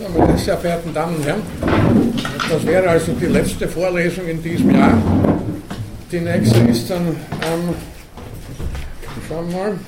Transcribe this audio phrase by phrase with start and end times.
[0.00, 1.42] So, meine sehr verehrten Damen und Herren,
[2.48, 4.96] das wäre also die letzte Vorlesung in diesem Jahr.
[6.10, 7.74] Die nächste ist dann am,
[9.28, 9.78] schauen wir mal,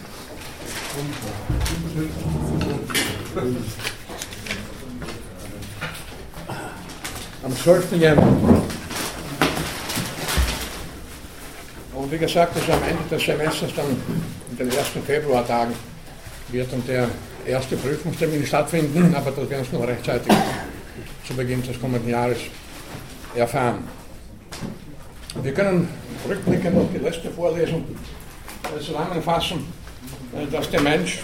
[7.43, 7.93] am 12.
[7.93, 8.63] Januar.
[11.95, 13.87] Und wie gesagt, also am Ende des Semesters, dann
[14.51, 15.73] in den ersten Februartagen,
[16.51, 17.09] wird dann der
[17.47, 20.33] erste Prüfungstermin stattfinden, aber das werden Sie noch rechtzeitig
[21.27, 22.39] zu Beginn des kommenden Jahres
[23.35, 23.85] erfahren.
[25.43, 25.89] Wir können
[26.29, 27.85] rückblickend auf die letzte Vorlesung
[28.79, 29.65] zusammenfassen,
[30.51, 31.23] dass der Mensch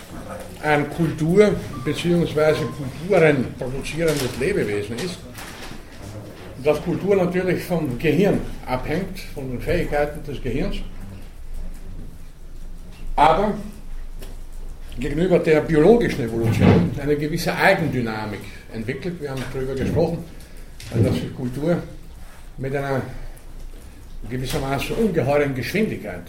[0.62, 2.54] ein Kultur- bzw.
[2.76, 5.18] Kulturen produzierendes Lebewesen ist.
[6.64, 10.76] Dass Kultur natürlich vom Gehirn abhängt, von den Fähigkeiten des Gehirns.
[13.14, 13.54] Aber
[14.98, 18.40] gegenüber der biologischen Evolution eine gewisse Eigendynamik
[18.72, 19.20] entwickelt.
[19.20, 20.24] Wir haben darüber gesprochen,
[20.90, 21.82] dass die Kultur
[22.56, 23.02] mit einer
[24.28, 26.24] gewissermaßen ungeheuren Geschwindigkeit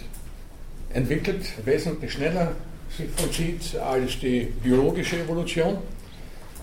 [0.94, 2.52] entwickelt, wesentlich schneller
[2.96, 5.78] sich vollzieht als die biologische Evolution,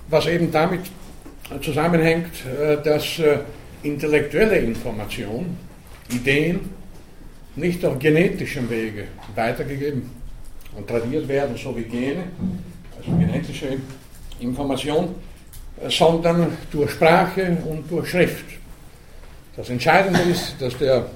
[0.09, 0.83] was eben damit
[1.63, 2.33] zusammenhängt,
[2.85, 3.21] dass
[3.83, 5.57] intellektuelle Information,
[6.11, 6.61] Ideen
[7.57, 10.11] nicht auf genetischem Wege weitergegeben
[10.77, 12.25] und tradiert werden, so wie Gene,
[12.99, 13.79] also genetische
[14.41, 15.15] Information,
[15.89, 18.45] sondern durch Sprache und durch Schrift.
[19.57, 21.07] Das Entscheidende ist, dass, der,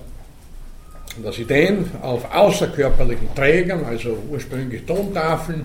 [1.23, 5.65] dass Ideen auf außerkörperlichen Trägern, also ursprünglich Tontafeln,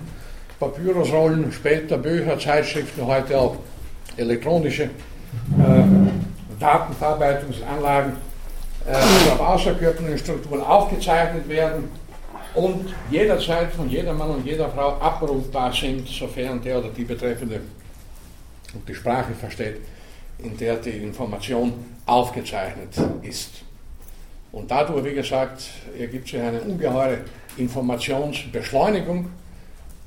[0.58, 3.56] Papyrusrollen, später Bücher, Zeitschriften, heute auch
[4.16, 4.88] elektronische äh,
[6.58, 8.12] Datenverarbeitungsanlagen,
[8.86, 11.84] äh, auf außerkörperlichen Strukturen aufgezeichnet werden
[12.56, 17.60] und jederzeit von jeder Mann und jeder Frau abrufbar sind, sofern der oder die Betreffende
[18.88, 19.76] die Sprache versteht,
[20.38, 21.72] in der die Information
[22.06, 23.50] aufgezeichnet ist.
[24.52, 27.18] Und dadurch, wie gesagt, ergibt sich eine ungeheure
[27.58, 29.30] Informationsbeschleunigung,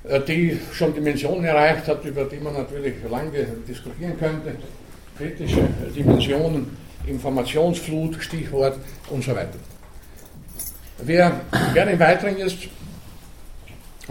[0.03, 4.55] äh, die schon Dimensionen erreicht hat, über die man natürlich lange diskutieren könnte.
[5.17, 8.77] Kritische Dimensionen, Informationsflut, Stichwort
[9.09, 9.59] und so weiter.
[11.03, 11.41] Wir
[11.73, 12.57] werden im Weiteren jetzt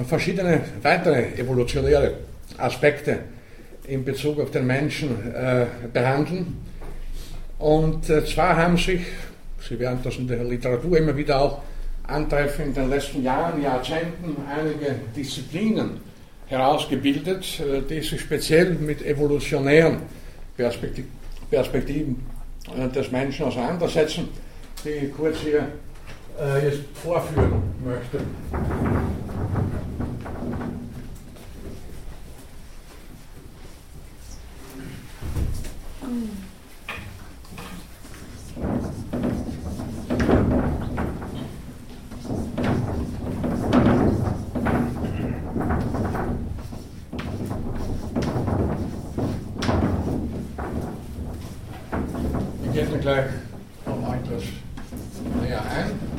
[0.06, 2.15] verschiedene weitere evolutionäre
[2.56, 3.19] Aspekte
[3.87, 6.56] in Bezug auf den Menschen äh, behandeln.
[7.59, 9.00] Und äh, zwar haben sich,
[9.69, 11.62] Sie werden das in der Literatur immer wieder auch
[12.06, 16.00] antreffen, in den letzten Jahren, Jahrzehnten einige Disziplinen
[16.47, 19.99] herausgebildet, äh, die sich speziell mit evolutionären
[20.56, 21.05] Perspektiv
[21.50, 22.26] Perspektiven
[22.76, 24.28] äh, des Menschen auseinandersetzen,
[24.84, 25.69] die kurz hier
[26.41, 28.21] äh, jetzt vorführen möchte.
[52.65, 53.26] Ich gehe da gleich
[53.87, 54.43] noch etwas
[55.43, 56.19] näher ein.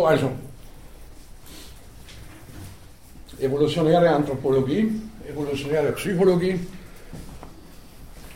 [0.00, 0.30] So, also,
[3.38, 4.92] evolutionäre Anthropologie,
[5.28, 6.58] evolutionäre Psychologie,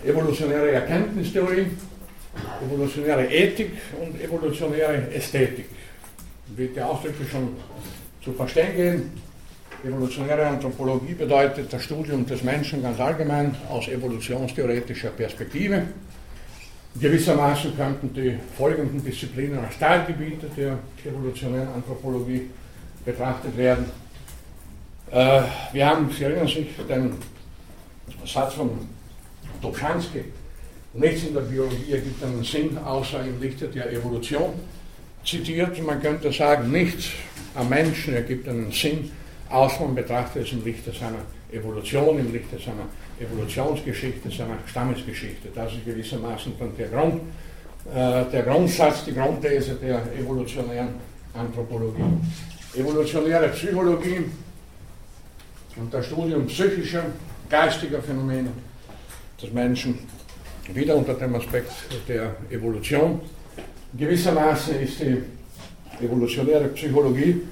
[0.04, 1.68] evolutionäre Erkenntnistheorie,
[2.66, 5.70] evolutionäre Ethik und evolutionäre Ästhetik.
[6.54, 7.56] Wird ja ausdrücklich schon
[8.22, 9.12] zu verstehen gehen.
[9.82, 15.86] Evolutionäre Anthropologie bedeutet das Studium des Menschen ganz allgemein aus evolutionstheoretischer Perspektive.
[17.04, 22.48] Gewissermaßen könnten die folgenden Disziplinen als Teilgebiete der evolutionären Anthropologie
[23.04, 23.84] betrachtet werden.
[25.10, 25.42] Äh,
[25.74, 27.12] wir haben, Sie erinnern sich, den
[28.24, 28.70] Satz von
[29.60, 30.24] Dobzhansky,
[30.94, 34.54] nichts in der Biologie ergibt einen Sinn, außer im Lichte der Evolution,
[35.26, 35.78] zitiert.
[35.84, 37.10] Man könnte sagen, nichts
[37.54, 39.10] am Menschen ergibt einen Sinn,
[39.50, 41.43] außer man betrachtet es im Lichte seiner Evolution
[42.18, 42.86] im Lichte seiner
[43.20, 45.48] Evolutionsgeschichte, seiner Stammesgeschichte.
[45.54, 47.20] Das ist gewissermaßen der, Grund,
[47.94, 50.94] äh, der Grundsatz, die Grundthese der evolutionären
[51.32, 52.02] Anthropologie.
[52.76, 54.24] Evolutionäre Psychologie
[55.76, 57.04] und das Studium psychischer,
[57.48, 58.50] geistiger Phänomene
[59.40, 59.98] des Menschen
[60.72, 61.72] wieder unter dem Aspekt
[62.08, 63.20] der Evolution.
[63.96, 65.22] Gewissermaßen ist die
[66.00, 67.42] evolutionäre Psychologie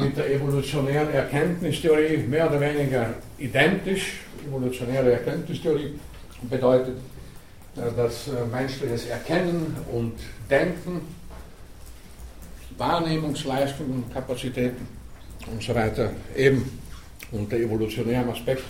[0.00, 4.20] mit der evolutionären Erkenntnistheorie mehr oder weniger identisch.
[4.46, 5.98] Evolutionäre Erkenntnistheorie
[6.42, 6.96] bedeutet,
[7.76, 10.14] äh, dass äh, menschliches Erkennen und
[10.48, 11.00] Denken,
[12.76, 14.86] Wahrnehmungsleistungen, Kapazitäten
[15.50, 16.78] und so weiter eben
[17.32, 18.62] unter evolutionärem Aspekt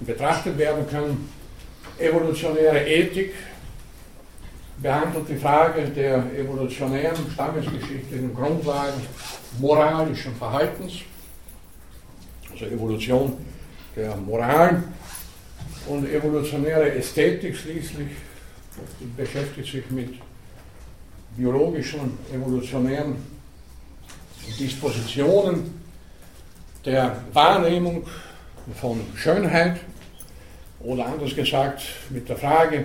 [0.00, 1.28] betrachtet werden können.
[1.98, 3.32] Evolutionäre Ethik
[4.82, 9.00] behandelt die Frage der evolutionären stammesgeschichtlichen Grundlagen
[9.60, 10.94] moralischen Verhaltens,
[12.50, 13.36] also Evolution
[13.94, 14.82] der Moral
[15.86, 18.08] und evolutionäre Ästhetik schließlich
[19.16, 20.14] beschäftigt sich mit
[21.36, 23.16] biologischen, evolutionären
[24.58, 25.80] Dispositionen
[26.84, 28.04] der Wahrnehmung
[28.80, 29.80] von Schönheit
[30.80, 32.84] oder anders gesagt mit der Frage,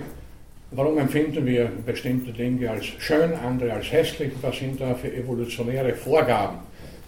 [0.71, 4.33] Warum empfinden wir bestimmte Dinge als schön, andere als hässlich?
[4.41, 6.57] Was sind da für evolutionäre Vorgaben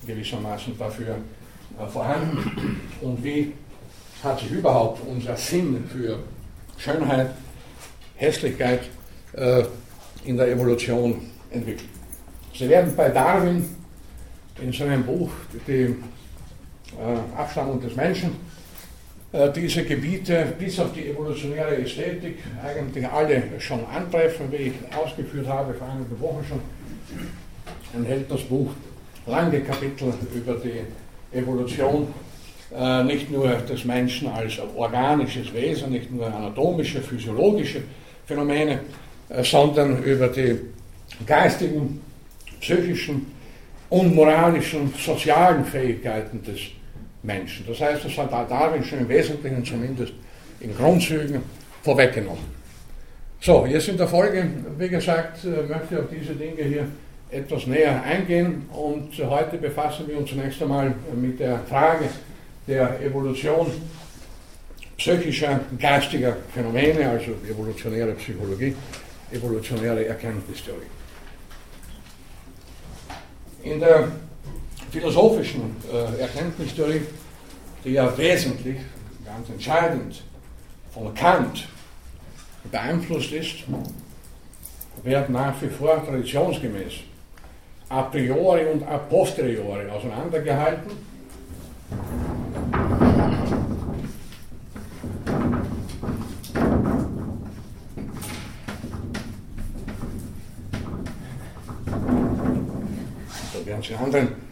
[0.07, 1.17] gewissermaßen dafür
[1.77, 2.79] äh, vorhanden?
[3.01, 3.51] Und wie
[4.23, 6.19] hat sich überhaupt unser Sinn für
[6.77, 7.31] Schönheit,
[8.15, 8.81] Hässlichkeit
[9.33, 9.63] äh,
[10.23, 11.89] in der Evolution entwickelt?
[12.53, 13.65] Sie werden bei Darwin
[14.61, 15.31] in seinem Buch
[15.67, 18.37] Die äh, Abstammung des Menschen
[19.55, 25.73] diese Gebiete bis auf die evolutionäre Ästhetik eigentlich alle schon antreffen, wie ich ausgeführt habe
[25.75, 26.61] vor einigen Wochen schon,
[27.93, 28.71] enthält das Buch
[29.27, 30.81] lange Kapitel über die
[31.37, 32.07] Evolution,
[32.75, 37.83] äh, nicht nur des Menschen als organisches Wesen, nicht nur anatomische, physiologische
[38.25, 38.79] Phänomene,
[39.29, 40.57] äh, sondern über die
[41.25, 42.01] geistigen,
[42.59, 43.31] psychischen
[43.89, 46.78] und moralischen, sozialen Fähigkeiten des Menschen.
[47.23, 50.13] Das heißt, das hat Darwin schon im Wesentlichen zumindest
[50.59, 51.41] in Grundzügen
[51.83, 52.59] vorweggenommen.
[53.41, 56.87] So, jetzt in der Folge, wie gesagt, äh, möchte ich auf diese Dinge hier
[57.31, 62.05] etwas näher eingehen und heute befassen wir uns zunächst einmal mit der Frage
[62.67, 63.71] der Evolution
[64.97, 68.75] psychischer, geistiger Phänomene, also evolutionäre Psychologie,
[69.31, 70.81] evolutionäre Erkenntnistheorie.
[73.63, 74.09] In der
[74.91, 77.01] philosophischen äh, Erkenntnistheorie,
[77.83, 78.77] die ja wesentlich,
[79.25, 80.23] ganz entscheidend
[80.93, 81.67] von Kant
[82.71, 83.55] beeinflusst ist,
[85.03, 86.93] wird nach wie vor traditionsgemäß
[87.89, 90.91] a priori und a posteriori auseinandergehalten.
[103.53, 104.48] Da werden Sie anderen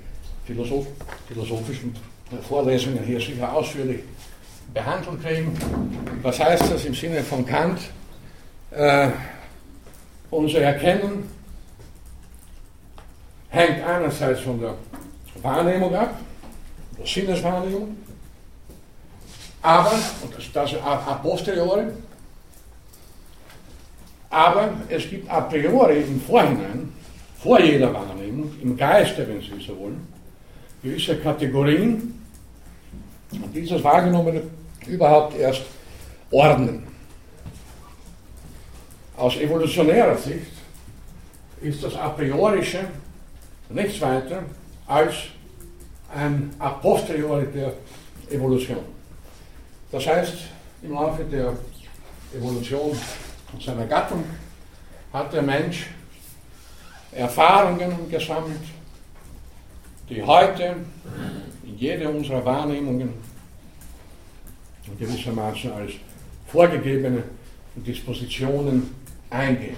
[0.48, 0.88] Philosoph
[1.28, 1.94] philosophischen
[2.48, 4.00] Vorlesungen hier sicher ausführlich
[4.74, 5.54] behandelt kriegen.
[6.22, 7.80] Was heißt das im Sinne von Kant?
[8.72, 9.10] Äh,
[10.30, 11.30] unser Erkennen
[13.50, 14.76] hängt einerseits von der
[15.42, 16.18] Wahrnehmung ab,
[16.98, 17.98] der Sinneswahrnehmung,
[19.62, 21.88] aber, und das, das a posteriori,
[24.30, 26.94] aber es gibt a priori im Vorhinein,
[27.42, 30.17] vor jeder Wahrnehmung, im Geiste, wenn Sie so wollen,
[30.82, 32.22] gewisse Kategorien
[33.32, 34.44] und dieses Wahrgenommene
[34.86, 35.64] überhaupt erst
[36.32, 36.88] ordnen.
[39.16, 40.52] Aus evolutionärer Sicht
[41.62, 42.80] ist das a priorische
[43.70, 44.44] nichts weiter
[44.86, 45.14] als
[46.14, 47.74] ein a posteriori der
[48.30, 48.80] Evolution.
[49.92, 50.34] Das heißt,
[50.84, 51.54] im Laufe der
[52.36, 52.98] Evolution
[53.60, 54.24] seiner Gattung
[55.12, 55.88] hat der Mensch
[57.12, 58.62] Erfahrungen gesammelt,
[60.10, 60.76] die heute
[61.66, 63.10] in jede unserer Wahrnehmungen
[64.98, 65.92] gewissermaßen als
[66.48, 67.24] vorgegebene
[67.76, 68.90] Dispositionen
[69.30, 69.76] eingehen.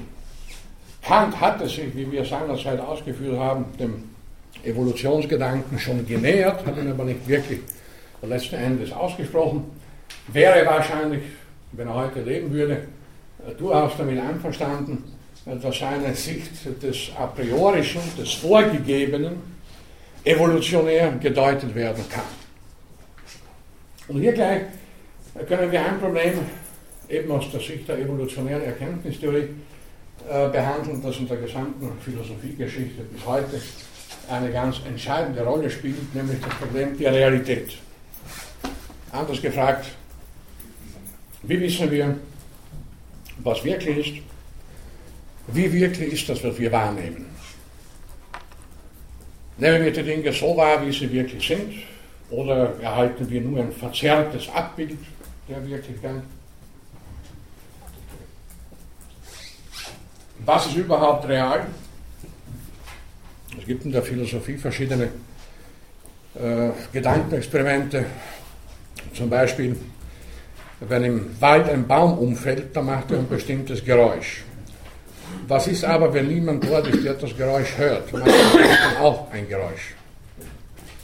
[1.02, 4.04] Kant hatte sich, wie wir seinerzeit ausgeführt haben, dem
[4.64, 7.60] Evolutionsgedanken schon genähert, hat ihn aber nicht wirklich
[8.22, 9.64] letzten Endes ausgesprochen,
[10.28, 11.22] wäre wahrscheinlich,
[11.72, 12.88] wenn er heute leben würde,
[13.58, 15.04] durchaus damit einverstanden,
[15.46, 16.52] dass seine Sicht
[16.84, 19.59] des a priorischen, des Vorgegebenen,
[20.24, 22.24] evolutionär gedeutet werden kann.
[24.08, 24.64] Und hier gleich
[25.48, 26.40] können wir ein Problem
[27.08, 29.50] eben aus der Sicht der evolutionären Erkenntnistheorie
[30.30, 33.62] äh, behandeln, das in der gesamten Philosophiegeschichte bis heute
[34.30, 37.78] eine ganz entscheidende Rolle spielt, nämlich das Problem der Realität.
[39.12, 39.86] Anders gefragt,
[41.44, 42.16] Wie wissen wir,
[43.44, 44.24] was wirklich ist?
[45.48, 47.26] Wie wirklich ist das, was wir wahrnehmen?
[49.60, 51.74] Nehmen wir die Dinge so wahr, wie sie wirklich sind?
[52.30, 54.98] Oder erhalten wir nur ein verzerrtes Abbild
[55.50, 56.22] der Wirklichkeit?
[60.46, 61.68] Was ist überhaupt real?
[63.60, 65.10] Es gibt in der Philosophie verschiedene
[66.36, 68.06] äh, Gedankenexperimente.
[69.14, 69.76] Zum Beispiel,
[70.80, 74.44] wenn im Wald ein Baum umfällt, dann macht er ein bestimmtes Geräusch.
[75.50, 78.14] Was ist aber, wenn niemand dort ist, der das Geräusch hört?
[78.14, 79.96] Er dann auch ein Geräusch?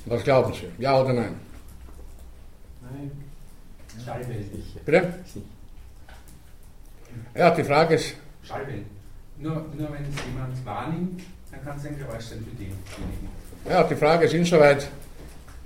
[0.06, 0.68] Was glauben Sie?
[0.78, 1.36] Ja oder nein?
[2.84, 3.12] Nein.
[4.06, 4.64] Schallwellen.
[4.86, 5.14] Bitte?
[7.34, 8.14] Ja, die Frage ist.
[8.44, 8.86] Schallwellen.
[9.40, 12.78] Nur, nur wenn es jemand wahrnimmt, dann kann es ein Geräusch sein für den.
[13.68, 14.88] Ja, die Frage ist insoweit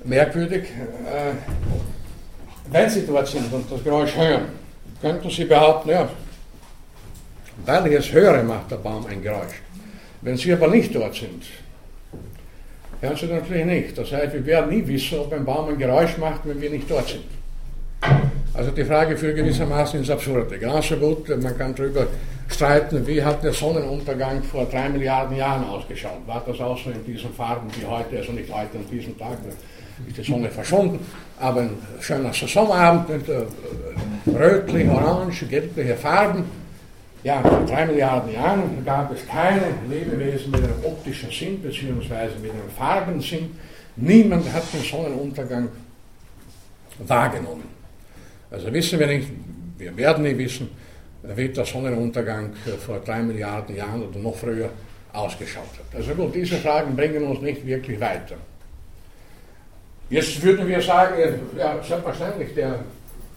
[0.05, 0.63] merkwürdig.
[0.63, 1.33] Äh,
[2.71, 4.45] wenn Sie dort sind und das Geräusch hören,
[5.01, 6.07] könnten Sie behaupten, ja,
[7.65, 9.61] weil ich es höre, macht der Baum ein Geräusch.
[10.21, 11.43] Wenn Sie aber nicht dort sind,
[13.01, 13.97] hören Sie natürlich nicht.
[13.97, 16.89] Das heißt, wir werden nie wissen, ob ein Baum ein Geräusch macht, wenn wir nicht
[16.89, 17.23] dort sind.
[18.53, 20.57] Also die Frage führt gewissermaßen ins Absurde.
[20.57, 22.07] Genauso gut, man kann darüber
[22.49, 26.25] streiten, wie hat der Sonnenuntergang vor drei Milliarden Jahren ausgeschaut.
[26.25, 29.37] War das auch so in diesen Farben wie heute, also nicht heute an diesem Tag,
[30.07, 30.99] ist die Sonne verschwunden,
[31.39, 33.43] aber ein schöner Saisonabend mit äh,
[34.31, 36.45] rötlich, orange, gelbliche Farben.
[37.23, 42.51] Ja, vor drei Milliarden Jahren gab es keine Lebewesen mit einem optischen Sinn, beziehungsweise mit
[42.51, 43.57] einem Farbensinn.
[43.97, 45.67] Niemand hat den Sonnenuntergang
[46.99, 47.65] wahrgenommen.
[48.49, 49.27] Also wissen wir nicht,
[49.77, 50.69] wir werden nicht wissen,
[51.23, 52.53] wie der Sonnenuntergang
[52.85, 54.69] vor drei Milliarden Jahren oder noch früher
[55.11, 55.99] ausgeschaut hat.
[55.99, 58.35] Also gut, diese Fragen bringen uns nicht wirklich weiter.
[60.09, 61.15] Jetzt würden wir sagen,
[61.57, 62.79] ja, selbstverständlich, der,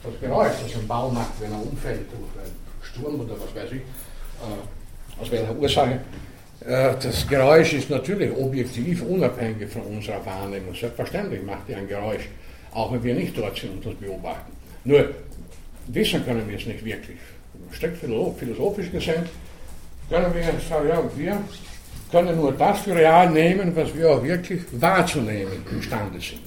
[0.03, 2.62] das Geräusch, das ein Baum macht, wenn er umfällt durch einen
[2.93, 6.01] Sturm oder was weiß ich, äh, aus welcher Ursache,
[6.61, 10.75] äh, das Geräusch ist natürlich objektiv unabhängig von unserer Wahrnehmung.
[10.75, 12.29] Selbstverständlich macht er ein Geräusch,
[12.73, 14.53] auch wenn wir nicht dort sind und das beobachten.
[14.85, 15.11] Nur
[15.89, 17.19] wissen können wir es nicht wirklich.
[17.73, 19.25] Strikt philosophisch gesehen
[20.09, 21.39] können wir sagen, ja, wir
[22.11, 26.41] können nur das für real nehmen, was wir auch wirklich wahrzunehmen imstande sind.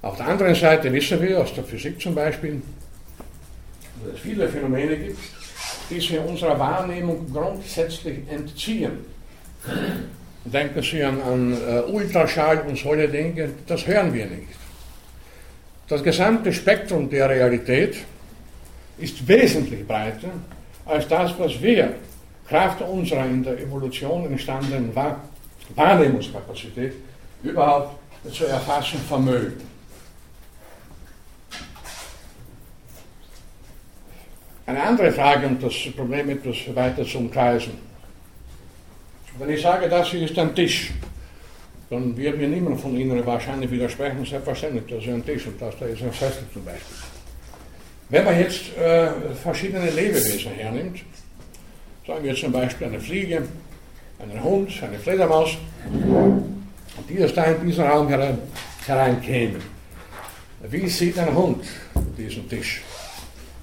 [0.00, 2.62] Auf der anderen Seite wissen wir aus der Physik zum Beispiel,
[4.22, 5.18] viele Phänomene gibt,
[5.90, 8.92] die sich unserer Wahrnehmung grundsätzlich entziehen.
[10.44, 14.48] Denken Sie an, an uh, Ultraschall und solche Dinge, das hören wir nicht.
[15.88, 17.96] Das gesamte Spektrum der Realität
[18.98, 20.30] ist wesentlich breiter
[20.84, 21.94] als das, was wir
[22.48, 24.92] Kraft unserer in der Evolution entstandenen
[25.76, 26.94] Wahrnehmungskapazität
[27.42, 27.96] überhaupt
[28.32, 29.71] zu erfassen vermögen.
[34.72, 37.74] Eine andere Frage, um das Problem etwas weiter zu umkreisen.
[39.38, 40.92] Wenn ich sage, das hier ist ein Tisch,
[41.90, 45.78] dann wird mir niemand von Ihnen wahrscheinlich widersprechen, selbstverständlich, das ist ein Tisch und das
[45.78, 46.96] da ist ein Sessel zum Beispiel.
[48.08, 49.10] Wenn man jetzt äh,
[49.42, 51.00] verschiedene Lebewesen hernimmt,
[52.06, 53.42] sagen wir zum Beispiel eine Fliege,
[54.20, 55.50] einen Hund, eine Fledermaus,
[57.10, 58.38] die jetzt da in diesen Raum herein,
[58.86, 59.60] hereinkämen,
[60.62, 61.62] wie sieht ein Hund
[62.16, 62.80] diesen Tisch?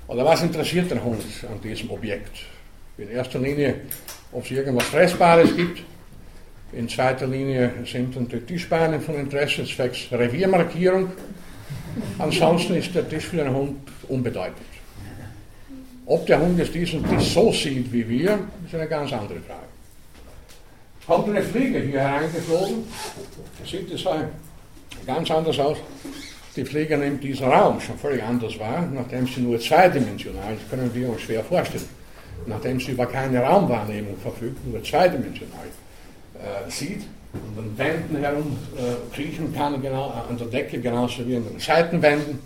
[0.10, 2.36] Oder was interessiert den Hund an diesem Objekt?
[2.98, 3.82] In erster Linie,
[4.32, 5.84] ob es irgendwas Fressbares gibt.
[6.74, 11.12] In zweiter Linie sind dann die Tischbeine von Interesse zwecks Reviermarkierung.
[12.18, 14.58] Ansonsten ist der Tisch für den Hund unbedeutend.
[16.08, 19.70] Ob der Hund jetzt diesen Tisch so sieht wie wir, ist eine ganz andere Frage.
[21.06, 22.84] Kommt eine Fliege hier hereingeflogen,
[23.64, 24.04] sieht es
[25.06, 25.78] ganz anders aus.
[26.60, 30.94] Die Fliege nimmt diesen Raum schon völlig anders wahr, nachdem sie nur zweidimensional, das können
[30.94, 31.88] wir uns schwer vorstellen,
[32.48, 35.68] nachdem sie über keine Raumwahrnehmung verfügt, nur zweidimensional
[36.36, 41.38] äh, sieht und an Wänden herum äh, kriechen kann, genau, an der Decke genauso wie
[41.38, 42.40] an den Seitenwänden,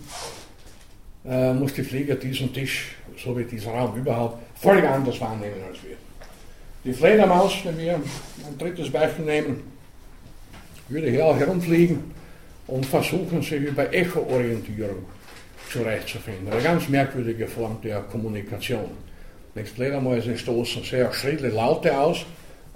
[1.26, 5.80] äh, muss die Fliege diesen Tisch, so wie dieser Raum überhaupt, völlig anders wahrnehmen als
[5.82, 5.98] wir.
[6.86, 9.64] Die Fledermaus, wenn wir ein drittes Beispiel nehmen,
[10.88, 12.14] würde hier auch herumfliegen
[12.68, 15.06] und versuchen sich über Echo-Orientierung
[15.70, 16.52] zurechtzufinden.
[16.52, 18.92] Eine ganz merkwürdige Form der Kommunikation.
[19.56, 22.26] Nächst Fledermäuse stoßen sehr schrille Laute aus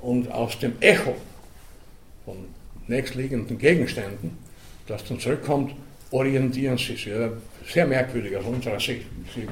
[0.01, 1.15] und aus dem Echo
[2.25, 2.37] von
[2.87, 4.37] nächstliegenden Gegenständen,
[4.87, 5.73] das dann zurückkommt,
[6.11, 7.09] orientieren sie sich.
[7.71, 9.05] Sehr merkwürdig aus unserer Sicht.
[9.35, 9.47] Sie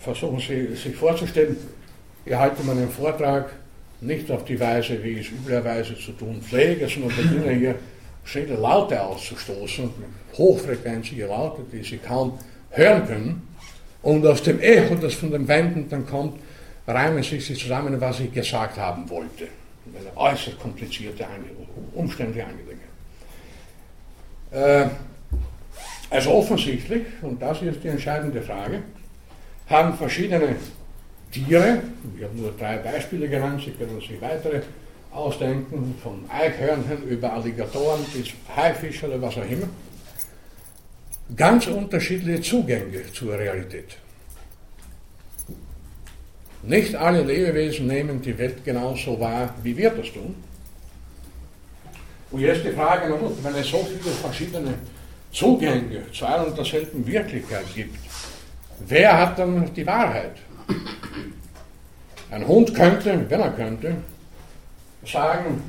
[0.00, 1.56] versuchen sie, sich vorzustellen,
[2.24, 3.50] ich halte meinen Vortrag
[4.00, 7.74] nicht auf die Weise, wie ich es üblicherweise zu tun pflege, sondern beginne hier
[8.24, 9.90] schrille Laute auszustoßen,
[10.36, 12.38] hochfrequenzige Laute, die Sie kaum
[12.70, 13.48] hören können.
[14.02, 16.38] Und aus dem Echo, das von den Wänden dann kommt,
[16.86, 19.46] reimen sich sie zusammen, was ich gesagt haben wollte.
[19.94, 21.24] Eine äußerst komplizierte
[21.94, 22.88] umständliche Angelegenheit.
[24.50, 24.88] Äh,
[26.10, 28.82] also offensichtlich, und das ist die entscheidende Frage,
[29.68, 30.56] haben verschiedene
[31.30, 31.82] Tiere,
[32.16, 34.60] ich habe nur drei Beispiele genannt, Sie können sich weitere
[35.12, 39.68] ausdenken, von Eichhörnchen über Alligatoren bis Haifische oder was auch immer,
[41.36, 43.96] ganz unterschiedliche Zugänge zur Realität.
[46.62, 50.34] Nicht alle Lebewesen nehmen die Welt genauso wahr, wie wir das tun.
[52.30, 54.74] Und jetzt die Frage, wenn es so viele verschiedene
[55.32, 57.98] Zugänge zu einer und derselben Wirklichkeit gibt,
[58.86, 60.36] wer hat dann die Wahrheit?
[62.30, 63.96] Ein Hund könnte, wenn er könnte,
[65.04, 65.62] sagen,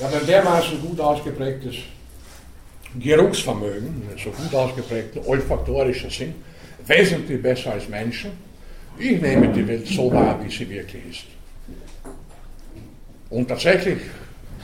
[0.00, 1.76] ja, wenn dermaßen gut ausgeprägtes
[2.98, 6.34] Geruchsvermögen, so gut ausgeprägter olfaktorischer Sinn,
[6.86, 8.30] wesentlich besser als Menschen.
[8.98, 11.24] Ich nehme die Welt so wahr, wie sie wirklich ist.
[13.28, 13.98] Und tatsächlich,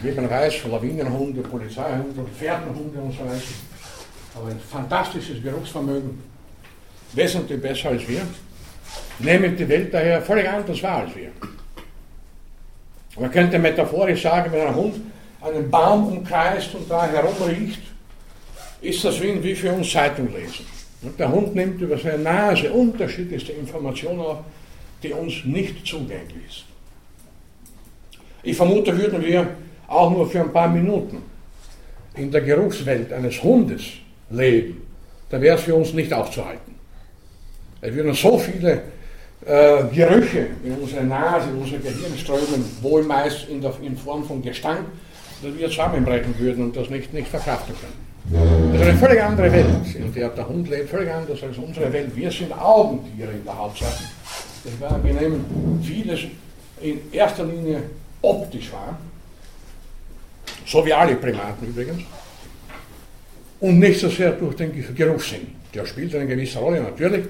[0.02, 3.42] wie man weiß, Lawinenhunde, Polizeihunde, Pferdenhunde und so weiter,
[4.34, 6.22] haben ein fantastisches Geruchsvermögen,
[7.12, 8.22] wesentlich besser als wir,
[9.18, 11.30] nehmen die Welt daher völlig anders wahr als wir.
[13.16, 14.94] Man könnte metaphorisch sagen, wenn ein Hund
[15.40, 17.82] einen Baum umkreist und da herumriecht,
[18.80, 20.66] ist das wie, für uns Zeitung lesen.
[21.02, 24.38] Und der Hund nimmt über seine Nase unterschiedlichste Informationen auf,
[25.02, 26.64] die uns nicht zugänglich ist.
[28.44, 29.48] Ich vermute, würden wir
[29.88, 31.22] auch nur für ein paar Minuten
[32.14, 33.82] in der Geruchswelt eines Hundes
[34.30, 34.82] leben,
[35.30, 36.74] dann wäre es für uns nicht aufzuhalten.
[37.80, 38.82] Es würden so viele
[39.46, 44.24] äh, Gerüche in unsere Nase, in unser Gehirn strömen, wohl meist in, der, in Form
[44.24, 44.80] von Gestank,
[45.42, 48.12] dass wir zusammenbrechen würden und das nicht, nicht verkraften können.
[48.72, 51.92] Das ist eine völlig andere Welt, in der der Hund lebt, völlig anders als unsere
[51.92, 52.14] Welt.
[52.14, 54.04] Wir sind Augentiere in der Hauptsache.
[55.02, 56.20] Wir nehmen vieles
[56.80, 57.82] in erster Linie
[58.20, 58.96] optisch wahr,
[60.64, 62.02] so wie alle Primaten übrigens,
[63.58, 65.48] und nicht so sehr durch den Geruchssinn.
[65.74, 67.24] Der spielt eine gewisse Rolle natürlich,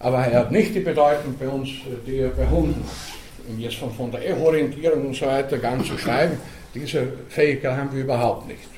[0.00, 1.68] aber er hat nicht die Bedeutung bei uns,
[2.06, 3.20] die er bei Hunden hat.
[3.48, 6.38] Um jetzt von, von der Echo-Orientierung und so weiter ganz zu schreiben,
[6.74, 8.68] diese Fähigkeit haben wir überhaupt nicht.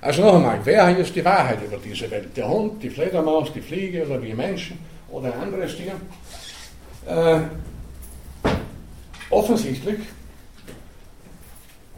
[0.00, 2.36] Also noch einmal, wer hat jetzt die Wahrheit über diese Welt?
[2.36, 4.78] Der Hund, die Fledermaus, die Fliege oder wir Menschen
[5.10, 5.92] oder ein anderes Tier?
[7.08, 7.40] Äh,
[9.30, 10.00] offensichtlich,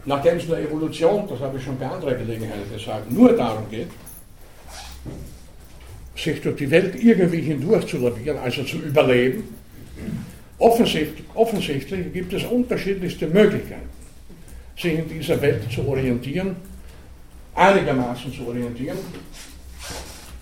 [0.05, 3.69] nachdem es in der Evolution, das habe ich schon bei anderer Gelegenheit gesagt, nur darum
[3.69, 3.89] geht,
[6.15, 9.43] sich durch die Welt irgendwie hindurch zu lavieren, also zu überleben.
[10.57, 13.89] Offensichtlich, offensichtlich gibt es unterschiedlichste Möglichkeiten,
[14.77, 16.55] sich in dieser Welt zu orientieren,
[17.55, 18.97] einigermaßen zu orientieren,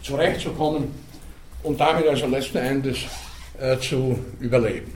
[0.02, 0.86] zurechtzukommen
[1.64, 2.98] und damit also letzten Endes
[3.60, 4.92] äh, zu überleben.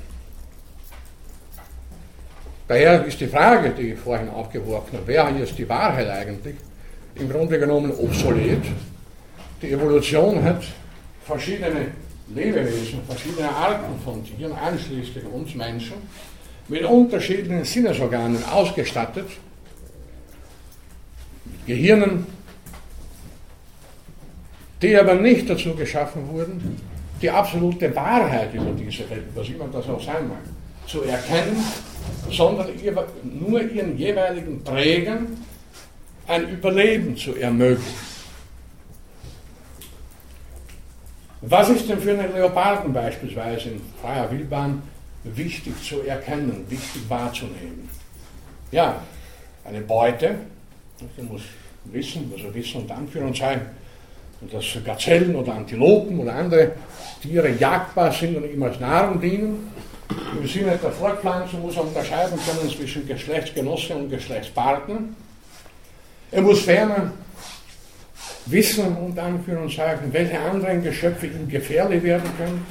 [2.67, 6.55] Daher ist die Frage, die ich vorhin aufgeworfen habe, wer ist die Wahrheit eigentlich,
[7.15, 8.63] im Grunde genommen obsolet.
[9.61, 10.63] Die Evolution hat
[11.23, 11.91] verschiedene
[12.33, 15.97] Lebewesen, verschiedene Arten von Tieren, einschließlich uns Menschen,
[16.67, 19.27] mit unterschiedlichen Sinnesorganen ausgestattet,
[21.45, 22.25] mit Gehirnen,
[24.81, 26.77] die aber nicht dazu geschaffen wurden,
[27.21, 30.41] die absolute Wahrheit über diese Welt, was immer das auch sein mag,
[30.87, 31.63] zu erkennen,
[32.31, 32.67] sondern
[33.23, 35.37] nur ihren jeweiligen Trägern
[36.27, 38.10] ein Überleben zu ermöglichen.
[41.41, 44.83] Was ist denn für einen Leoparden beispielsweise in freier Wildbahn
[45.23, 47.89] wichtig zu erkennen, wichtig wahrzunehmen?
[48.71, 49.01] Ja,
[49.65, 50.35] eine Beute,
[51.17, 51.41] die muss
[51.85, 53.65] wissen, also Wissen und Anführungszeichen,
[54.51, 56.73] dass Gazellen oder Antilopen oder andere
[57.21, 59.71] Tiere jagdbar sind und ihm als Nahrung dienen.
[60.39, 65.15] Im Sinne der Fortpflanzung muss er unterscheiden können zwischen Geschlechtsgenossen und Geschlechtspartnern.
[66.29, 67.13] Er muss ferner
[68.45, 72.65] wissen, unter Anführungszeichen, welche anderen Geschöpfe ihm gefährlich werden könnten.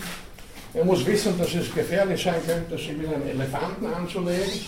[0.73, 4.61] Er muss wissen, dass es gefährlich sein könnte, sich mit einem Elefanten anzulegen,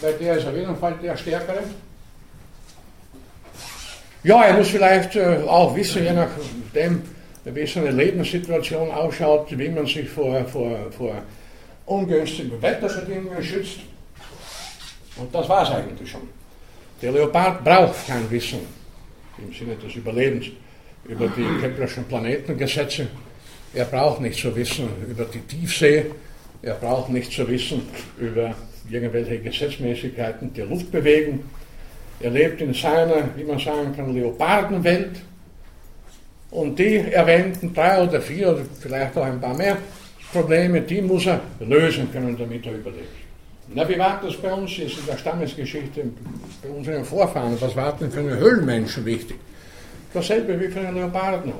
[0.00, 1.62] weil der ist auf jeden Fall der Stärkere.
[4.22, 7.02] Ja, er muss vielleicht äh, auch wissen, je nachdem,
[7.44, 11.22] wie seine Lebenssituation ausschaut, wie man sich vor, vor, vor
[11.86, 13.80] ungünstigen Wetterbedingungen schützt.
[15.16, 16.28] Und das war es eigentlich schon.
[17.00, 18.79] Der Leopard braucht kein Wissen
[19.46, 20.46] im Sinne des Überlebens
[21.04, 23.08] über die Keplerschen Planetengesetze.
[23.74, 26.06] Er braucht nicht zu wissen über die Tiefsee,
[26.62, 27.82] er braucht nicht zu wissen
[28.18, 28.54] über
[28.88, 31.44] irgendwelche Gesetzmäßigkeiten der Luftbewegung.
[32.20, 35.22] Er lebt in seiner, wie man sagen kann, Leopardenwelt.
[36.50, 39.78] Und die erwähnten drei oder vier oder vielleicht auch ein paar mehr
[40.32, 43.29] Probleme, die muss er lösen können, damit er überlebt.
[43.72, 46.02] Na, wie war das bei uns jetzt in der Stammesgeschichte,
[46.60, 47.56] bei unseren Vorfahren?
[47.60, 49.36] Was war denn für einen Höhlenmenschen wichtig?
[50.12, 51.52] Dasselbe wie für einen Leoparden.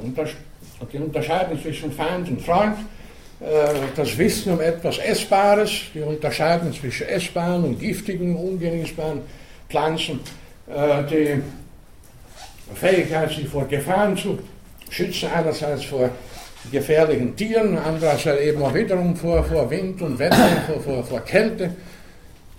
[0.93, 2.79] Die Unterscheidung zwischen Feind und Freund,
[3.41, 3.47] äh,
[3.95, 9.21] das Wissen um etwas Essbares, die Unterscheidung zwischen essbaren und giftigen, ungenießbaren
[9.69, 10.19] Pflanzen,
[10.67, 11.43] äh, die
[12.75, 14.37] Fähigkeit, sich vor Gefahren zu
[14.89, 16.11] schützen, einerseits vor
[16.73, 21.71] gefährlichen Tieren, andererseits eben auch wiederum vor, vor Wind und Wetter, vor, vor, vor Kälte.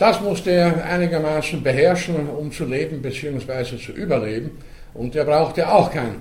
[0.01, 3.77] Das musste er einigermaßen beherrschen, um zu leben bzw.
[3.77, 4.57] zu überleben.
[4.95, 6.15] Und er brauchte auch kein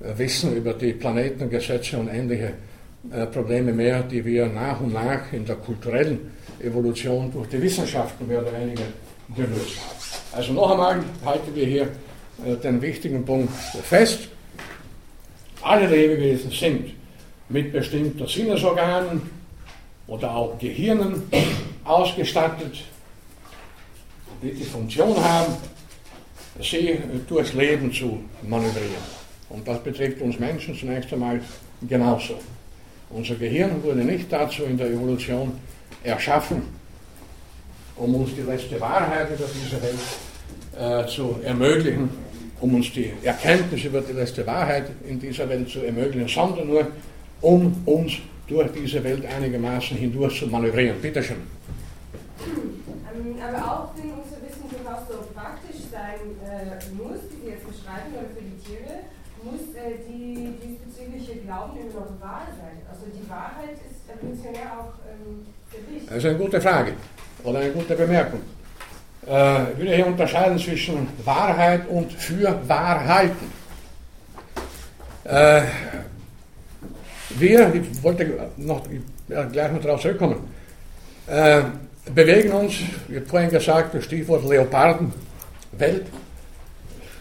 [0.00, 2.54] äh, Wissen über die Planetengesetze und ähnliche
[3.12, 8.26] äh, Probleme mehr, die wir nach und nach in der kulturellen Evolution durch die Wissenschaften
[8.26, 8.84] mehr oder weniger
[9.36, 10.38] gelöst haben.
[10.38, 11.88] Also noch einmal halten wir hier
[12.46, 14.20] äh, den wichtigen Punkt fest.
[15.60, 16.94] Alle Lebewesen sind
[17.50, 19.20] mit bestimmten Sinnesorganen
[20.06, 21.24] oder auch Gehirnen
[21.84, 22.84] ausgestattet,
[24.42, 25.54] die Funktion haben,
[26.60, 26.98] sie
[27.28, 29.18] durchs Leben zu manövrieren.
[29.48, 31.40] Und das betrifft uns Menschen zunächst einmal
[31.88, 32.34] genauso.
[33.10, 35.52] Unser Gehirn wurde nicht dazu in der Evolution
[36.02, 36.62] erschaffen,
[37.96, 39.98] um uns die letzte Wahrheit über diese Welt
[40.78, 42.10] äh, zu ermöglichen,
[42.60, 46.86] um uns die Erkenntnis über die letzte Wahrheit in dieser Welt zu ermöglichen, sondern nur
[47.40, 48.12] um uns
[48.46, 50.96] durch diese Welt einigermaßen hindurch zu manövrieren.
[51.00, 51.36] Bitte schön.
[51.36, 51.77] Ähm,
[53.36, 58.14] aber auch wenn unser Wissen durchaus so praktisch sein äh, muss, wie Sie jetzt beschreiben,
[58.16, 59.04] oder für die Tiere,
[59.44, 62.78] muss äh, die diesbezügliche Glauben immer noch wahr sein.
[62.90, 66.08] Also die Wahrheit ist evolutionär auch ähm, sehr wichtig.
[66.08, 66.92] Das ist eine gute Frage
[67.44, 68.40] oder eine gute Bemerkung.
[69.26, 73.52] Äh, ich würde hier unterscheiden zwischen Wahrheit und für Wahrhalten.
[75.24, 75.62] Äh,
[77.30, 78.82] wir, ich wollte noch
[79.28, 80.36] gleich noch darauf zurückkommen,
[82.14, 82.74] bewegen uns,
[83.08, 86.06] habe vorhin gesagt, das Stichwort Leopardenwelt,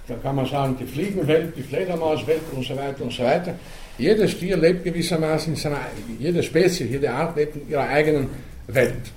[0.08, 3.56] da kann man sagen, die Fliegenwelt, die Fledermauswelt und so weiter und so weiter.
[3.98, 5.80] Jedes Tier lebt gewissermaßen in seiner,
[6.20, 8.30] jede Spezies, jede Art lebt in ihrer eigenen
[8.68, 9.12] Welt.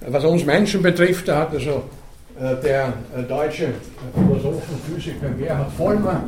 [0.00, 1.84] Was uns Menschen betrifft, da hat also
[2.38, 3.68] äh, der äh, deutsche
[4.14, 6.24] Philosoph und Physiker Gerhard Vollmer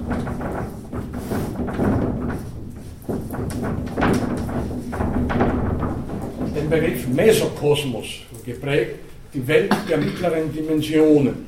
[6.54, 8.06] den Begriff Mesokosmos
[8.44, 8.96] geprägt,
[9.32, 11.46] die Welt der mittleren Dimensionen.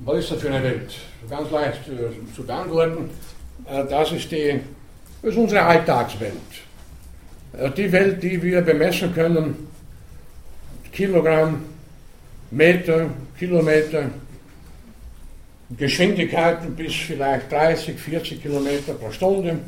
[0.00, 0.94] Was ist das für eine Welt?
[1.30, 3.10] Ganz leicht äh, zu beantworten.
[3.66, 4.60] Äh, das ist, die,
[5.22, 6.32] das ist unsere Alltagswelt.
[7.56, 9.68] Äh, die Welt, die wir bemessen können,
[10.92, 11.64] Kilogramm,
[12.50, 14.10] Meter, Kilometer,
[15.76, 19.60] Geschwindigkeiten bis vielleicht 30, 40 Kilometer pro Stunde.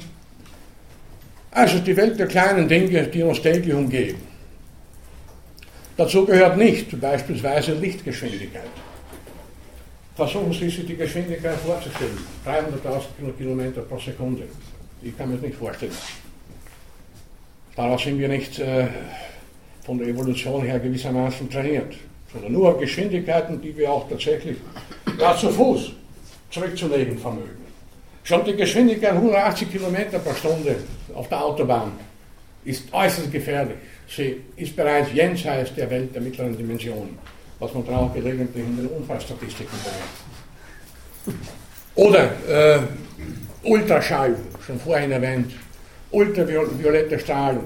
[1.55, 4.21] Also die Welt der kleinen Dinge, die uns täglich umgeben.
[5.97, 8.75] Dazu gehört nicht beispielsweise Lichtgeschwindigkeit.
[10.17, 12.19] Versuchen Sie sich die Geschwindigkeit vorzustellen.
[12.45, 14.43] 300.000 Kilometer pro Sekunde.
[15.01, 15.93] Ich kann mir das nicht vorstellen.
[17.77, 18.89] Daraus sind wir nicht äh,
[19.85, 21.95] von der Evolution her gewissermaßen trainiert,
[22.33, 24.57] sondern nur Geschwindigkeiten, die wir auch tatsächlich
[25.21, 25.93] ja, zu Fuß
[26.51, 27.64] zurückzulegen vermögen.
[28.25, 30.77] Schon die Geschwindigkeit 180 Kilometer pro Stunde
[31.15, 31.93] auf der Autobahn
[32.65, 33.77] ist äußerst gefährlich.
[34.09, 37.19] Sie ist bereits jenseits der Welt der mittleren Dimensionen,
[37.59, 41.45] was man dann auch gelegentlich in den Unfallstatistiken bemerkt.
[41.97, 42.81] Oder äh,
[43.63, 45.53] Ultraschall, schon vorhin erwähnt,
[46.11, 47.65] ultraviolette Strahlung,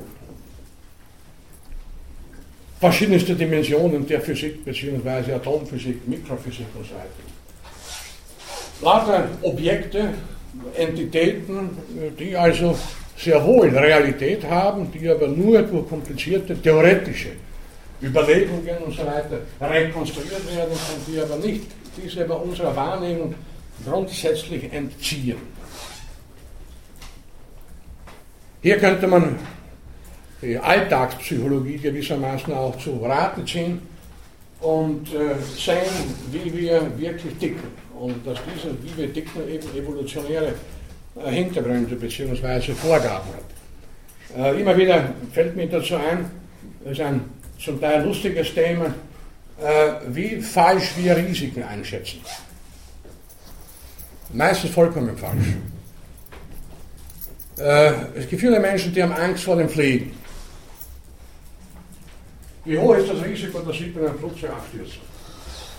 [2.80, 5.34] verschiedenste Dimensionen der Physik bzw.
[5.34, 7.08] Atomphysik, Mikrophysik und so weiter.
[8.80, 10.14] Lauter Objekte,
[10.76, 11.70] Entitäten,
[12.18, 12.76] die also
[13.16, 17.30] sehr wohl Realität haben, die aber nur durch komplizierte theoretische
[18.02, 23.34] Überlegungen und so weiter rekonstruiert werden und die aber nicht diese bei unserer Wahrnehmung
[23.84, 25.36] grundsätzlich entziehen.
[28.62, 29.36] Hier könnte man
[30.40, 33.80] die Alltagspsychologie gewissermaßen auch zu Rate ziehen
[34.60, 37.87] und äh, sehen, wie wir wirklich ticken.
[38.00, 40.54] Und dass diese, wir ticken, eben evolutionäre
[41.16, 42.72] äh, Hintergründe bzw.
[42.74, 43.48] Vorgaben hat.
[44.36, 46.30] Äh, immer wieder fällt mir dazu ein,
[46.84, 47.20] das ist ein
[47.58, 48.94] zum Teil lustiges Thema,
[49.60, 52.20] äh, wie falsch wir Risiken einschätzen.
[54.32, 55.56] Meistens vollkommen falsch.
[57.58, 60.12] Äh, es gibt viele Menschen, die haben Angst vor dem Fliegen.
[62.64, 65.07] Wie hoch ist das Risiko, dass Sie bei einem Flugzeug abstürzen?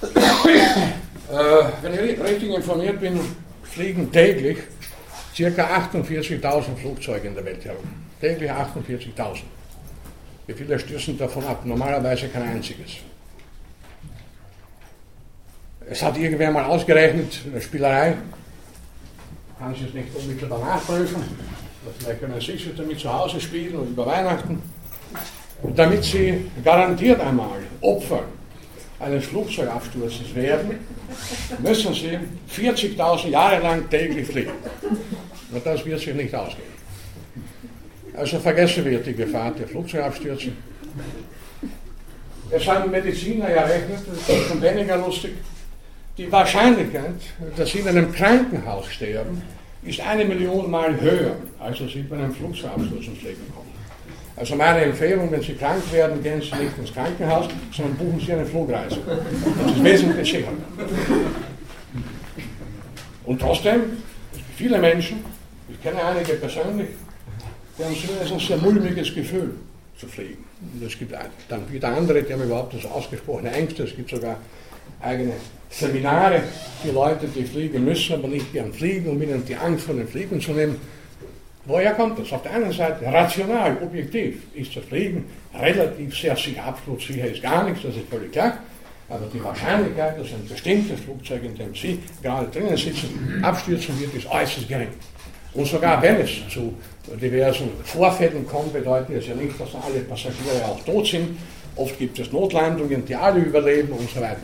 [0.02, 3.20] Äh, wenn ich richtig informiert bin,
[3.64, 4.58] fliegen täglich
[5.38, 5.44] ca.
[5.44, 7.84] 48.000 Flugzeuge in der Welt herum.
[8.20, 9.42] Täglich 48.000.
[10.48, 11.66] Wie viele stürzen davon ab?
[11.66, 12.98] Normalerweise kein einziges.
[15.88, 18.16] Es hat irgendwer mal ausgerechnet, eine Spielerei,
[19.58, 21.24] kann ich es nicht unmittelbar nachprüfen.
[22.00, 24.62] Vielleicht können Sie sich damit zu Hause spielen und über Weihnachten.
[25.76, 28.24] Damit Sie garantiert einmal Opfer
[29.00, 30.80] eines Flugzeugabsturzes werden,
[31.60, 32.20] müssen Sie
[32.54, 34.52] 40.000 Jahre lang täglich fliegen.
[35.52, 36.80] Und das wird sich nicht ausgehen.
[38.14, 40.52] Also vergessen wir die Gefahr der Flugzeugabstürze.
[42.52, 45.34] Es haben Mediziner errechnet, das ist schon weniger lustig,
[46.18, 47.22] die Wahrscheinlichkeit,
[47.56, 49.42] dass sie in einem Krankenhaus sterben,
[49.84, 53.59] ist eine Million Mal höher, als dass sie bei einem Flugzeugabsturz ums Leben kommen.
[54.40, 58.32] Also meine Empfehlung, wenn Sie krank werden, gehen Sie nicht ins Krankenhaus, sondern buchen Sie
[58.32, 59.00] eine Flugreise.
[59.06, 60.54] Das ist wesentlich sicherer.
[63.26, 63.82] Und trotzdem,
[64.56, 65.26] viele Menschen,
[65.70, 66.88] ich kenne einige persönlich,
[67.78, 69.56] die haben zumindest ein sehr mulmiges Gefühl
[69.98, 70.46] zu fliegen.
[70.74, 71.14] Und es gibt
[71.50, 73.84] dann wieder andere, die haben überhaupt das ausgesprochene Ängste.
[73.84, 74.38] Es gibt sogar
[75.02, 75.34] eigene
[75.70, 76.44] Seminare
[76.82, 80.08] für Leute, die fliegen müssen, aber nicht gern fliegen, um ihnen die Angst vor dem
[80.08, 80.80] Fliegen zu nehmen.
[81.70, 82.34] Woher kommt das?
[82.34, 87.44] Auf der einen Seite rational, objektiv ist das Fliegen relativ sehr sicher, absolut sicher ist
[87.44, 88.58] gar nichts, das ist völlig klar.
[89.08, 94.16] Aber die Wahrscheinlichkeit, dass ein bestimmtes Flugzeug, in dem Sie gerade drinnen sitzen, abstürzen wird,
[94.16, 94.88] ist äußerst gering.
[95.54, 96.74] Und sogar wenn es zu
[97.22, 101.38] diversen Vorfällen kommt, bedeutet es ja nicht, dass alle Passagiere auch tot sind.
[101.76, 104.42] Oft gibt es Notlandungen, die alle überleben und so weiter.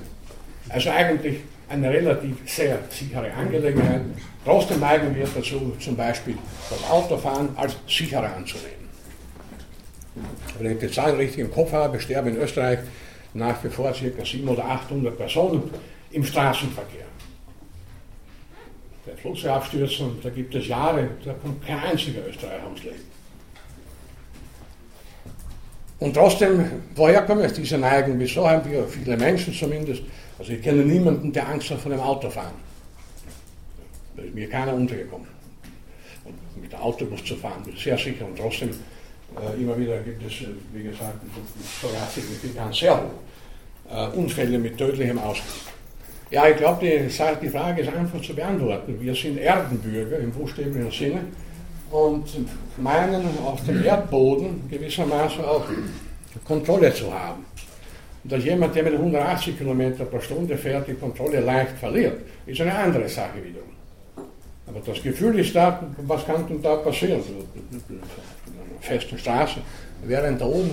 [0.70, 1.38] Also eigentlich
[1.70, 4.02] eine relativ sehr sichere Angelegenheit.
[4.44, 6.38] Trotzdem neigen wir dazu, zum Beispiel
[6.70, 8.86] das Autofahren als sicherer anzunehmen.
[10.60, 12.80] Wenn ich die Zahlen richtig im Kopf habe, sterben in Österreich
[13.34, 13.96] nach wie vor ca.
[13.96, 15.64] 700 oder 800 Personen
[16.12, 17.06] im Straßenverkehr.
[19.06, 23.16] Der Flugzeugabstürzen, da gibt es Jahre, da kommt kein einziger Österreicher ums Leben.
[26.00, 28.20] Und trotzdem, woher kommt jetzt diese Neigung?
[28.20, 30.04] Wieso haben wir viele Menschen zumindest
[30.38, 32.56] also ich kenne niemanden, der Angst hat vor dem Autofahren.
[34.16, 35.28] Da ist mir keiner untergekommen.
[36.26, 38.26] Und mit dem Autobus zu fahren, ist sehr sicher.
[38.26, 41.20] Und trotzdem, äh, immer wieder gibt es, äh, wie gesagt,
[41.82, 43.12] sogar signifikant sehr hoch.
[43.90, 45.46] Äh, Unfälle mit tödlichem Ausgang.
[46.32, 47.08] Ja, ich glaube, die,
[47.42, 49.00] die Frage ist einfach zu beantworten.
[49.00, 51.22] Wir sind Erdenbürger im buchstäblichen Sinne
[51.92, 52.26] und
[52.78, 55.66] meinen auf dem Erdboden gewissermaßen auch
[56.44, 57.46] Kontrolle zu haben.
[58.28, 62.74] Dass jemand, der mit 180 km pro Stunde fährt, die Kontrolle leicht verliert, ist eine
[62.74, 63.70] andere Sache wiederum.
[64.66, 67.22] Aber das Gefühl ist da, was kann denn da passieren?
[67.22, 68.00] Eine
[68.82, 69.60] feste Straße,
[70.04, 70.72] während da oben,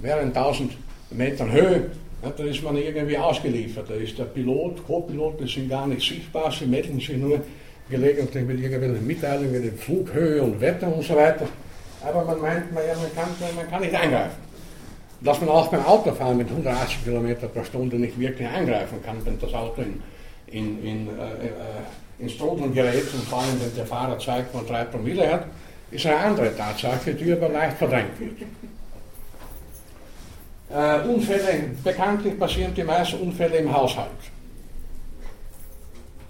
[0.00, 0.72] während 1000
[1.10, 1.90] Metern Höhe,
[2.22, 3.88] da ist man irgendwie ausgeliefert.
[3.88, 7.40] Da ist der Pilot, Co-Pilot, die sind gar nicht sichtbar, sie melden sich nur
[7.88, 11.46] gelegentlich mit irgendwelchen Mitteilungen in Flughöhe und Wetter und so weiter.
[12.04, 12.82] Aber man meint, man,
[13.14, 14.43] kann, man kann nicht eingreifen
[15.24, 19.38] dass man auch beim Autofahren mit 180 km pro Stunde nicht wirklich eingreifen kann, wenn
[19.38, 20.02] das Auto in,
[20.46, 25.32] in, in, äh, äh, ins Trudeln gerät und vor allem, wenn der Fahrer 2,3 Promille
[25.32, 25.46] hat,
[25.90, 28.36] ist eine andere Tatsache, die aber leicht verdrängt wird.
[30.70, 34.10] Äh, Unfälle, bekanntlich passieren die meisten Unfälle im Haushalt.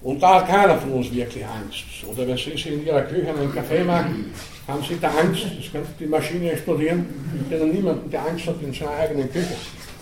[0.04, 1.84] Und da hat keiner von uns wirklich Angst.
[2.06, 4.32] Oder wenn Sie in Ihrer Küche einen Kaffee machen,
[4.68, 7.06] haben Sie da Angst, es könnte die Maschine explodieren.
[7.40, 9.56] Ich kenne niemanden, der Angst hat, in seiner eigenen Küche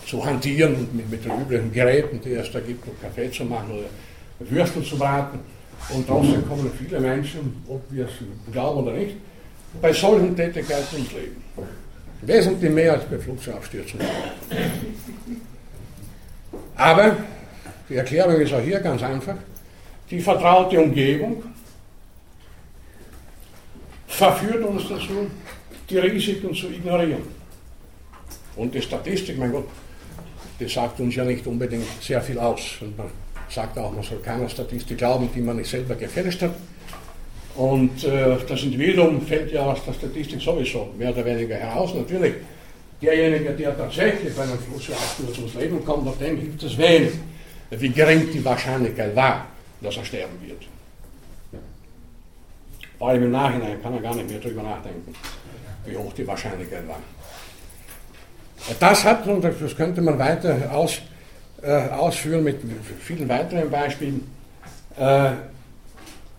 [0.05, 3.45] zu hantieren und mit, mit den üblichen Geräten, die es da gibt, um Kaffee zu
[3.45, 5.39] machen oder Würstel zu braten.
[5.89, 9.15] Und trotzdem kommen viele Menschen, ob wir es glauben oder nicht,
[9.81, 11.41] bei solchen Tätigkeiten ums Leben.
[12.23, 14.01] Wesentlich mehr als bei Flugzeugabstürzen.
[16.75, 17.15] Aber
[17.87, 19.35] die Erklärung ist auch hier ganz einfach.
[20.13, 21.41] Die vertraute Umgebung
[24.05, 25.25] verführt uns dazu,
[25.89, 27.23] die Risiken zu ignorieren.
[28.55, 29.67] Und die Statistik, mein Gott,
[30.59, 32.61] die sagt uns ja nicht unbedingt sehr viel aus.
[32.81, 33.07] Und man
[33.49, 36.53] sagt auch, man soll keiner Statistik glauben, die man nicht selber gefälscht hat.
[37.55, 41.91] Und äh, das Individuum fällt ja aus der Statistik sowieso mehr oder weniger heraus.
[41.95, 42.35] Natürlich,
[43.01, 47.13] derjenige, der tatsächlich bei einem Flussabsturz ums Leben kommt, auf dem hilft es wenig,
[47.71, 49.47] wie gering die Wahrscheinlichkeit war,
[49.83, 50.63] dass er sterben wird.
[52.97, 55.13] Vor allem im Nachhinein kann er gar nicht mehr darüber nachdenken,
[55.85, 56.99] wie hoch die Wahrscheinlichkeit war.
[58.79, 61.01] Das hat, und das könnte man weiter aus,
[61.61, 62.59] äh, ausführen mit
[63.01, 64.25] vielen weiteren Beispielen,
[64.97, 65.31] äh,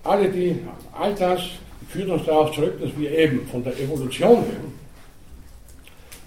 [0.04, 0.58] alle die,
[0.92, 1.42] all das
[1.90, 4.60] führt uns darauf zurück, dass wir eben von der Evolution her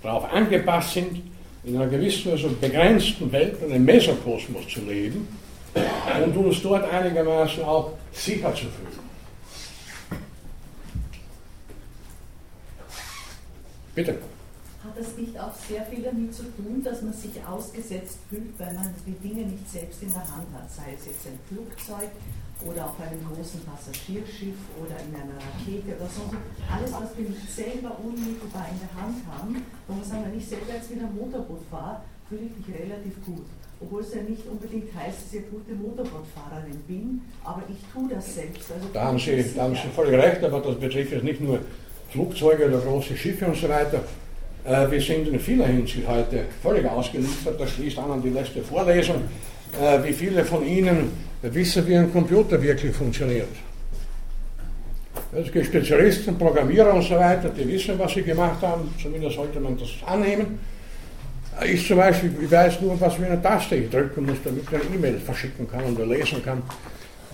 [0.04, 1.22] darauf angepasst sind,
[1.64, 5.28] in einer gewissen, also begrenzten Welt, einem Mesokosmos zu leben
[6.26, 9.08] und uns dort einigermaßen auch sicher zu fühlen.
[13.96, 14.12] Bitte.
[14.84, 18.74] Hat das nicht auch sehr viel damit zu tun, dass man sich ausgesetzt fühlt, weil
[18.74, 22.10] man die Dinge nicht selbst in der Hand hat, sei es jetzt ein Flugzeug
[22.64, 26.30] oder auf einem großen Passagierschiff oder in einer Rakete oder so.
[26.70, 30.48] Alles, was wir nicht selber unmittelbar in der Hand haben, wo man sagen, wenn ich
[30.48, 33.46] selber jetzt mit einem Motorboot fahre, fühle ich mich relativ gut.
[33.80, 38.10] Obwohl es ja nicht unbedingt heißt, dass ich eine gute Motorbootfahrerin bin, aber ich tue
[38.10, 38.72] das selbst.
[38.72, 41.60] Also da, haben Sie, da haben Sie voll recht, aber das betrifft jetzt nicht nur
[42.10, 44.04] Flugzeuge oder große Schiffe und so weiter.
[44.66, 47.60] Äh, wir sind in vieler Hinsicht heute völlig ausgeliefert.
[47.60, 49.24] Das schließt an an die letzte Vorlesung.
[49.80, 51.12] Äh, wie viele von Ihnen
[51.42, 53.48] wissen, wie ein Computer wirklich funktioniert?
[55.34, 58.94] Es gibt Spezialisten, Programmierer und so weiter, die wissen, was sie gemacht haben.
[59.02, 60.58] Zumindest sollte man das annehmen.
[61.66, 64.76] Ich zum Beispiel, ich weiß nur, was für eine Taste ich drücken muss, damit ich
[64.76, 66.62] eine E-Mail verschicken kann oder lesen kann.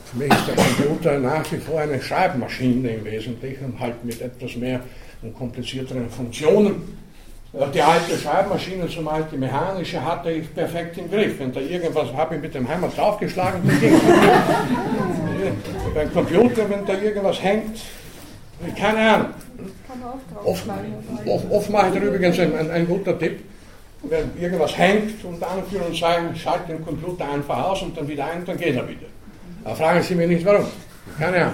[0.06, 4.56] Für mich ist der Computer nach wie vor eine Schreibmaschine im Wesentlichen, halt mit etwas
[4.56, 4.80] mehr
[5.22, 6.98] und komplizierteren Funktionen.
[7.74, 11.38] Die alte Schreibmaschine, zumal die mechanische, hatte ich perfekt im Griff.
[11.40, 13.94] Wenn da irgendwas habe ich mit dem Hammer draufgeschlagen, dann ging
[15.94, 17.82] Beim Computer, wenn da irgendwas hängt,
[18.78, 19.28] keine Ahnung.
[20.46, 20.64] Oft,
[21.26, 23.44] oft, oft mache ich da übrigens ein, ein, ein guter Tipp
[24.04, 28.26] wenn irgendwas hängt und anführen und sagen, schalt den Computer einfach aus und dann wieder
[28.26, 29.08] ein, dann geht er wieder.
[29.64, 30.66] Da fragen Sie mich nicht warum.
[31.18, 31.54] Keine Ahnung.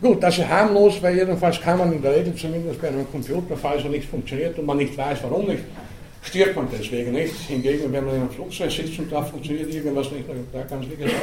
[0.00, 3.56] Gut, das ist harmlos, weil jedenfalls kann man in der Regel zumindest bei einem Computer,
[3.56, 5.64] falls er nicht funktioniert und man nicht weiß, warum nicht,
[6.22, 7.34] stirbt man deswegen nicht.
[7.48, 10.90] Hingegen, wenn man in einem Flugzeug sitzt und da funktioniert irgendwas nicht, da kann es
[10.90, 11.16] wie gesagt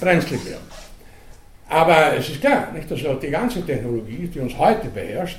[0.00, 0.64] brenzlig werden.
[1.68, 5.38] Aber es ist klar, nicht, dass die ganze Technologie, die uns heute beherrscht,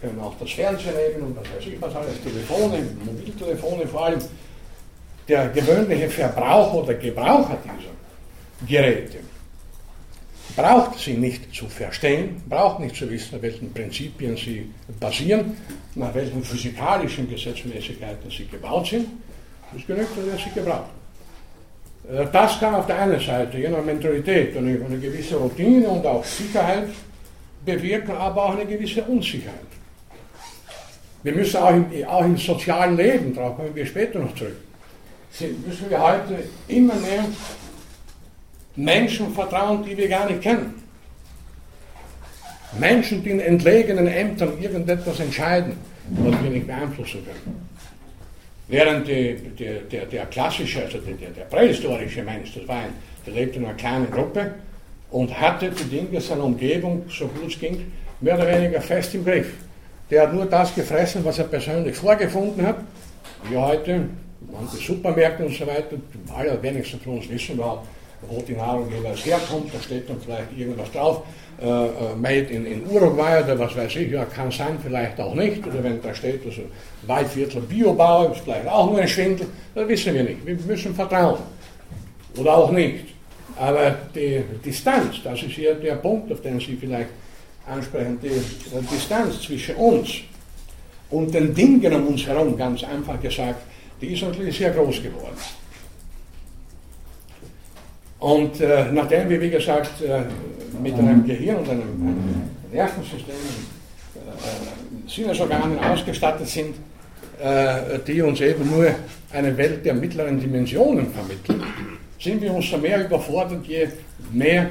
[0.00, 4.20] können auch das Fernsehen nehmen und was weiß ich was alles, Telefone, Mobiltelefone vor allem,
[5.28, 9.18] der gewöhnliche Verbraucher oder Gebraucher dieser Geräte
[10.58, 15.56] braucht sie nicht zu verstehen, braucht nicht zu wissen, auf welchen Prinzipien sie basieren,
[15.94, 19.06] nach welchen physikalischen Gesetzmäßigkeiten sie gebaut sind.
[19.72, 20.90] Das genügt, dass er sie gebraucht.
[22.10, 26.04] Äh, das kann auf der einen Seite je nach Mentalität eine, eine gewisse Routine und
[26.04, 26.88] auch Sicherheit
[27.64, 29.77] bewirken, aber auch eine gewisse Unsicherheit.
[31.22, 34.56] Wir müssen auch im, auch im sozialen Leben, darauf kommen wir später noch zurück,
[35.66, 37.24] müssen wir heute immer mehr
[38.76, 40.74] Menschen vertrauen, die wir gar nicht kennen.
[42.78, 45.76] Menschen, die in entlegenen Ämtern irgendetwas entscheiden,
[46.10, 47.68] was wir nicht beeinflussen können.
[48.68, 52.92] Während die, die, der, der, klassische, also der, der prähistorische Mensch, das war ein,
[53.26, 54.54] der lebte in einer kleinen Gruppe
[55.10, 59.24] und hatte die Dinge seiner Umgebung, so gut es ging, mehr oder weniger fest im
[59.24, 59.52] Griff.
[60.10, 62.76] Der hat nur das gefressen, was er persönlich vorgefunden hat.
[63.48, 64.08] Wir heute,
[64.50, 65.96] manche Supermärkte und so weiter,
[66.34, 67.86] alle wenigsten von uns wissen überhaupt,
[68.22, 71.22] wo die Nahrung jeweils herkommt, da steht dann vielleicht irgendwas drauf,
[71.60, 75.34] äh, äh, made in, in Uruguay oder was weiß ich, ja, kann sein, vielleicht auch
[75.34, 76.62] nicht, oder wenn da steht, also
[77.06, 81.38] Weiviertel Biobau, ist vielleicht auch nur ein Schwindel, das wissen wir nicht, wir müssen vertrauen,
[82.36, 83.06] oder auch nicht.
[83.56, 87.10] Aber die Distanz, das ist hier der Punkt, auf den Sie vielleicht
[87.68, 88.30] ansprechen, die,
[88.92, 90.08] Distanz zwischen uns
[91.10, 93.62] und den Dingen um uns herum, ganz einfach gesagt,
[94.00, 95.36] die ist natürlich sehr groß geworden.
[98.20, 100.22] Und äh, nachdem wir, wie gesagt, äh,
[100.82, 103.34] mit einem Gehirn und einem, einem Nervensystem,
[104.14, 106.74] äh, Sinnesorganen ausgestattet sind,
[107.40, 108.90] äh, die uns eben nur
[109.32, 111.62] eine Welt der mittleren Dimensionen vermitteln,
[112.18, 113.88] sind wir umso mehr überfordert, je
[114.32, 114.70] mehr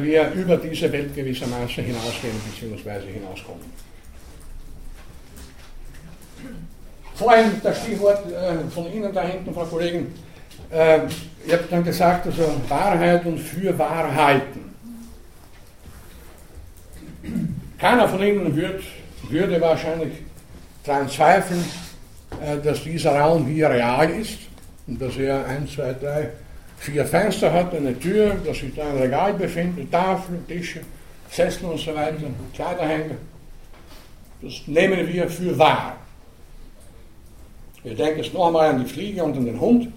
[0.00, 3.12] wir über diese Welt gewissermaßen hinausgehen bzw.
[3.12, 3.62] hinauskommen.
[7.14, 10.12] Vorhin das Stichwort äh, von Ihnen da hinten, Frau Kollegin,
[10.70, 11.00] äh,
[11.46, 14.74] ich habe dann gesagt, also Wahrheit und für Wahrheiten.
[17.78, 18.82] Keiner von Ihnen würd,
[19.28, 20.12] würde wahrscheinlich
[20.84, 21.64] daran zweifeln,
[22.42, 24.38] äh, dass dieser Raum hier real ist
[24.86, 26.30] und dass er 1, 2, 3,
[26.84, 30.80] vier Fenster hat, eine Tür, dass sich da ein Regal befindet, Tafeln, Tische,
[31.30, 32.16] Sessel und so weiter,
[32.54, 33.16] Kleiderhänger.
[34.42, 35.96] Das nehmen wir für wahr.
[37.82, 39.88] Wir denken jetzt noch einmal an die Fliege und an den Hund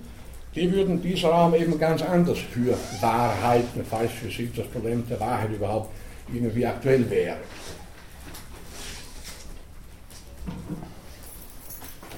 [0.58, 5.20] die würden diesen Raum eben ganz anders für Wahrheiten, falls für sie das Problem der
[5.20, 5.92] Wahrheit überhaupt
[6.34, 7.38] irgendwie aktuell wäre.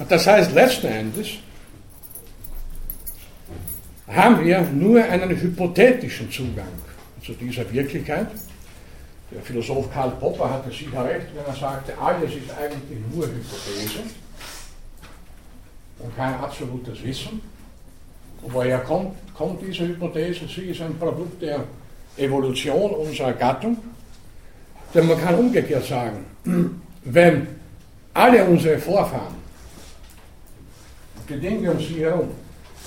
[0.07, 1.27] Das heißt, letzten Endes
[4.09, 6.67] haben wir nur einen hypothetischen Zugang
[7.23, 8.27] zu dieser Wirklichkeit.
[9.31, 13.99] Der Philosoph Karl Popper hatte sicher recht, wenn er sagte, alles ist eigentlich nur Hypothese.
[15.99, 17.41] und kein absolutes Wissen.
[18.41, 20.47] Und woher kommt, kommt diese Hypothese?
[20.47, 21.65] Sie ist ein Produkt der
[22.17, 23.77] Evolution unserer Gattung.
[24.93, 26.25] Denn man kann umgekehrt sagen,
[27.03, 27.47] wenn
[28.13, 29.35] alle unsere Vorfahren
[31.27, 32.31] die Dinge um sie herum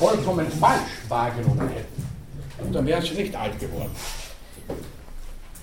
[0.03, 3.91] vollkommen falsch wahrgenommen hätten, dann wären sie nicht alt geworden.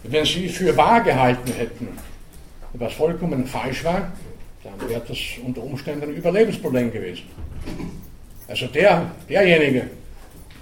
[0.04, 1.90] Wenn sie für wahr gehalten hätten,
[2.74, 4.14] was vollkommen falsch war,
[4.64, 7.24] dann wäre das unter Umständen ein Überlebensproblem gewesen.
[8.48, 9.90] Also der, derjenige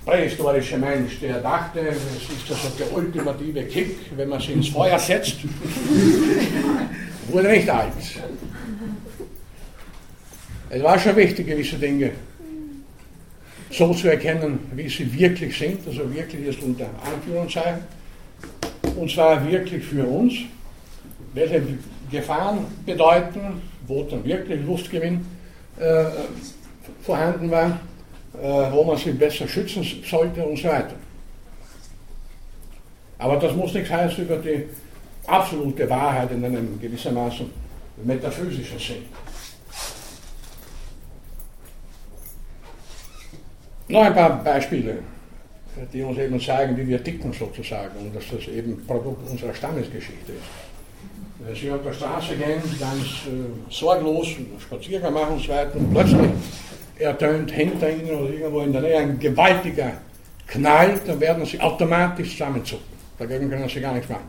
[0.04, 4.98] prähistorische Mensch, der dachte, es ist also der ultimative Kick, wenn man sie ins Feuer
[4.98, 5.38] setzt,
[7.28, 7.94] wurde nicht alt.
[10.70, 12.12] Es war schon wichtig, gewisse Dinge
[13.72, 17.82] so zu erkennen, wie sie wirklich sind, also wirklich ist unter Anführungszeichen,
[18.96, 20.34] und zwar wirklich für uns,
[21.34, 21.62] welche
[22.10, 25.26] Gefahren bedeuten, wo dann wirklich Luftgewinn
[25.80, 26.06] äh,
[27.02, 27.80] vorhanden war,
[28.34, 30.96] äh, wo man sich besser schützen sollte und so weiter.
[33.20, 34.66] Aber das muss nichts heißen über die
[35.26, 37.50] absolute Wahrheit in einem gewissermaßen
[38.04, 39.06] metaphysischen Sinn.
[43.90, 45.00] Noch ein paar Beispiele,
[45.94, 50.34] die uns eben zeigen, wie wir ticken sozusagen und dass das eben Produkt unserer Stammesgeschichte
[50.34, 50.68] ist.
[51.40, 54.28] Wenn Sie auf der Straße gehen, ganz äh, sorglos
[54.60, 56.32] Spaziergang machen und so weiter und plötzlich
[57.00, 59.94] ertönt hinter Ihnen oder irgendwo in der Nähe ein gewaltiger
[60.48, 62.98] Knall, dann werden Sie automatisch zusammenzucken.
[63.18, 64.28] Dagegen können Sie gar nichts machen.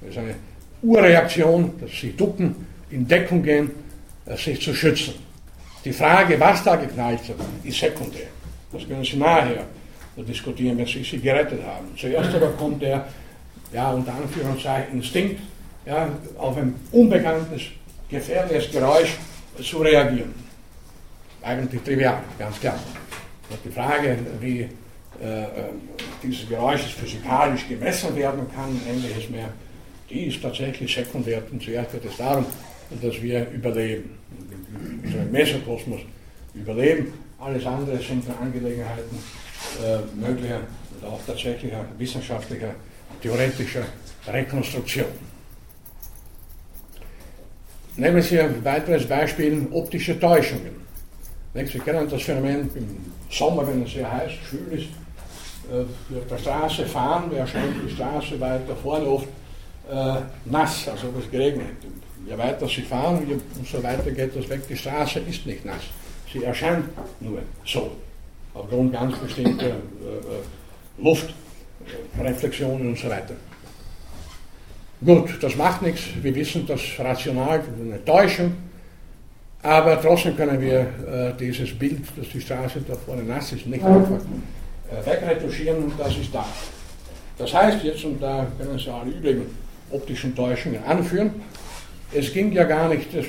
[0.00, 0.34] Das ist eine
[0.82, 3.70] Urreaktion, dass Sie ducken, in Deckung gehen,
[4.24, 5.14] äh, sich zu schützen.
[5.84, 8.28] Die Frage, was da geknallt hat, ist sekundär.
[8.72, 9.64] Das können Sie nachher
[10.16, 11.86] diskutieren, wenn Sie sie gerettet haben.
[11.96, 13.06] Zuerst aber kommt der,
[13.72, 15.40] ja, unter Anführungszeichen, Instinkt,
[15.86, 17.62] ja, auf ein unbekanntes,
[18.08, 19.16] gefährliches Geräusch
[19.62, 20.34] zu reagieren.
[21.42, 22.78] Eigentlich trivial, ganz klar.
[23.48, 24.68] Und die Frage, wie äh,
[26.22, 29.48] dieses Geräusch physikalisch gemessen werden kann, ähnliches mehr,
[30.10, 31.42] die ist tatsächlich sekundär.
[31.50, 32.46] Und zuerst geht es darum,
[33.02, 34.18] dass wir überleben.
[34.80, 36.00] In unserem Mesokosmos
[36.54, 37.12] überleben.
[37.40, 39.16] Alles andere sind Angelegenheiten
[39.84, 40.60] äh, möglicher
[41.00, 42.74] und auch tatsächlicher wissenschaftlicher,
[43.22, 43.84] theoretischer
[44.26, 45.06] Rekonstruktion.
[47.96, 50.88] Nehmen Sie ein weiteres Beispiel, optische Täuschungen.
[51.54, 54.88] Wir kennen das Phänomen im Sommer, wenn es sehr heiß, schwül ist,
[55.72, 59.28] äh, auf der Straße fahren, wer schaut die Straße weiter vorne oft
[59.90, 60.14] äh,
[60.44, 61.68] nass, als ob es geregnet.
[62.26, 64.62] Je weiter Sie fahren, umso weiter geht das weg.
[64.68, 65.84] Die Straße ist nicht nass.
[66.32, 66.84] Sie erscheint
[67.20, 67.90] nur so,
[68.54, 73.34] aufgrund ganz bestimmter äh, äh, Luftreflexionen und so weiter.
[75.04, 76.02] Gut, das macht nichts.
[76.20, 78.52] Wir wissen das rational, eine Täuschung.
[79.62, 83.84] Aber trotzdem können wir äh, dieses Bild, dass die Straße da vorne nass ist, nicht
[83.84, 84.20] einfach
[84.90, 86.46] äh, wegretuschieren und das ist da.
[87.36, 89.46] Das heißt jetzt, und da können Sie alle übrigen
[89.90, 91.30] optischen Täuschungen anführen,
[92.12, 93.26] es ging ja gar nicht, das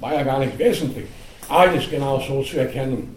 [0.00, 1.06] war ja gar nicht wesentlich,
[1.50, 3.16] alles genau so zu erkennen,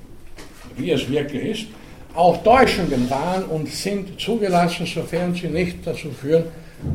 [0.75, 1.67] wie es wirklich ist.
[2.15, 6.45] Auch Täuschungen waren und sind zugelassen, sofern sie nicht dazu führen,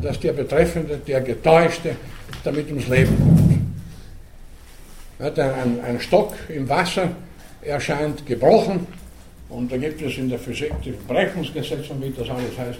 [0.01, 1.95] dass der Betreffende, der Getäuschte,
[2.43, 3.39] damit ums Leben kommt.
[5.37, 7.09] Ein, ein Stock im Wasser
[7.61, 8.87] erscheint gebrochen
[9.49, 12.79] und da gibt es in der Physik die Brechungsgesetze wie das alles heißt.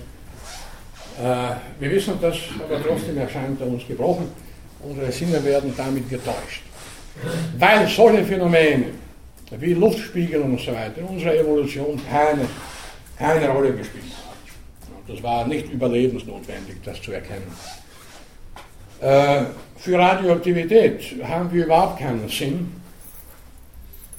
[1.22, 4.30] Äh, wir wissen das, aber trotzdem erscheint er uns gebrochen.
[4.82, 6.64] Unsere Sinne werden damit getäuscht.
[7.58, 8.86] Weil solche Phänomene
[9.52, 12.48] wie Luftspiegel und so weiter in unserer Evolution keine,
[13.18, 14.30] keine Rolle gespielt haben.
[15.08, 17.52] Das war nicht überlebensnotwendig, das zu erkennen.
[19.02, 19.46] Äh,
[19.78, 22.74] für Radioaktivität haben wir überhaupt keinen Sinn.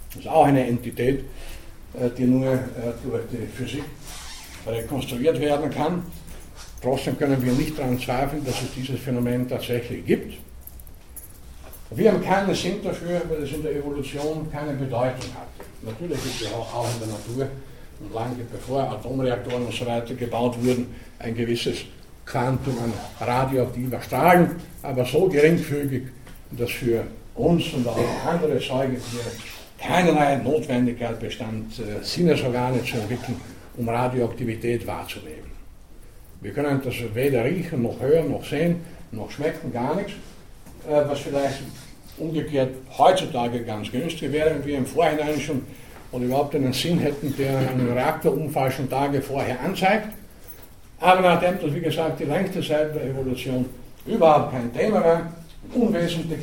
[0.08, 1.20] Das ist auch eine Entität,
[1.94, 2.58] äh, die nur äh,
[3.04, 3.84] durch die Physik
[4.66, 6.02] rekonstruiert werden kann.
[6.82, 10.34] Trotzdem können wir nicht daran zweifeln, dass es dieses Phänomen tatsächlich gibt.
[11.92, 15.48] Wir haben keinen Sinn dafür, weil es in der Evolution keine Bedeutung hat.
[15.82, 17.50] Natürlich gibt es auch, auch in der Natur,
[18.00, 21.78] und lange bevor Atomreaktoren und so weiter gebaut wurden, ein gewisses
[22.24, 22.92] Quantum an
[23.26, 24.50] radioaktiver Strahlen,
[24.82, 26.04] aber so geringfügig,
[26.52, 29.30] dass für uns und auch andere Säugetiere
[29.78, 33.40] keinerlei Notwendigkeit bestand, äh, Sinnesorgane zu entwickeln,
[33.76, 35.50] um Radioaktivität wahrzunehmen.
[36.40, 38.76] Wir können das weder riechen, noch hören, noch sehen,
[39.10, 40.12] noch schmecken, gar nichts.
[40.88, 41.60] Äh, was vielleicht
[42.18, 45.62] umgekehrt heutzutage ganz günstig wäre, wenn wir im Vorhinein schon
[46.12, 50.08] oder überhaupt einen Sinn hätten, der einen Reaktorunfall schon Tage vorher anzeigt.
[50.98, 53.66] Aber nachdem das, wie gesagt, die längste Zeit der Evolution
[54.06, 55.32] überhaupt kein Thema war,
[55.72, 56.40] unwesentlich,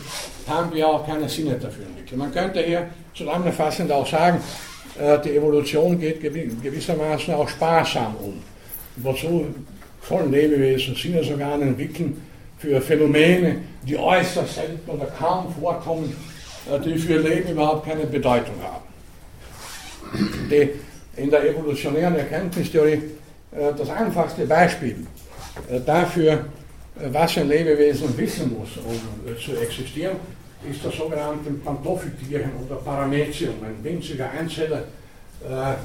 [0.48, 2.18] haben wir auch keine Sinne dafür entwickelt.
[2.18, 4.40] Man könnte hier zusammenfassend auch sagen,
[5.00, 8.42] äh, die Evolution geht gewissermaßen auch sparsam um.
[8.98, 9.48] Wozu
[10.08, 12.27] sollen Lebewesen Sinnesorgane entwickeln
[12.58, 16.16] für Phänomene, die äußerst selten oder kaum vorkommen,
[16.72, 18.84] äh, die für Leben überhaupt keine Bedeutung haben.
[20.50, 20.70] Die
[21.22, 23.02] in der evolutionären Erkenntnistheorie
[23.52, 25.08] äh, das einfachste Beispiel
[25.88, 26.46] dafür,
[27.12, 30.18] was ein Lebewesen wissen muss, um zu existieren,
[30.70, 34.84] ist das sogenannte Pantoffeltieren oder Paramecium, ein winziger Einzeller,
[35.44, 35.76] äh,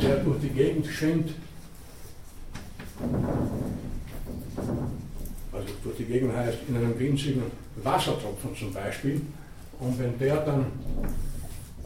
[0.00, 1.30] der durch die Gegend schwimmt.
[5.52, 7.42] Also durch die Gegend heißt in einem winzigen
[7.82, 9.20] Wassertropfen zum Beispiel.
[9.78, 10.66] Und wenn der dann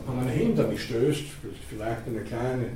[0.06, 1.24] an ein Hindernis stößt,
[1.68, 2.66] vielleicht eine kleine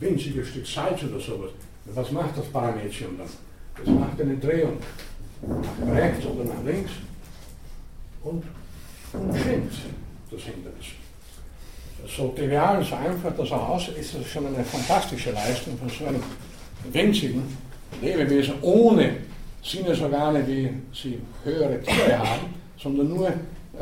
[0.00, 1.50] winzige Stück Salz oder sowas,
[1.86, 3.28] was macht das Paramecium dann?
[3.76, 4.78] Das macht eine Drehung
[5.42, 6.90] nach rechts oder nach links
[8.22, 8.42] und
[9.12, 9.72] umschwingt
[10.30, 10.86] das Hindernis.
[12.16, 16.22] So trivial, so einfach das auch ist das schon eine fantastische Leistung von so einem
[16.92, 17.42] winzigen
[18.00, 19.16] Lebewesen ohne
[19.62, 23.32] Sinnesorgane, wie sie höhere Tiere haben, sondern nur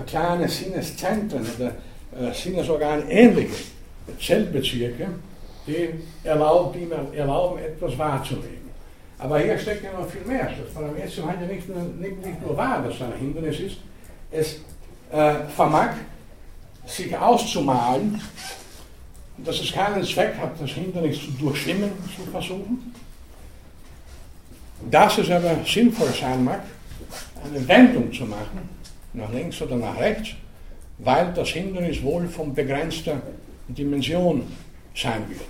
[0.06, 1.72] kleine Sinneszentren oder
[2.18, 3.64] äh, Sinnesorgane ähnliche
[4.20, 5.08] Zellbezirke,
[5.66, 5.88] die
[6.24, 6.72] erlauben,
[7.12, 8.66] die erlauben, etwas wahrzunehmen.
[9.18, 10.50] Aber hier steckt ja noch viel mehr.
[10.62, 13.76] Das Parametrium hat ja nicht nur, nicht, nur wahr, dass es ein Hindernis ist,
[14.30, 14.60] es
[15.10, 15.94] äh, vermag
[16.86, 18.20] sich auszumalen,
[19.38, 22.94] dass es keinen Zweck hat, das Hindernis zu durchschwimmen zu versuchen.
[24.90, 26.62] Dass es aber sinnvoll sein mag,
[27.44, 28.68] eine Wendung zu machen,
[29.12, 30.30] nach links oder nach rechts,
[30.98, 33.20] weil das Hindernis wohl von begrenzter
[33.68, 34.42] Dimension
[34.94, 35.40] sein wird.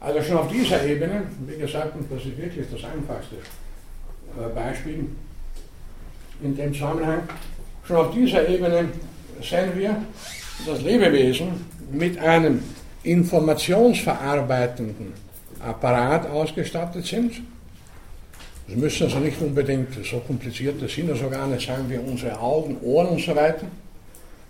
[0.00, 5.06] Also schon auf dieser Ebene, wie gesagt, und das ist wirklich das einfachste äh, Beispiel
[6.42, 7.22] in dem Zusammenhang,
[7.84, 8.88] schon auf dieser Ebene
[9.42, 10.00] sehen wir,
[10.66, 12.62] dass Lebewesen mit einem
[13.02, 15.12] informationsverarbeitenden
[15.60, 17.40] Apparat ausgestattet sind.
[18.68, 23.34] Es müssen also nicht unbedingt so komplizierte Sinnesorgane sein wie unsere Augen, Ohren und so
[23.36, 23.66] weiter.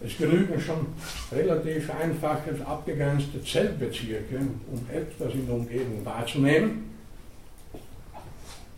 [0.05, 0.87] Es genügen schon
[1.33, 4.39] relativ einfache, abgegrenzte Zellbezirke,
[4.71, 6.91] um etwas in der Umgebung wahrzunehmen.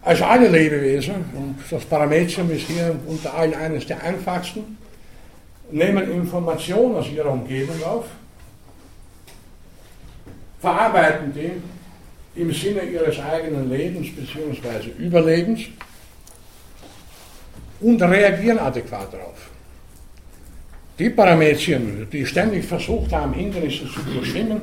[0.03, 4.78] Also alle Lebewesen, und das Parametrium ist hier unter allen eines der einfachsten,
[5.70, 8.07] nehmen Informationen aus ihrer Umgebung auf,
[10.61, 11.51] verarbeiten die
[12.39, 14.91] im Sinne ihres eigenen Lebens bzw.
[14.99, 15.61] Überlebens
[17.80, 19.51] und reagieren adäquat darauf.
[20.99, 24.61] Die Parametrien, die ständig versucht haben, Hindernisse zu durchschwimmen,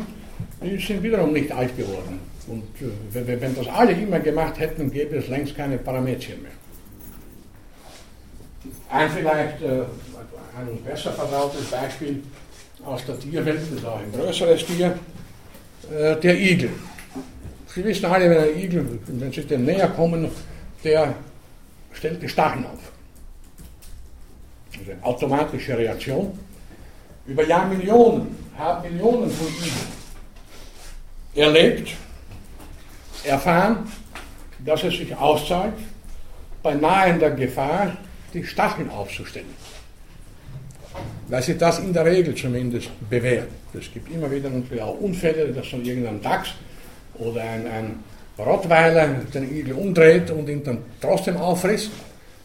[0.61, 2.19] die sind wiederum nicht alt geworden.
[2.47, 6.51] Und äh, wenn das alle immer gemacht hätten, gäbe es längst keine Parametrien mehr.
[8.89, 9.81] Ein vielleicht äh,
[10.57, 12.21] ein besser vertrautes Beispiel
[12.85, 14.97] aus der Tierwelt, das ist auch ein größeres Tier,
[15.91, 16.69] äh, der Igel.
[17.75, 20.31] Sie wissen alle, wenn ein Igel, wenn Sie dem näher kommen,
[20.81, 21.13] der
[21.91, 22.79] stellt die Stacheln auf.
[24.79, 26.39] Also eine automatische Reaktion.
[27.27, 29.95] Über Jahrmillionen haben Millionen von Igeln
[31.35, 31.89] erlebt,
[33.25, 33.91] erfahren,
[34.59, 35.73] dass es sich auszahlt,
[36.63, 37.97] bei nahender Gefahr
[38.33, 39.53] die Stacheln aufzustellen
[41.27, 43.49] weil sich das in der Regel zumindest bewährt.
[43.73, 46.53] Es gibt immer wieder natürlich auch Unfälle, dass von irgendein Dachs
[47.19, 48.03] oder ein, ein
[48.37, 51.91] Rottweiler den Igel umdreht und ihn dann trotzdem auffrisst.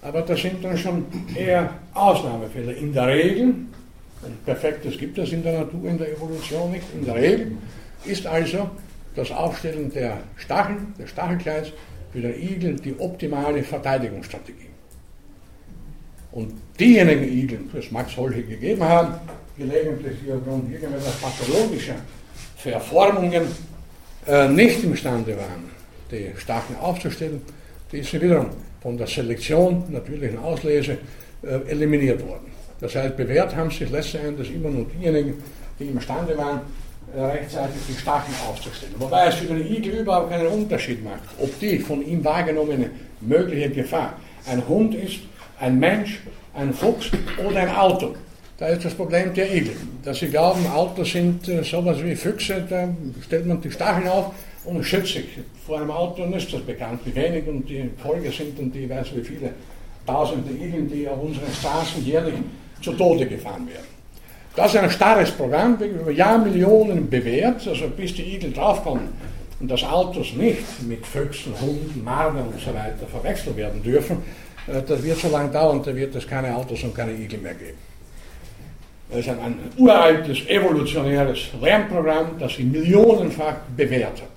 [0.03, 1.05] Aber das sind dann schon
[1.35, 2.73] eher Ausnahmefälle.
[2.73, 3.55] In der Regel,
[4.23, 7.53] und Perfektes gibt es in der Natur, in der Evolution nicht, in der Regel
[8.05, 8.71] ist also
[9.14, 11.73] das Aufstellen der Stacheln, des Stachelkleins
[12.12, 14.68] für den Igel die optimale Verteidigungsstrategie.
[16.33, 19.14] Und diejenigen Igel, es mag solche gegeben haben,
[19.59, 21.97] gelegentlich aufgrund irgendwelcher pathologischer
[22.57, 23.43] Verformungen
[24.27, 25.71] äh, nicht imstande waren,
[26.11, 27.43] die Stacheln aufzustellen,
[27.93, 28.51] die sind wiederum
[28.81, 30.99] von der Selektion, natürlichen Auslese,
[31.43, 32.51] äh, eliminiert worden.
[32.81, 35.35] Das heißt, bewährt haben sich letzten Endes immer nur diejenigen,
[35.79, 36.61] die imstande waren,
[37.14, 38.95] äh, rechtzeitig die Stacheln aufzustellen.
[38.99, 42.91] Wobei es für den Igel überhaupt keinen Unterschied macht, ob die von ihm wahrgenommene
[43.21, 44.14] mögliche Gefahr
[44.47, 45.21] ein Hund ist
[45.59, 46.21] ein Mensch,
[46.55, 47.11] ein Fuchs
[47.47, 48.14] oder ein Auto.
[48.61, 49.75] Da ist das Problem der Igel.
[50.05, 52.91] Dass sie glauben, Autos sind äh, sowas wie Füchse, da
[53.25, 54.35] stellt man die Stacheln auf
[54.67, 55.25] und schützt sich.
[55.67, 59.17] Vor einem Auto ist das bekannt, wie wenig und die Folge sind und die weiß
[59.17, 59.55] wie viele
[60.07, 62.35] tausende Igeln, die auf unseren Straßen jährlich
[62.83, 63.87] zu Tode gefahren werden.
[64.55, 69.09] Das ist ein starres Programm, über Jahrmillionen bewährt, also bis die Igel draufkommen,
[69.59, 74.19] und dass Autos nicht mit Füchsen, Hunden, Marden und so weiter verwechselt werden dürfen,
[74.67, 77.55] äh, das wird so lange dauern, da wird es keine Autos und keine Igel mehr
[77.55, 77.89] geben.
[79.11, 84.29] Das ist ein, uraltes, evolutionäres Lernprogramm, das sich millionenfach bewährt hat.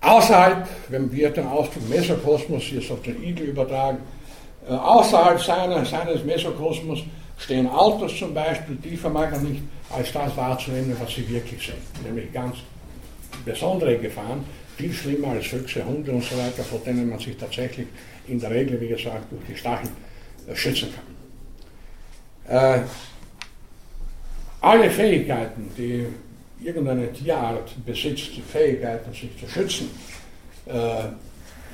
[0.00, 3.98] Außerhalb, wenn wir den Ausdruck Mesokosmos jetzt auf den Igel übertragen,
[4.68, 7.00] äh, außerhalb seiner, seines Mesokosmos
[7.36, 12.04] stehen Autos zum Beispiel, die vermachen nicht als das wahrzunehmen, was sie wirklich sind.
[12.04, 12.56] Nämlich ganz
[13.44, 14.44] besondere Gefahren,
[14.76, 17.86] viel schlimmer als Füchse, Hunde und so weiter, vor denen man sich tatsächlich
[18.26, 19.90] in der Regel, wie gesagt, durch die Stacheln
[20.48, 21.17] äh, schützen kann.
[22.48, 22.80] Äh,
[24.60, 26.06] alle Fähigkeiten, die
[26.64, 29.90] irgendeine Tierart besitzt, Fähigkeiten, sich zu schützen,
[30.66, 31.04] äh,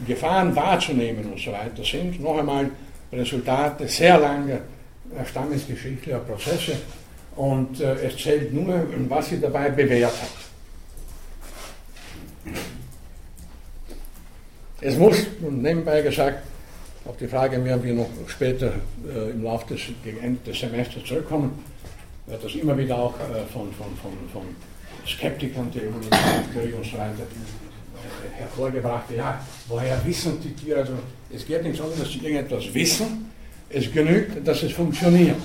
[0.07, 2.69] Gefahren wahrzunehmen und so weiter, sind noch einmal
[3.13, 4.55] Resultate sehr langer
[5.17, 6.73] äh, stammesgeschichtlicher Prozesse
[7.37, 10.31] und äh, es zählt nur, was sie dabei bewährt hat.
[14.81, 16.43] Es muss, nebenbei gesagt,
[17.05, 18.73] auf die Frage werden wir noch später
[19.07, 19.83] äh, im Laufe des,
[20.47, 21.53] des Semesters zurückkommen,
[22.27, 24.43] wird das immer wieder auch äh, von, von, von, von
[25.07, 29.05] Skeptikern der Evolutionstheorie und so weiter äh, hervorgebracht.
[29.15, 30.81] Ja, woher wissen die Tiere?
[30.81, 30.95] Also,
[31.35, 33.31] es geht nicht darum, dass sie irgendetwas wissen,
[33.69, 35.37] es genügt, dass es funktioniert.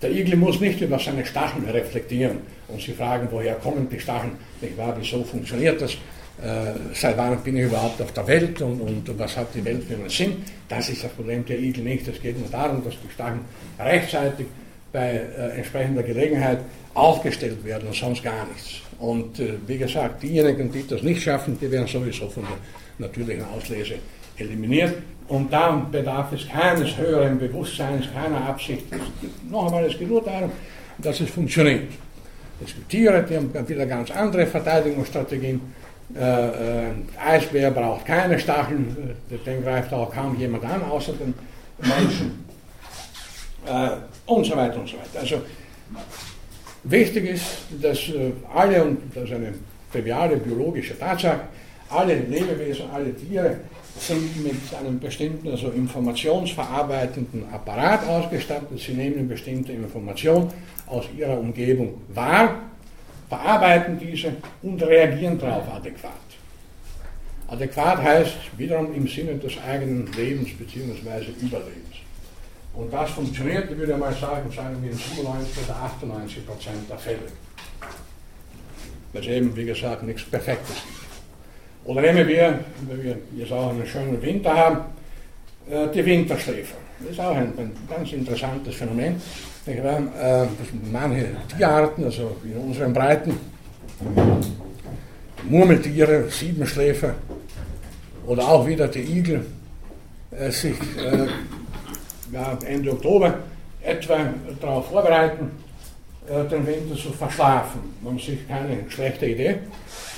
[0.00, 4.32] Der Igel muss nicht über seine Stacheln reflektieren und sich fragen, woher kommen die Stacheln,
[4.60, 5.96] nicht wahr, wieso funktioniert das,
[6.42, 9.84] äh, seit wann bin ich überhaupt auf der Welt und, und, was hat die Welt
[9.84, 10.36] für einen Sinn.
[10.68, 12.06] Das ist das Problem der Igel nicht.
[12.06, 13.40] Es geht nur darum, dass die Stacheln
[13.78, 14.46] rechtzeitig
[14.92, 16.60] bei äh, entsprechender Gelegenheit
[16.94, 18.80] aufgestellt werden und sonst gar nichts.
[18.98, 23.44] Und äh, wie gesagt, diejenigen, die das nicht schaffen, die werden sowieso von der natürlichen
[23.44, 23.94] Auslese
[24.36, 24.94] eliminiert.
[25.28, 28.84] Und dann bedarf es keines höheren Bewusstseins, keiner Absicht.
[29.50, 30.50] Noch einmal, es geht nur darum,
[30.98, 31.88] dass es funktioniert.
[32.64, 35.60] Es gibt Tiere, die haben wieder ganz andere Verteidigungsstrategien.
[36.16, 36.90] Äh, äh,
[37.22, 41.34] Eisbär braucht keine Stacheln, äh, den greift auch kaum jemand an, außer den
[41.78, 42.44] Menschen.
[43.66, 43.90] Äh,
[44.26, 45.20] und so weiter und so weiter.
[45.20, 45.42] Also
[46.84, 47.44] wichtig ist,
[47.80, 49.54] dass äh, alle, und das ist eine
[49.92, 51.40] triviale biologische Tatsache,
[51.90, 53.56] alle Lebewesen, alle Tiere
[53.98, 58.78] sind mit einem bestimmten, also informationsverarbeitenden Apparat ausgestattet.
[58.78, 60.50] Sie nehmen bestimmte Informationen
[60.86, 62.62] aus ihrer Umgebung wahr,
[63.28, 66.12] verarbeiten diese und reagieren darauf adäquat.
[67.48, 71.30] Adäquat heißt wiederum im Sinne des eigenen Lebens bzw.
[71.40, 71.96] Überlebens.
[72.74, 76.98] Und das funktioniert, ich würde mal sagen, sagen wir in 97 oder 98 Prozent der
[76.98, 77.18] Fälle.
[79.12, 81.08] Weil es eben, wie gesagt, nichts Perfektes gibt.
[81.84, 84.80] Oder nehmen wir, wenn wir jetzt auch einen schönen Winter haben,
[85.70, 86.76] äh, die Winterschläfer.
[87.00, 89.20] Das ist auch ein, ein ganz interessantes Phänomen.
[89.68, 90.46] Äh,
[90.90, 93.38] manche Tierarten, also in unseren Breiten,
[95.46, 97.14] Murmeltiere, Siebenschläfer
[98.26, 99.44] oder auch wieder die Igel,
[100.30, 100.74] äh, sich
[102.32, 103.34] ja, Ende Oktober
[103.82, 104.18] etwa
[104.58, 105.50] darauf vorbereiten,
[106.50, 107.80] den Winter zu verschlafen.
[108.02, 109.56] Man sich keine schlechte Idee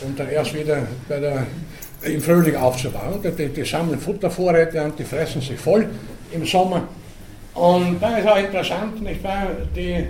[0.04, 1.46] und dann erst wieder der,
[2.02, 3.20] im Frühling aufzubauen.
[3.22, 5.88] Die, die sammeln Futtervorräte und die fressen sich voll
[6.32, 6.88] im Sommer.
[7.54, 10.06] Und da ist auch interessant, nicht wahr, die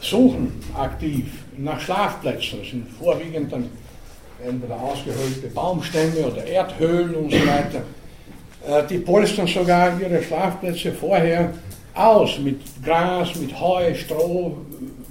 [0.00, 1.26] suchen aktiv
[1.58, 2.60] nach Schlafplätzen.
[2.60, 3.68] Das sind vorwiegend dann
[4.44, 7.82] entweder ausgehöhlte Baumstämme oder Erdhöhlen und so weiter.
[8.66, 11.52] Äh, die polstern sogar ihre Schlafplätze vorher
[11.94, 14.56] aus mit Gras, mit Heu, Stroh,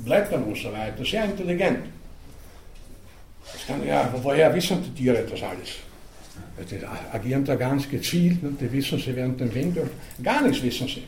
[0.03, 1.03] Blättern und so weiter.
[1.03, 1.79] Sehr intelligent.
[3.51, 5.75] Das kann, ja, woher wissen die Tiere das alles?
[6.69, 6.79] Die
[7.13, 8.53] agieren da ganz gezielt, ne?
[8.59, 9.83] die wissen sie während dem Winter.
[10.21, 11.03] Gar nichts wissen sie.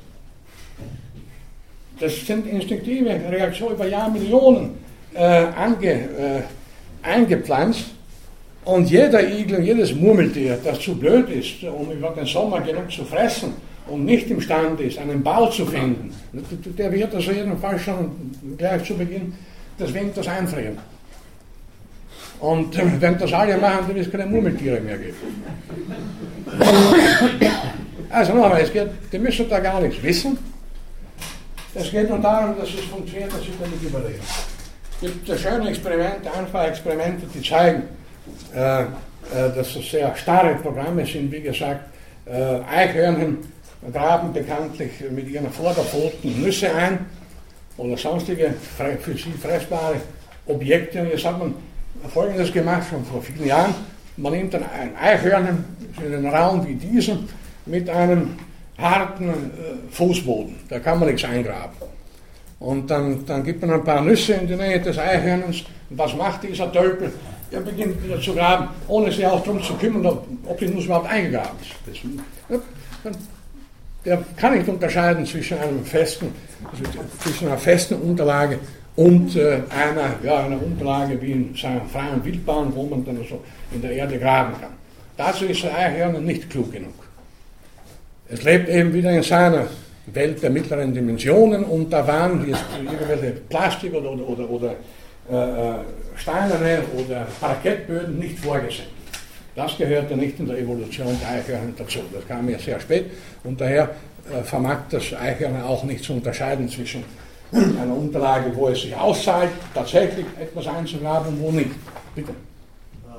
[1.99, 4.71] Das sind instinktive Reaktionen über Jahrmillionen
[5.13, 6.41] äh, ange, äh,
[7.01, 7.86] eingepflanzt.
[8.65, 13.05] Und jeder Igel, jedes Murmeltier, das zu blöd ist, um über den Sommer genug zu
[13.05, 13.53] fressen
[13.88, 16.13] und nicht imstande ist, einen Bau zu finden,
[16.78, 18.11] der wird also jedenfalls schon
[18.57, 19.34] gleich zu Beginn
[19.80, 20.78] des Winters einfrieren.
[22.39, 25.15] Und äh, wenn das alle machen, dann wird es keine Murmeltiere mehr geben.
[28.09, 30.38] Also nochmal, es geht, die müssen da gar nichts wissen.
[31.74, 34.24] Es geht nur darum, dass es funktioniert, dass sie damit überleben.
[35.01, 37.84] Es gibt schöne Experimente, einfache Experimente, die zeigen,
[38.55, 38.86] äh, äh,
[39.55, 41.32] dass es sehr starre Programme sind.
[41.32, 41.82] Wie gesagt,
[42.26, 43.38] äh, Eichhörnchen
[43.93, 47.05] graben bekanntlich mit ihren Vorderpfoten Nüsse ein
[47.78, 48.53] oder sonstige
[48.99, 49.97] für sie fressbare
[50.47, 51.01] Objekte.
[51.01, 51.53] Und jetzt hat man
[52.11, 53.76] Folgendes gemacht, schon vor vielen Jahren.
[54.18, 55.63] Man nimmt ein Eichhörnchen
[56.03, 57.30] in einen Raum wie diesen
[57.65, 58.38] mit einem
[58.78, 60.55] harten äh, Fußboden.
[60.69, 61.75] Da kann man nichts eingraben.
[62.59, 65.63] Und dann, dann gibt man ein paar Nüsse in die Nähe des Eichhörnens.
[65.89, 67.11] Und was macht dieser Tölpel?
[67.51, 70.86] Er beginnt wieder zu graben, ohne sich auch darum zu kümmern, ob, ob die Nuss
[70.86, 72.03] überhaupt eingegraben ist.
[73.03, 73.13] Das,
[74.03, 76.32] der kann nicht unterscheiden zwischen einem festen,
[77.19, 78.59] zwischen einer festen Unterlage
[78.95, 83.41] und äh, einer, ja, einer Unterlage wie in seiner freien Wildbahn, wo man dann so
[83.71, 84.71] in der Erde graben kann.
[85.15, 86.93] Dazu ist der Eichhörner nicht klug genug.
[88.30, 89.67] Es lebt eben wieder in seiner
[90.07, 94.75] Welt der mittleren Dimensionen und da waren jetzt irgendwelche Plastik oder, oder, oder,
[95.30, 95.75] äh, äh,
[96.15, 98.88] steinerne oder Parkettböden nicht vorgesehen.
[99.55, 101.99] Das gehörte nicht in der Evolution der Eichhörner dazu.
[102.13, 103.05] Das kam ja sehr spät
[103.43, 103.89] und daher
[104.32, 107.03] äh, vermag das Eichhörner auch nicht zu unterscheiden zwischen
[107.51, 111.71] einer Unterlage, wo es sich auszahlt, tatsächlich etwas einzugraben und wo nicht.
[112.13, 112.34] Bitte.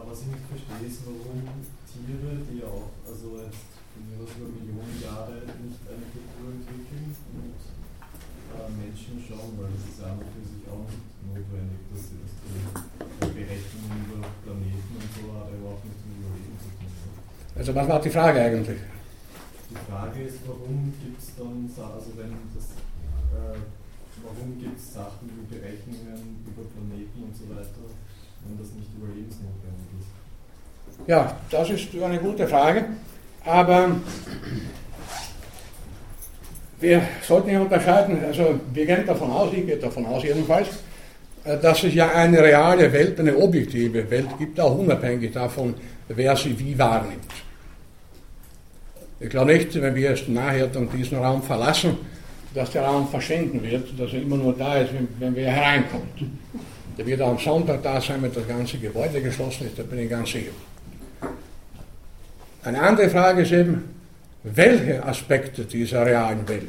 [0.09, 1.49] Was ich nicht verstehe, ist, warum
[1.89, 3.69] Tiere, die auch also jetzt
[4.37, 10.29] über Millionen Jahre nicht eine Kultur entwickeln und äh, Menschen schauen, weil das ist einfach
[10.31, 12.63] für sich auch nicht notwendig, dass sie das tun.
[13.33, 16.93] Berechnungen über Planeten und so hat überhaupt nichts mit Überleben zu tun.
[17.69, 18.79] Also was war die Frage eigentlich?
[19.69, 23.59] Die Frage ist, warum gibt es dann, also wenn das, äh,
[24.25, 27.85] warum gibt es Sachen wie Berechnungen über Planeten und so weiter,
[28.47, 31.07] wenn das nicht überlebensnotwendig ist?
[31.07, 32.87] Ja, das ist eine gute Frage,
[33.45, 33.97] aber
[36.81, 40.69] wir sollten hier unterscheiden, also wir gehen davon aus, ich gehe davon aus jedenfalls,
[41.45, 45.75] äh, dass es ja eine reale Welt, eine objektive Welt gibt, auch unabhängig davon,
[46.09, 47.27] wer sie wie wahrnimmt.
[49.21, 51.97] Ich glaube nicht, wenn wir jetzt nachher dann diesen Raum verlassen,
[52.55, 56.09] dass der Raum verschwinden wird, dass er immer nur da ist, wenn, wenn wir hereinkommen.
[56.97, 60.11] Der wird am Sonntag da sein, wenn das ganze Gebäude geschlossen ist, da bin ich
[60.11, 60.53] ganz sicher.
[62.63, 63.85] Eine andere Frage ist eben,
[64.43, 66.65] welche Aspekte dieser realen Welt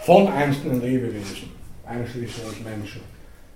[0.00, 1.50] von einzelnen Lebewesen,
[1.86, 3.00] einschließlich uns Menschen,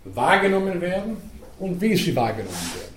[0.05, 1.17] wahrgenommen werden
[1.59, 2.96] und wie sie wahrgenommen werden.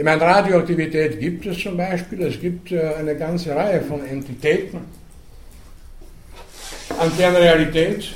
[0.00, 4.78] Ich meine, Radioaktivität gibt es zum Beispiel, es gibt äh, eine ganze Reihe von Entitäten,
[6.98, 8.10] an deren Realität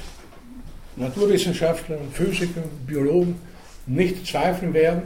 [0.97, 3.39] Naturwissenschaftler, Physiker, Biologen
[3.85, 5.03] nicht zweifeln werden,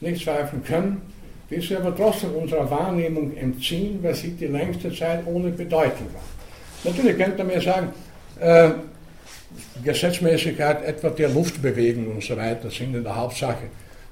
[0.00, 1.02] nicht zweifeln können,
[1.50, 6.84] die sie aber trotzdem unserer Wahrnehmung entziehen, weil sie die längste Zeit ohne Bedeutung waren.
[6.84, 7.88] Natürlich könnte man mir sagen,
[8.40, 8.70] äh,
[9.84, 13.64] Gesetzmäßigkeit etwa der Luftbewegung und so weiter sind in der Hauptsache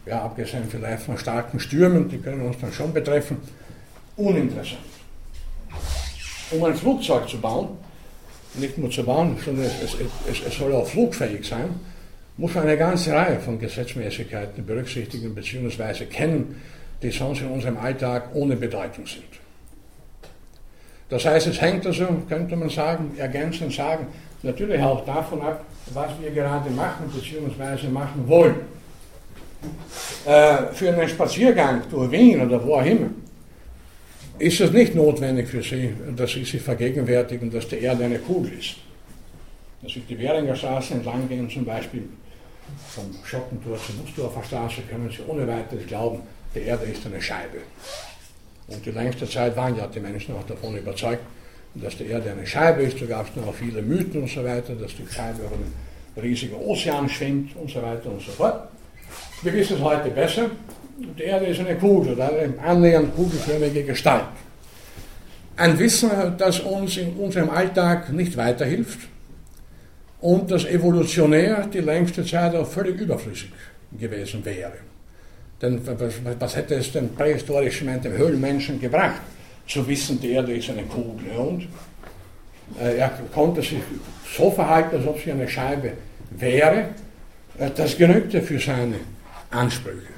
[0.07, 3.39] ja, abgesehen vielleicht von starken Stürmen, die können uns dann schon betreffen,
[4.17, 4.81] uninteressant.
[6.53, 7.71] Um ein Flugzeug zu bauen,
[8.55, 9.95] nicht nur zu bauen, sondern es,
[10.29, 11.69] es, es, soll auch flugfähig sein,
[12.37, 16.07] muss man eine ganze Reihe von Gesetzmäßigkeiten berücksichtigen bzw.
[16.07, 16.63] kennen,
[17.03, 19.25] die sonst in unserem Alltag ohne Bedeutung sind.
[21.09, 24.07] Das heißt, es hängt also, könnte man sagen, ergänzend sagen,
[24.43, 27.89] natürlich auch davon ab, was wir gerade machen bzw.
[27.89, 28.76] machen wollen
[30.25, 33.11] äh, für einen Spaziergang durch Wien oder wo auch immer,
[34.39, 38.53] ist es nicht notwendig für Sie, dass Sie sich vergegenwärtigen, dass die Erde eine Kugel
[38.59, 38.77] ist.
[39.83, 42.05] Dass Sie die Währinger Straße entlang gehen, zum Beispiel
[42.89, 46.21] vom Schottentor zur Nussdorfer Straße, können Sie ohne weiteres glauben,
[46.55, 47.59] die Erde ist eine Scheibe.
[48.69, 51.23] Und die längste Zeit waren ja die Menschen auch davon überzeugt,
[51.75, 53.01] dass die Erde eine Scheibe ist.
[53.01, 55.73] Da gab es noch viele Mythen und so weiter, dass die Scheibe über einen
[56.21, 58.69] riesigen Ozean schwimmt und so weiter und so fort.
[59.43, 60.51] Wir wissen es heute besser.
[60.99, 64.25] Die Erde ist eine Kugel, oder eine annähernd kugelförmige Gestalt.
[65.57, 69.01] Ein Wissen, das uns in unserem Alltag nicht weiterhilft
[70.21, 73.53] und das evolutionär die längste Zeit auch völlig überflüssig
[73.99, 74.73] gewesen wäre.
[75.61, 75.81] Denn
[76.39, 79.21] was hätte es den prähistorischen dem Höhlenmenschen gebracht,
[79.67, 81.31] zu wissen, die Erde ist eine Kugel?
[81.37, 81.69] Und
[82.81, 83.81] äh, er konnte sich
[84.37, 85.93] so verhalten, als ob sie eine Scheibe
[86.31, 86.89] wäre.
[87.59, 88.97] Äh, das genügte für seine
[89.51, 90.15] Ansprüche.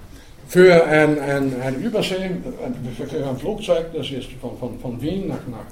[0.49, 2.31] Für ein, ein, ein Übersee,
[2.95, 5.67] für ein Flugzeug, das jetzt von, von, von Wien nach, nach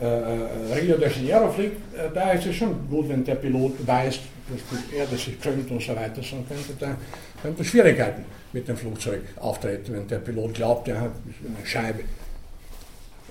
[0.00, 4.18] äh, Rio de Janeiro fliegt, äh, da ist es schon gut, wenn der Pilot weiß,
[4.48, 6.96] dass die Erde sich krümmt und so weiter, sonst könnte, da,
[7.42, 11.10] könnte Schwierigkeiten mit dem Flugzeug auftreten, wenn der Pilot glaubt, er hat
[11.44, 12.00] eine Scheibe.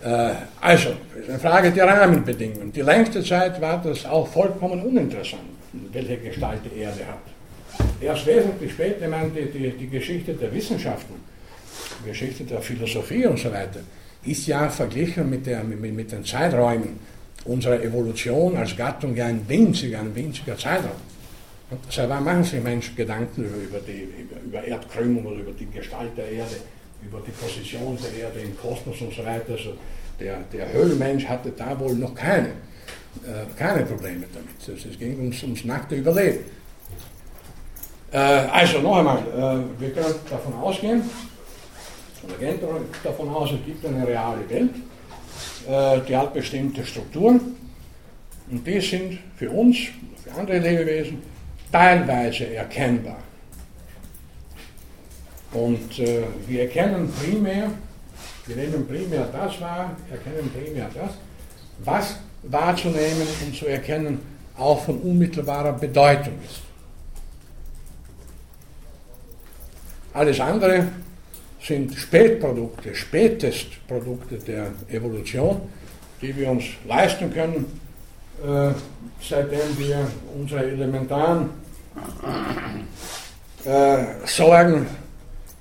[0.04, 0.90] Äh, also,
[1.20, 2.72] ist eine Frage der Rahmenbedingungen.
[2.72, 5.42] Die längste Zeit war das auch vollkommen uninteressant,
[5.92, 7.35] welche Gestalt die Erde hat.
[8.02, 11.16] Erst wesentlich später, ich meine, die, die, die Geschichte der Wissenschaften,
[12.06, 13.80] Geschichte der Philosophie und so weiter,
[14.26, 17.00] ist ja verglichen mit, der, mit, mit den Zeiträumen
[17.46, 21.02] unserer Evolution als Gattung ja ein winziger, ein winziger Zeitraum.
[21.90, 25.66] Seit wann machen sich Menschen Gedanken über, über, die, über, über Erdkrümmung oder über die
[25.66, 26.56] Gestalt der Erde,
[27.04, 29.54] über die Position der Erde im Kosmos und so weiter.
[29.54, 29.74] Also
[30.20, 32.52] der, der Höhlenmensch hatte da wohl noch keine
[33.24, 34.80] äh, keine Probleme damit.
[34.80, 36.40] Es ging ums, ums nackte Überleben.
[38.16, 41.04] Äh, also noch einmal, äh, wir können davon ausgehen,
[42.24, 42.60] oder gehen
[43.04, 44.70] davon aus, es gibt eine reale Welt,
[45.68, 47.58] äh, die hat bestimmte Strukturen
[48.50, 49.78] und die sind für uns,
[50.24, 51.22] für andere Lebewesen,
[51.70, 53.18] teilweise erkennbar.
[55.52, 57.72] Und wir erkennen primär,
[58.46, 61.12] wir nehmen primär das wahr, erkennen primär das,
[61.84, 64.20] was wahrzunehmen und zu erkennen
[64.58, 66.65] auch von unmittelbarer Bedeutung ist.
[70.16, 70.88] Alles andere
[71.62, 75.60] sind Spätprodukte, Spätestprodukte der Evolution,
[76.22, 77.66] die wir uns leisten können,
[78.42, 78.72] äh,
[79.22, 80.08] seitdem wir
[80.40, 81.50] unsere elementaren
[83.66, 84.88] äh, Sorgen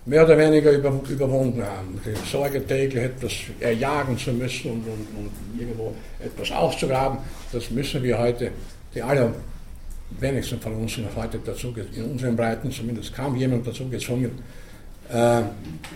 [0.07, 2.01] mehr oder weniger über, überwunden haben.
[2.07, 5.93] Die Sorge täglich etwas erjagen zu müssen und, und, und, irgendwo
[6.25, 7.19] etwas aufzugraben,
[7.51, 8.53] das müssen wir heute,
[8.95, 9.03] die
[10.21, 14.31] allerwenigsten von uns sind heute dazu, in unseren Breiten zumindest kaum jemand dazu gezwungen,
[15.11, 15.43] äh,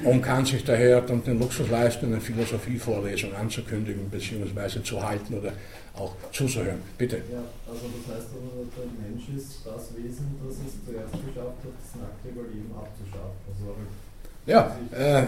[0.05, 4.83] und kann sich daher dann den Luxus leisten, eine Philosophievorlesung anzukündigen bzw.
[4.83, 5.53] zu halten oder
[5.95, 6.81] auch zuzuhören.
[6.97, 7.17] Bitte.
[7.17, 11.75] Ja, also das heißt aber, der Mensch ist das Wesen, das es zuerst geschafft hat,
[11.81, 13.39] das nackte Überleben abzuschaffen.
[13.49, 13.75] Also
[14.47, 15.27] ja, äh,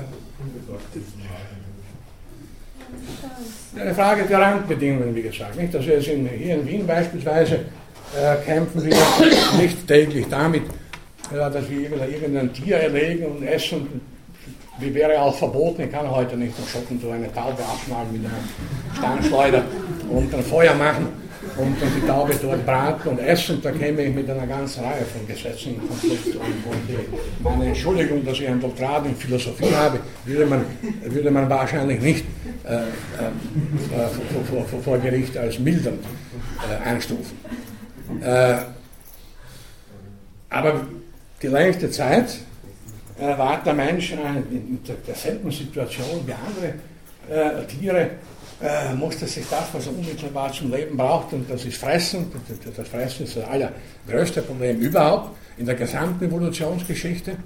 [3.78, 5.56] eine Frage der Randbedingungen, wie gesagt.
[5.56, 5.74] Nicht?
[5.74, 7.60] Also in, hier in Wien beispielsweise
[8.16, 8.96] äh, kämpfen wir
[9.60, 10.62] nicht täglich damit,
[11.34, 14.00] ja, dass wir irgendein Tier erlegen und essen.
[14.78, 18.22] Wie wäre auch verboten, ich kann heute nicht im Schotten so eine Taube abschneiden mit
[18.24, 19.62] einer Steinschleuder
[20.08, 21.08] und ein Feuer machen
[21.56, 25.04] und dann die Taube dort braten und essen, da käme ich mit einer ganzen Reihe
[25.04, 26.36] von Gesetzen in Konflikt.
[26.36, 30.64] Und, meine Entschuldigung, dass ich ein Doktorat in Philosophie habe, würde man,
[31.04, 32.24] würde man wahrscheinlich nicht
[32.64, 32.80] äh, äh,
[34.50, 36.02] vor, vor, vor, Gericht als mildernd
[36.68, 37.36] äh, einstufen.
[38.22, 38.56] Äh,
[40.48, 40.86] aber
[41.40, 42.38] die längste Zeit
[43.18, 46.74] äh, war der Mensch in derselben Situation wie andere
[47.30, 48.10] äh, Tiere
[48.62, 52.30] äh, musste sich das, was er unmittelbar zum Leben braucht, und das ist Fressen,
[52.76, 57.36] das Fressen ist das allergrößte Problem überhaupt in der gesamten Evolutionsgeschichte.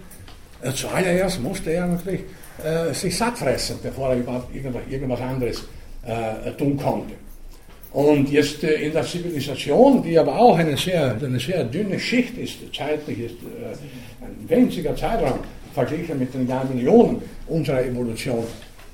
[0.63, 2.23] Äh, zuallererst musste er natürlich
[2.65, 5.65] äh, sich satt fressen, bevor er überhaupt irgendwas anderes
[6.05, 7.15] äh, tun konnte.
[7.95, 12.37] Und jetzt äh, in der Zivilisation, die aber auch eine sehr, eine sehr dünne Schicht
[12.37, 15.39] ist, zeitlich ist äh, ein winziger Zeitraum
[15.73, 18.45] verglichen mit den Jahrmillionen unserer Evolution,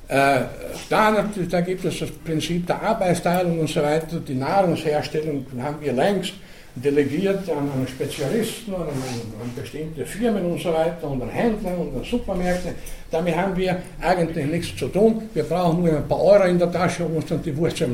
[0.07, 0.41] äh,
[0.89, 4.19] da, da, gibt es das Prinzip der Arbeitsteilung und so weiter.
[4.19, 6.35] Die Nahrungsherstellung haben wir längst
[6.75, 11.97] delegiert an, an Spezialisten, an, an, bestimmte Firmen und so weiter und an Händler und
[11.97, 12.75] an Supermärkte.
[13.11, 15.23] Damit haben wir eigentlich nichts zu tun.
[15.35, 17.87] Wir brauchen nur ein paar Euro in der Tasche, um uns dann die Wurst äh,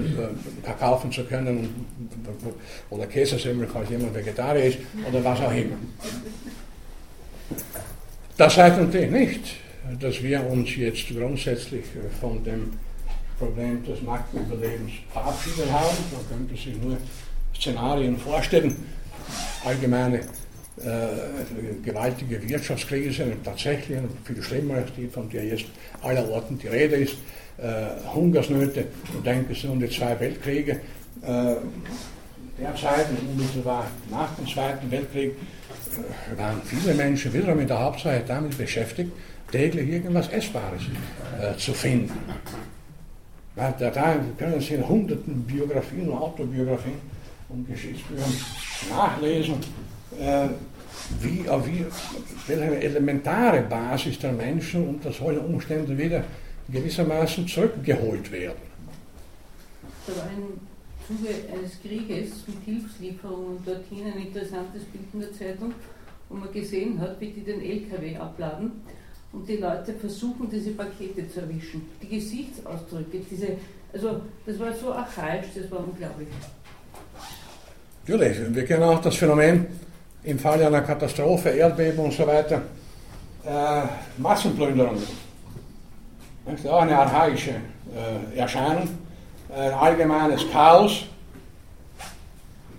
[0.79, 1.87] kaufen zu können
[2.91, 5.77] oder Käsesemmel, falls jemand Vegetarier ist oder was auch immer.
[8.37, 9.41] Das heißt natürlich nicht,
[10.01, 11.85] dass wir uns jetzt grundsätzlich
[12.21, 12.73] von dem
[13.39, 15.97] Problem des Marktüberlebens verabschiedet haben.
[16.13, 16.97] Man könnte sich nur
[17.59, 18.77] Szenarien vorstellen.
[19.65, 25.67] Allgemeine äh, gewaltige Wirtschaftskrise, tatsächlich viel schlimmer als die, von der jetzt
[26.03, 27.17] aller Orten die Rede ist.
[27.59, 28.85] Äh, Hungersnöte,
[29.17, 30.73] und um die zwei Weltkriege.
[31.23, 31.55] Äh,
[32.61, 38.59] derzeit, unmittelbar nach dem Zweiten Weltkrieg, äh, waren viele Menschen wiederum in der Hauptsache damit
[38.59, 39.11] beschäftigt,
[39.51, 40.83] täglich irgendwas Essbares
[41.41, 42.13] äh, zu finden.
[43.55, 47.16] Da, da können Sie in hunderten Biografien und Autobiografien
[47.49, 48.33] und Geschichtsbüchern
[48.91, 49.55] nachlesen,
[50.19, 50.49] äh,
[51.21, 51.87] wie, wie,
[52.47, 56.25] welche elementare Basis der Menschen unter solchen Umständen wieder
[56.69, 58.67] gewissermaßen zurückgeholt werden.
[60.07, 60.61] Da war im
[61.07, 65.73] Zuge eines Krieges mit Hilfslieferungen dorthin ein interessantes Bild in der Zeitung,
[66.29, 68.73] wo man gesehen hat, wie die den LKW abladen
[69.33, 71.83] und die Leute versuchen, diese Pakete zu erwischen.
[72.03, 73.57] Die Gesichtsausdrücke, diese,
[73.93, 76.29] also das war so archaisch, das war unglaublich.
[78.09, 79.67] Natürlich, wir kennen auch das Phänomen
[80.23, 82.63] im Falle einer Katastrophe, Erdbeben und so weiter,
[83.45, 83.83] äh,
[84.17, 85.03] Massenplünderungen.
[86.45, 88.89] Das ist auch eine archaische äh, Erscheinung,
[89.53, 91.07] ein allgemeines Chaos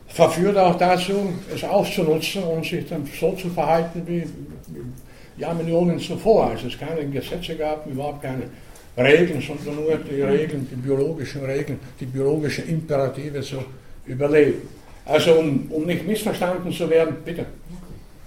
[0.07, 4.23] verführt auch dazu, es auszunutzen und sich dann so zu verhalten wie,
[4.67, 8.43] wie Jahrmillionen zuvor, als es keine Gesetze gab, überhaupt keine
[8.97, 13.57] Regeln, sondern nur die Regeln, die biologischen Regeln, die biologischen Imperative zu
[14.05, 14.76] überleben.
[15.07, 17.45] Also um, um nicht missverstanden zu werden, bitte.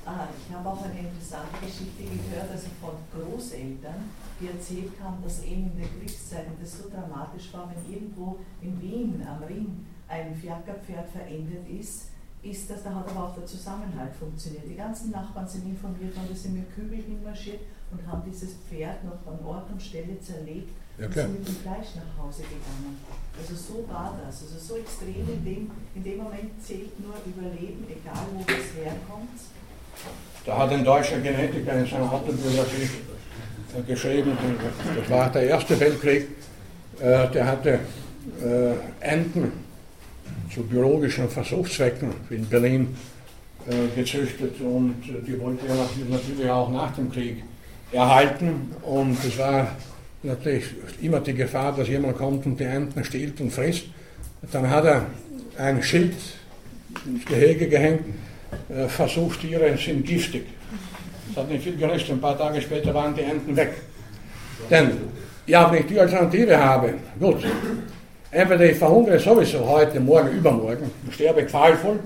[0.06, 4.08] Ah, ich habe auch eine interessante Geschichte gehört, also von Großeltern,
[4.40, 8.80] die erzählt haben, dass eben in der Kriegszeit das so dramatisch war, wenn irgendwo in
[8.80, 12.08] Wien am Ring ein Fiakerpferd verendet ist,
[12.42, 14.64] ist, dass da hat aber auch der Zusammenhalt funktioniert.
[14.66, 17.60] Die ganzen Nachbarn sind informiert worden, dass sie mit Kübel hinmarschiert
[17.92, 20.70] und haben dieses Pferd noch an Ort und Stelle zerlegt
[21.00, 21.24] Ja, und klar.
[21.26, 22.96] sind mit dem Fleisch nach Hause gegangen.
[23.40, 24.42] Also so war das.
[24.42, 29.40] Also so extrem in dem, in dem Moment zählt nur Überleben, egal wo es herkommt.
[30.44, 32.88] Da hat ein deutscher Genetiker in seiner Autobiografie
[33.78, 34.32] äh, geschrieben,
[34.96, 36.28] das war der Erste Weltkrieg,
[37.00, 37.78] äh, der hatte
[38.42, 39.52] äh, Enten
[40.52, 42.96] zu biologischen Versuchszwecken in Berlin
[43.94, 44.96] gezüchtet und
[45.26, 47.44] die wollte er nat- natürlich auch nach dem Krieg
[47.92, 49.68] erhalten und es war
[50.22, 50.64] natürlich
[51.00, 53.84] immer die Gefahr, dass jemand kommt und die Enten stiehlt und frisst.
[54.52, 55.06] Dann hat er
[55.58, 56.14] ein Schild
[57.06, 58.02] ins Gehege gehängt,
[58.68, 60.46] äh, Versuchstiere sind giftig.
[61.28, 63.72] Das hat nicht viel gerüstet, ein paar Tage später waren die Enten weg.
[64.68, 64.90] Denn,
[65.46, 67.44] ja, wenn ich die Alternative habe, gut,
[68.30, 72.00] entweder ich verhungere sowieso heute, morgen, übermorgen, sterbe qualvoll,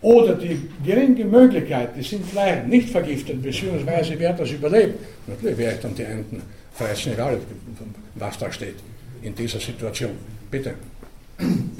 [0.00, 5.74] oder die geringe Möglichkeit, die sind vielleicht nicht vergiftet, beziehungsweise wer das überlebt, natürlich werde
[5.74, 6.42] ich dann die Enten
[6.78, 7.40] fressen, egal
[8.14, 8.76] was da steht
[9.22, 10.12] in dieser Situation.
[10.50, 10.74] Bitte.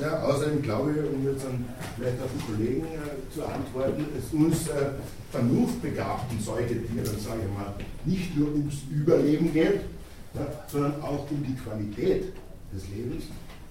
[0.01, 1.65] Ja, außerdem glaube ich, um jetzt an,
[1.97, 4.91] vielleicht auf den Kollegen äh, zu antworten, es uns äh,
[5.33, 7.75] vernunftbegabten Säugetieren, sage ich mal,
[8.05, 9.81] nicht nur ums Überleben geht,
[10.35, 12.33] ja, sondern auch um die Qualität
[12.73, 13.25] des Lebens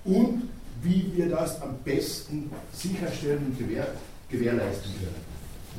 [0.03, 0.49] und
[0.84, 3.88] wie wir das am besten sicherstellen und gewähr,
[4.30, 5.28] gewährleisten können.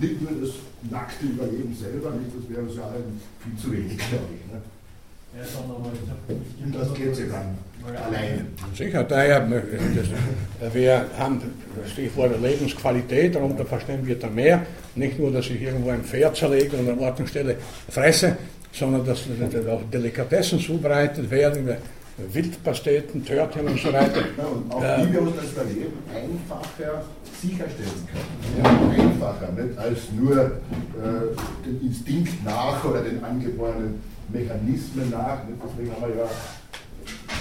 [0.01, 0.55] Nicht nur das
[0.91, 4.53] nackte Überleben selber, nicht, das wäre uns ja allen viel zu wenig, glaube ich.
[4.53, 4.63] Ne?
[5.35, 7.59] Um das geht ja dann
[7.97, 8.47] alleine.
[8.75, 11.41] Sicher, daher, das, wir haben
[11.81, 14.67] das Stichwort Lebensqualität, darunter verstehen wir da mehr.
[14.95, 17.57] Nicht nur, dass ich irgendwo ein Pferd zerlege und an Ort und Stelle
[17.89, 18.37] fresse,
[18.73, 19.21] sondern dass
[19.69, 21.77] auch Delikatessen zubereitet werden,
[22.33, 24.23] Wildpasteten, Törtchen und so weiter.
[24.37, 27.05] Ja, und auch wie wir uns das Überleben einfacher
[27.41, 28.59] sicherstellen können.
[28.59, 35.39] Ja, einfacher, nicht als nur äh, den Instinkt nach oder den angeborenen Mechanismen nach.
[35.49, 36.31] Deswegen haben wir ja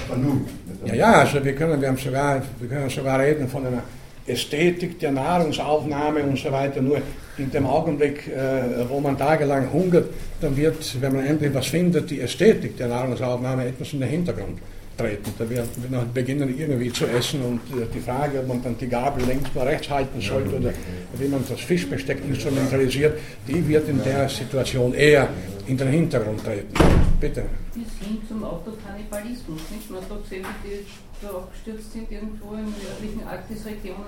[0.08, 0.54] Vernunft.
[0.86, 3.84] Ja, ja, also wir können, wir haben sogar, wir können sogar reden von einer
[4.26, 6.82] Ästhetik der Nahrungsaufnahme und so weiter.
[6.82, 7.02] Nur
[7.38, 10.10] in dem Augenblick, äh, wo man tagelang hungert,
[10.42, 14.60] dann wird, wenn man endlich was findet, die Ästhetik der Nahrungsaufnahme etwas in den Hintergrund
[14.98, 15.32] treten.
[15.38, 18.88] Da wird wir beginnen irgendwie zu essen und äh, die Frage, ob man dann die
[18.88, 20.74] Gabel links oder rechts halten sollte oder
[21.18, 25.30] wie man das Fischbesteck instrumentalisiert, die wird in der Situation eher
[25.68, 26.74] in den Hintergrund treten.
[27.20, 27.44] Bitte.
[27.74, 29.62] bis hin zum Autokannibalismus.
[29.72, 29.90] Nicht?
[29.90, 30.86] Man hat doch gesehen, wie die
[31.22, 34.06] da abgestürzt sind irgendwo in nördlichen Arktisregionen.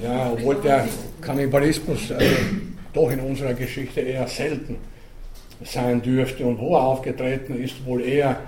[0.00, 0.86] Ja, obwohl der
[1.20, 2.36] Kannibalismus also
[2.92, 4.76] doch in unserer Geschichte eher selten
[5.64, 8.40] sein dürfte und wo er aufgetreten ist, wohl eher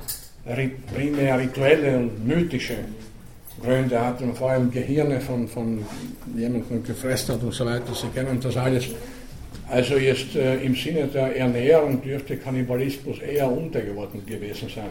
[0.45, 2.77] primär rituelle und mythische
[3.63, 5.85] Gründe hat und vor allem Gehirne von, von
[6.37, 7.95] jemandem gefressen hat und so weiter.
[7.95, 8.89] Sie kennen das alles.
[9.69, 14.91] Also jetzt äh, im Sinne der Ernährung dürfte Kannibalismus eher untergeordnet gewesen sein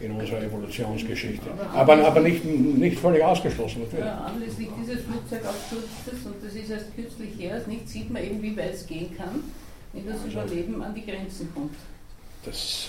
[0.00, 1.46] in unserer Evolutionsgeschichte.
[1.72, 4.04] Aber, aber nicht, nicht völlig ausgeschlossen natürlich.
[4.04, 8.56] Ja, anlässlich dieses Flugzeugabsturzes, und das ist erst kürzlich her, nicht sieht man eben, wie
[8.56, 9.42] weit es gehen kann,
[9.92, 11.74] wenn das Überleben an die Grenzen kommt.
[12.44, 12.88] Das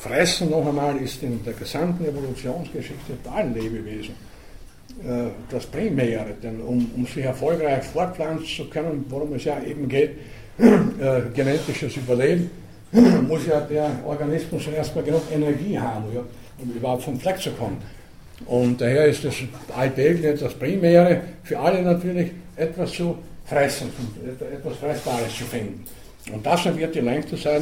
[0.00, 4.14] Fressen noch einmal ist in der gesamten Evolutionsgeschichte bei allen Lebewesen
[5.04, 6.34] äh, das Primäre.
[6.42, 10.12] Denn um, um sich erfolgreich fortpflanzen zu können, worum es ja eben geht,
[10.58, 12.50] äh, genetisches Überleben,
[13.28, 16.22] muss ja der Organismus erstmal genug Energie haben, ja,
[16.62, 17.76] um überhaupt vom Fleck zu kommen.
[18.46, 19.34] Und daher ist das
[19.76, 23.90] alltägliche, das Primäre für alle natürlich, etwas zu fressen,
[24.40, 25.84] etwas Fressbares zu finden.
[26.32, 27.02] Und das wird die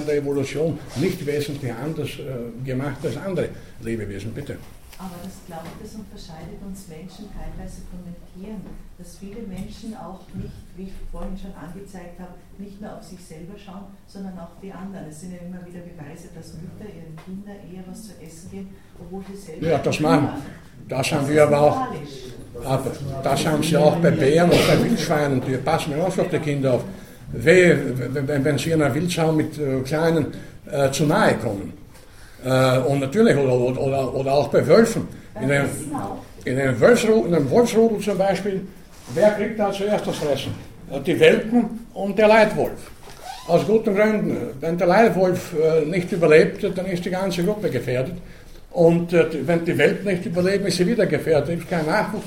[0.06, 3.48] der Evolution nicht wesentlich anders äh, gemacht als andere
[3.80, 4.32] Lebewesen.
[4.32, 4.56] Bitte.
[4.98, 8.62] Aber das, ich, das unterscheidet uns Menschen teilweise von den Tieren,
[8.98, 13.20] dass viele Menschen auch nicht, wie ich vorhin schon angezeigt habe, nicht nur auf sich
[13.22, 15.06] selber schauen, sondern auch die anderen.
[15.08, 18.74] Es sind ja immer wieder Beweise, dass Mütter ihren Kindern eher was zu essen geben,
[18.98, 19.68] obwohl sie selber.
[19.68, 20.42] Ja, das machen.
[20.88, 21.86] Das haben wir aber auch.
[22.64, 22.90] Aber
[23.22, 25.40] das haben sie auch bei Bären und bei Wildschweinen.
[25.46, 26.84] Die passen auch auf die Kinder auf.
[27.32, 27.78] Wehe,
[28.44, 30.26] wenn, sie einer Wildsau mit äh, Kleinen
[30.70, 31.72] äh, zu nahe kommen.
[32.44, 35.06] Äh, und natürlich, oder, oder, oder, auch bei Wölfen.
[35.40, 35.68] In einem,
[36.44, 38.62] in einem, Wolfsrudel, in einem Wolfsrudel zum Beispiel,
[39.14, 40.54] wer kriegt da zuerst das Fressen?
[40.90, 42.90] Äh, Die Welpen und der Leitwolf.
[43.46, 44.36] Aus guten Gründen.
[44.60, 48.14] Wenn der Leitwolf äh, nicht überlebt, dann ist die ganze Gruppe gefährdet.
[48.70, 51.48] Und wenn die Welpen nicht überleben, ist sie wieder gefährdet.
[51.48, 52.26] Es gibt keinen Nachwuchs.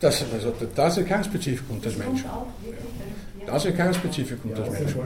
[0.00, 2.24] Das, also, das ist kein Spezifikum des Menschen.
[2.24, 3.17] wenn-
[3.50, 5.00] Das ist kein Spezifikum des Menschen.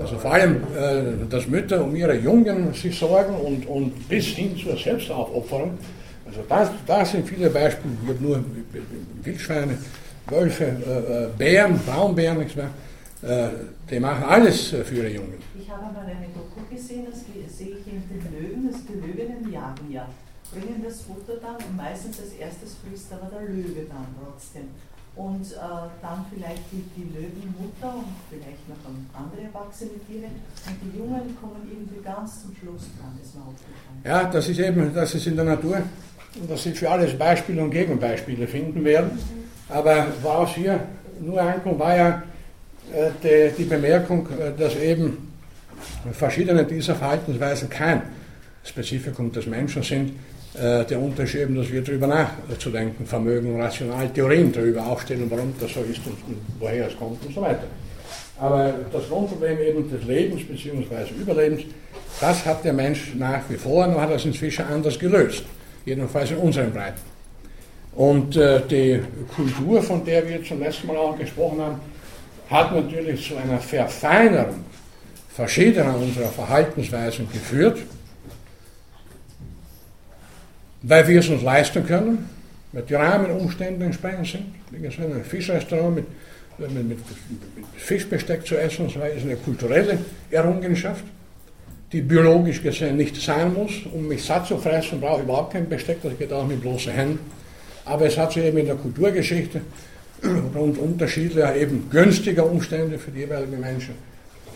[0.00, 4.56] Also vor allem, äh, dass Mütter um ihre Jungen sich sorgen und, und bis hin
[4.56, 5.76] zur Selbstaufopferung.
[6.26, 7.94] Also das, das sind viele Beispiele.
[8.02, 8.44] Ich habe nur
[9.22, 9.78] Wildschweine
[10.30, 12.70] Wölfe, äh, äh, Bären, Braunbären, nichts mehr.
[13.22, 13.48] Äh,
[13.90, 15.34] die machen alles äh, für ihre Jungen.
[15.58, 17.20] Ich habe mal eine Doku gesehen, das
[17.56, 20.08] sehe ich in den Löwen, das die Löwinnen jagen ja,
[20.52, 24.68] bringen das Futter dann und meistens als erstes frisst aber der Löwe dann trotzdem.
[25.18, 25.58] Und äh,
[26.00, 28.76] dann vielleicht die, die Löwenmutter und vielleicht noch
[29.12, 33.98] andere erwachsene Tiere und die Jungen kommen irgendwie ganz zum Schluss dran, ist mir aufgefallen.
[34.04, 35.82] Ja, das ist eben, das ist in der Natur
[36.40, 39.18] und dass Sie für alles Beispiele und Gegenbeispiele finden werden.
[39.68, 40.86] Aber woraus hier
[41.20, 42.22] nur ankommt, war ja
[42.92, 45.32] äh, die, die, Bemerkung, äh, dass eben
[46.12, 48.02] verschiedene dieser Verhaltensweisen kein
[48.64, 50.12] Spezifikum des Menschen sind.
[50.54, 55.72] Äh, der Unterschied eben, dass wir darüber nachzudenken vermögen, rational Theorien darüber aufstellen, warum das
[55.72, 56.16] so ist und,
[56.58, 57.64] woher es kommt und so weiter.
[58.40, 61.12] Aber das Grundproblem eben des Lebens bzw.
[61.20, 61.62] Überlebens,
[62.20, 65.44] das hat der Mensch nach wie vor, nur hat es inzwischen anders gelöst.
[65.84, 67.00] Jedenfalls in unseren Breiten.
[67.94, 69.00] Und äh, die
[69.34, 71.80] Kultur, von der wir zum letzten Mal auch gesprochen haben,
[72.48, 74.64] hat natürlich zu einer Verfeinerung
[75.28, 77.78] verschiedener unserer Verhaltensweisen geführt,
[80.82, 82.28] weil wir es uns leisten können,
[82.72, 84.44] weil die Rahmenumstände entsprechend sind.
[84.70, 86.06] Wie gesagt, ein Fischrestaurant mit,
[86.58, 86.98] mit, mit, mit
[87.76, 89.98] Fischbesteck zu essen, das ist eine kulturelle
[90.30, 91.04] Errungenschaft,
[91.92, 93.72] die biologisch gesehen nicht sein muss.
[93.92, 96.92] Um mich satt zu fressen, brauche ich überhaupt kein Besteck, das geht auch mit bloßen
[96.92, 97.20] Händen.
[97.84, 99.62] Aber es hat sich eben in der Kulturgeschichte
[100.22, 103.94] und unterschiedlicher, eben günstiger Umstände für die jeweiligen Menschen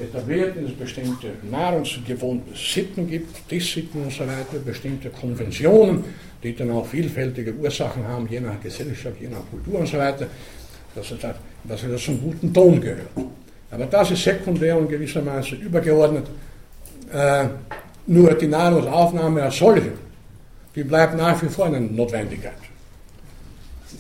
[0.03, 6.05] etabliert, dass es bestimmte nahrungsgewohnte Sitten gibt, Tischsitten und so weiter, bestimmte Konventionen,
[6.43, 10.27] die dann auch vielfältige Ursachen haben, je nach Gesellschaft, je nach Kultur und so weiter,
[10.95, 11.19] dass es,
[11.65, 13.09] dass es zum guten Ton gehört.
[13.71, 16.27] Aber das ist sekundär und gewissermaßen übergeordnet.
[17.13, 17.47] Äh,
[18.07, 19.93] nur die Nahrungsaufnahme als solche,
[20.75, 22.53] die bleibt nach wie vor eine Notwendigkeit.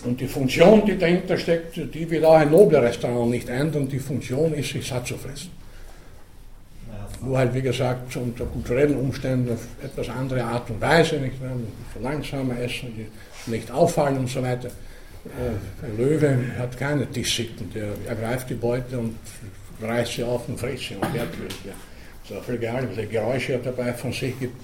[0.05, 3.89] Und die Funktion, die dahinter steckt, die will auch ein Nobelrestaurant nicht ändern.
[3.89, 5.51] Die Funktion ist, sich satt zu fressen.
[7.25, 11.53] Nur halt, wie gesagt, unter kulturellen Umständen auf etwas andere Art und Weise, nicht mehr,
[12.01, 13.07] langsamer essen,
[13.47, 14.68] nicht auffallen und so weiter.
[14.68, 19.16] Äh, der Löwe hat keine Tischsitten, der ergreift die Beute und
[19.81, 21.55] reißt sie auf und frisst sie und wertlos.
[21.64, 21.73] Ja.
[22.29, 24.61] So viel egal, welche Geräusche er dabei von sich gibt,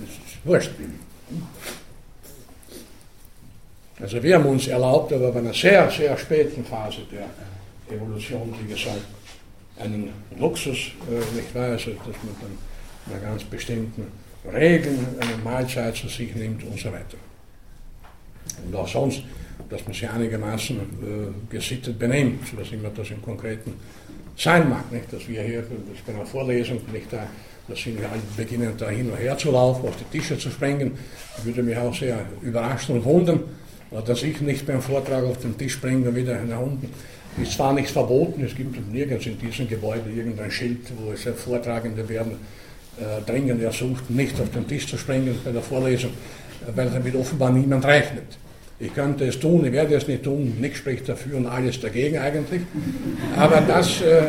[0.00, 0.70] das ist wurscht.
[4.00, 7.26] Also wir haben uns erlaubt, aber bei einer sehr, sehr späten Phase der
[7.94, 9.04] Evolution, wie gesagt,
[9.80, 14.04] einen Luxus, äh, nicht wahr, also, dass man dann nach ganz bestimmten
[14.52, 17.18] Regeln eine Mahlzeit zu sich nimmt und so weiter.
[18.64, 19.22] Und auch sonst,
[19.68, 23.74] dass man sich einigermaßen äh, gesittet benimmt, sodass immer das im Konkreten
[24.36, 24.90] sein mag.
[24.90, 25.12] Nicht?
[25.12, 27.26] Dass wir hier, das bei einer Vorlesung, nicht da,
[27.68, 30.98] dass sie alle beginnen, da hin und her zu laufen, auf die Tische zu springen,
[31.44, 33.40] würde mich auch sehr überraschen und wundern
[34.06, 36.88] dass ich nicht beim Vortrag auf den Tisch springe und wieder nach unten.
[37.40, 42.08] Ist zwar nichts verboten, es gibt nirgends in diesem Gebäude irgendein Schild, wo es Vortragende
[42.08, 42.32] werden
[42.98, 47.14] äh, dringend ersucht, nicht auf den Tisch zu springen bei der Vorlesung, äh, weil damit
[47.14, 48.38] offenbar niemand rechnet.
[48.78, 52.18] Ich könnte es tun, ich werde es nicht tun, nichts spricht dafür und alles dagegen
[52.18, 52.62] eigentlich.
[53.36, 54.22] Aber das, äh,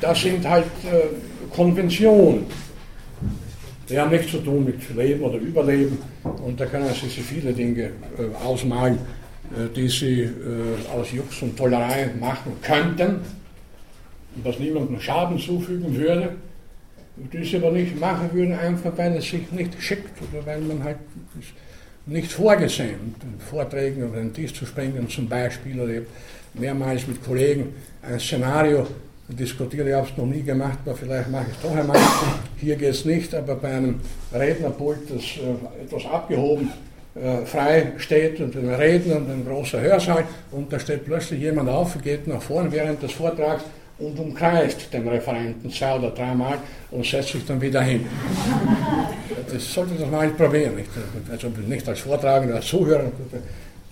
[0.00, 2.46] das sind halt äh, Konventionen.
[3.88, 5.98] Die haben nichts zu tun mit Leben oder Überleben
[6.44, 8.98] und da können sich viele Dinge äh, ausmalen,
[9.76, 10.30] die Sie äh,
[10.94, 13.20] aus Jux und Tollerei machen könnten
[14.36, 16.30] was niemandem Schaden zufügen würde,
[17.16, 20.82] die Sie aber nicht machen würden, einfach weil es sich nicht schickt oder weil man
[20.82, 20.98] halt
[22.06, 23.14] nicht vorgesehen,
[23.50, 26.00] Vorträgen oder den Tisch zu springen zum Beispiel oder
[26.54, 28.86] mehrmals mit Kollegen ein Szenario
[29.28, 31.96] diskutiere, ich habe es noch nie gemacht, aber vielleicht mache ich es doch einmal.
[32.58, 34.00] Hier geht es nicht, aber bei einem
[34.32, 36.70] Rednerpult, das äh, etwas abgehoben
[37.14, 41.68] äh, frei steht und ein Redner und ein großer Hörsaal und da steht plötzlich jemand
[41.68, 43.64] auf, geht nach vorn während des Vortrags
[43.98, 46.58] und umkreist den Referenten zwei oder dreimal
[46.90, 48.06] und setzt sich dann wieder hin.
[49.52, 50.88] Das sollte das mal probieren, nicht?
[51.30, 53.10] also nicht als Vortragender, als Zuhörer.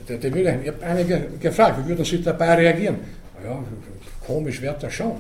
[0.08, 2.96] Ich habe einige gefragt, wie würden Sie dabei reagieren?
[3.44, 3.62] Ja,
[4.30, 5.12] komisch wird das schon,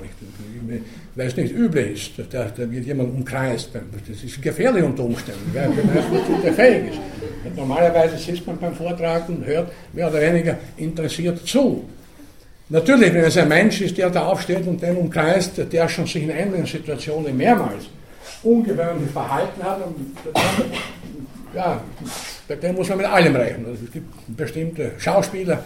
[1.16, 2.32] weil es nicht üblich ist.
[2.32, 3.70] Da, da wird jemand umkreist.
[3.74, 7.00] Das ist gefährlich unter Umständen, wer nicht der fähig ist.
[7.44, 11.84] Und normalerweise sitzt man beim Vortrag und hört mehr oder weniger interessiert zu.
[12.68, 16.22] Natürlich, wenn es ein Mensch ist, der da aufsteht und den umkreist, der schon sich
[16.22, 17.84] in ähnlichen Situationen mehrmals
[18.44, 19.80] ungewöhnlich verhalten hat,
[21.52, 21.82] ja,
[22.46, 23.76] bei dem muss man mit allem rechnen.
[23.84, 25.64] Es gibt bestimmte Schauspieler,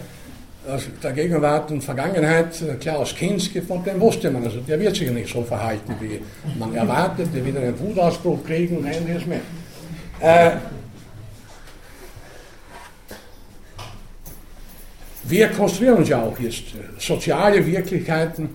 [0.67, 4.95] aus der Gegenwart und Vergangenheit, äh, Klaus Kinski, von dem wusste man, also der wird
[4.95, 6.19] sich nicht so verhalten, wie
[6.57, 9.41] man erwartet, der wird einen Wutausbruch kriegen und ähnliches mehr.
[10.19, 10.57] Äh,
[15.27, 18.47] Wir konstruieren uns ja auch jetzt äh, soziale Wirklichkeiten,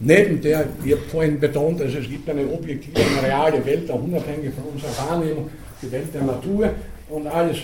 [0.00, 4.52] neben der wir vorhin betont, also es gibt eine objektive, eine reale Welt, auch unabhängig
[4.54, 5.48] von unserer Wahrnehmung,
[5.80, 6.74] die Welt der Natur
[7.08, 7.56] und alles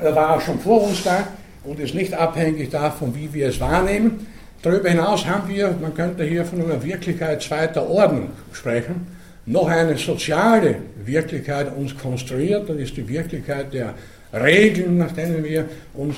[0.00, 1.28] äh, war auch schon vor uns da
[1.64, 4.26] und ist nicht abhängig davon, wie wir es wahrnehmen.
[4.62, 9.06] Darüber hinaus haben wir, man könnte hier von einer Wirklichkeit zweiter Ordnung sprechen,
[9.44, 13.94] noch eine soziale Wirklichkeit uns konstruiert, das ist die Wirklichkeit der
[14.32, 16.16] Regeln, nach denen wir uns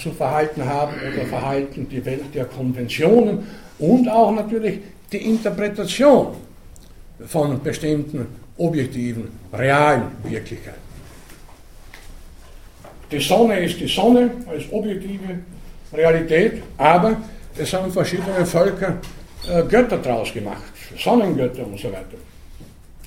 [0.00, 3.46] zu verhalten haben oder verhalten, die Welt der Konventionen
[3.78, 4.80] und auch natürlich
[5.12, 6.28] die Interpretation
[7.26, 10.91] von bestimmten objektiven, realen Wirklichkeiten.
[13.12, 15.38] Die Sonne ist die Sonne als objektive
[15.92, 17.18] Realität, aber
[17.58, 18.96] es haben verschiedene Völker
[19.46, 20.62] äh, Götter draus gemacht,
[20.96, 22.16] Sonnengötter und so weiter.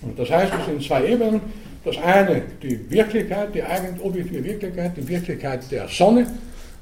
[0.03, 1.41] Und das heißt, es sind zwei Ebenen.
[1.84, 6.27] Das eine die Wirklichkeit, die eigentlich objektive Wirklichkeit, die Wirklichkeit der Sonne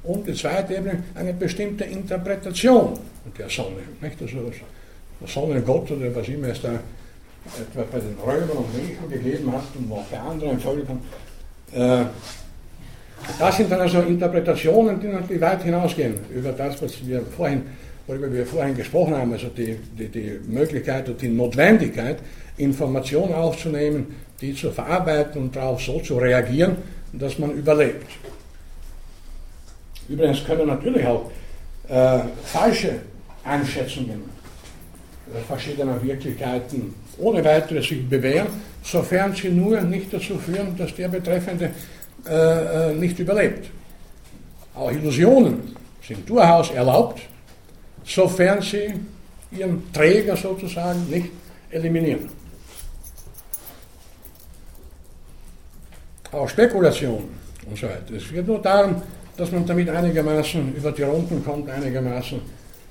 [0.02, 2.98] und die zweite Ebene eine bestimmte Interpretation
[3.38, 3.82] der Sonne.
[4.02, 4.20] Nicht?
[4.20, 4.36] Also
[5.20, 9.64] der Sonnengott oder was immer es da etwa bei den Römern und Griechen gegeben hat
[9.78, 11.00] und auch bei anderen Völkern.
[11.72, 12.04] Äh,
[13.38, 17.62] das sind dann also Interpretationen, die natürlich weit hinausgehen über das, was wir vorhin,
[18.06, 22.18] worüber wir vorhin gesprochen haben, also die, die, die Möglichkeit und die Notwendigkeit,
[22.56, 26.76] Informationen aufzunehmen, die zu verarbeiten und darauf so zu reagieren,
[27.12, 28.06] dass man überlebt.
[30.08, 31.30] Übrigens können natürlich auch
[31.88, 32.96] äh, falsche
[33.44, 34.22] Einschätzungen
[35.46, 38.48] verschiedener Wirklichkeiten ohne weiteres sich bewähren,
[38.82, 41.70] sofern sie nur nicht dazu führen, dass der Betreffende
[42.26, 43.70] äh, äh, nicht überlebt.
[44.74, 45.76] Auch Illusionen
[46.06, 47.20] sind durchaus erlaubt,
[48.04, 48.94] sofern sie
[49.52, 51.30] ihren Träger sozusagen nicht
[51.70, 52.28] eliminieren.
[56.32, 57.28] Auch Spekulationen
[57.68, 58.14] und so weiter.
[58.16, 59.00] Es geht nur darum,
[59.36, 62.40] dass man damit einigermaßen über die Runden kommt, einigermaßen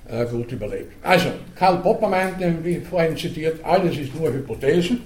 [0.10, 0.94] äh, gut überlebt.
[1.02, 5.02] Also, Karl Popper meinte, wie vorhin zitiert, alles ist nur Hypothesen.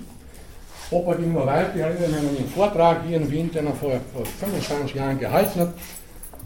[0.90, 4.00] Popper ging nur weiter, ich erinnere an einen Vortrag hier in Wien, den er vor,
[4.14, 5.74] vor 25 Jahren gehalten hat.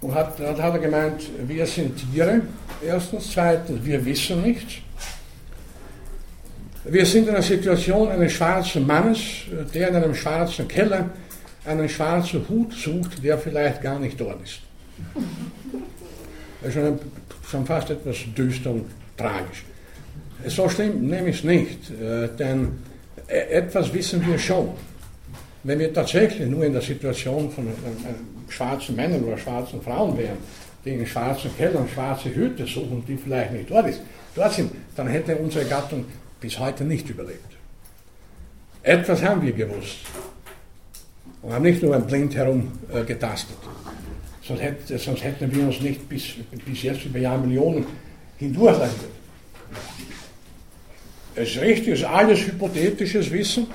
[0.02, 2.42] Und hat, hat er gemeint, wir sind Tiere,
[2.84, 3.32] erstens.
[3.32, 4.74] Zweitens, wir wissen nichts.
[6.86, 9.20] Wir sind in der Situation eines schwarzen Mannes,
[9.72, 11.12] der in einem schwarzen Keller
[11.66, 14.62] einen schwarzen Hut sucht, der vielleicht gar nicht dort ist.
[16.62, 17.00] Das ist schon,
[17.48, 18.86] schon fast etwas düster und
[19.16, 19.64] tragisch.
[20.48, 22.80] So schlimm nehme ich es nicht, äh, denn
[23.32, 24.70] etwas wissen wir schon.
[25.64, 27.68] Wenn wir tatsächlich nur in der Situation von
[28.50, 30.38] schwarzen Männern oder schwarzen Frauen wären,
[30.84, 34.02] die in schwarzen Kellern schwarze Hüte suchen, die vielleicht nicht dort, ist,
[34.36, 36.06] dort sind, dann hätte unsere Gattung
[36.40, 37.40] bis heute nicht überlebt.
[38.84, 40.00] Etwas haben wir gewusst
[41.44, 43.58] und haben nicht nur blind herumgetastet.
[43.62, 46.34] Äh, sonst, hätte, sonst, hätten wir uns nicht bis,
[46.66, 47.86] bis jetzt über Jahrmillionen
[48.38, 49.22] hindurchleiten.
[51.36, 53.68] Es ist richtig, es ist alles hypothetisches Wissen,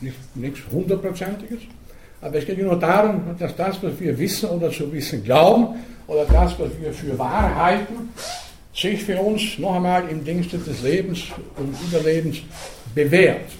[0.00, 1.60] nicht, nichts hundertprozentiges.
[2.20, 5.76] Aber es geht nur darum, dass das, was wir wissen oder zu wissen glauben,
[6.06, 8.10] oder das, was wir für wahr halten,
[8.74, 11.24] sich für uns noch einmal im Dienste des Lebens
[11.56, 12.38] und Überlebens
[12.94, 13.50] bewährt.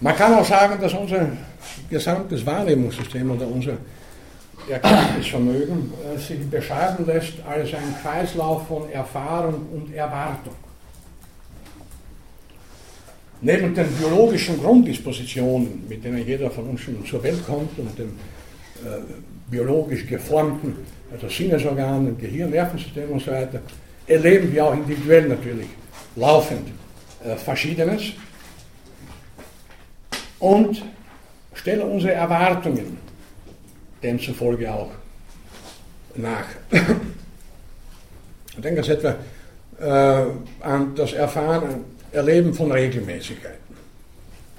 [0.00, 1.28] Man kann auch sagen, dass unser
[1.90, 3.76] gesamtes Wahrnehmungssystem oder unser
[4.68, 10.54] Erkenntnisvermögen äh, sich beschreiben lässt als ein Kreislauf von Erfahrung und Erwartung.
[13.42, 18.08] Neben den biologischen Grunddispositionen, mit denen jeder von uns schon zur Welt kommt und dem
[18.84, 19.00] äh,
[19.50, 20.76] biologisch geformten
[21.12, 23.60] also Sinnesorganen, Gehirn, Nervensystem und so weiter,
[24.06, 25.68] erleben wir auch individuell natürlich
[26.16, 26.68] laufend
[27.24, 28.12] äh, Verschiedenes
[30.38, 30.82] und
[31.54, 33.09] stellen unsere Erwartungen
[34.02, 34.90] demzufolge auch
[36.16, 36.46] nach.
[38.56, 39.16] Ich denke jetzt etwa
[39.80, 40.26] äh,
[40.60, 43.58] an das Erfahren, Erleben von Regelmäßigkeiten.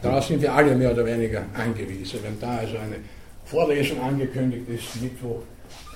[0.01, 2.19] Darauf sind wir alle mehr oder weniger angewiesen.
[2.23, 2.95] Wenn da also eine
[3.45, 5.43] Vorlesung angekündigt ist, Mittwoch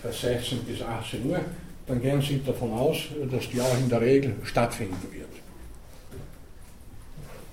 [0.03, 1.39] 16 bis 18 Uhr,
[1.87, 2.97] dann gehen Sie davon aus,
[3.31, 5.29] dass die auch in der Regel stattfinden wird.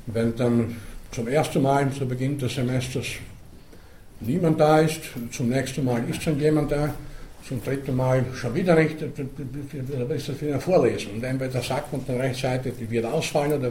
[0.07, 0.77] Wenn dann
[1.13, 3.07] zum ersten Mal zu Beginn des Semesters
[4.27, 5.01] niemand da ist,
[5.31, 6.95] zum nächsten Mal ist schon jemand da,
[7.47, 11.15] zum dritten Mal schon wieder nicht, dann ist das wieder eine Vorlesung.
[11.15, 13.71] Und entweder sagt man dann rechtzeitig, die wird ausfallen, oder,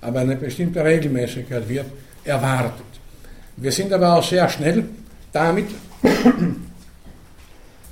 [0.00, 1.86] aber eine bestimmte Regelmäßigkeit wird
[2.24, 2.86] erwartet.
[3.56, 4.84] Wir sind aber auch sehr schnell
[5.32, 5.66] damit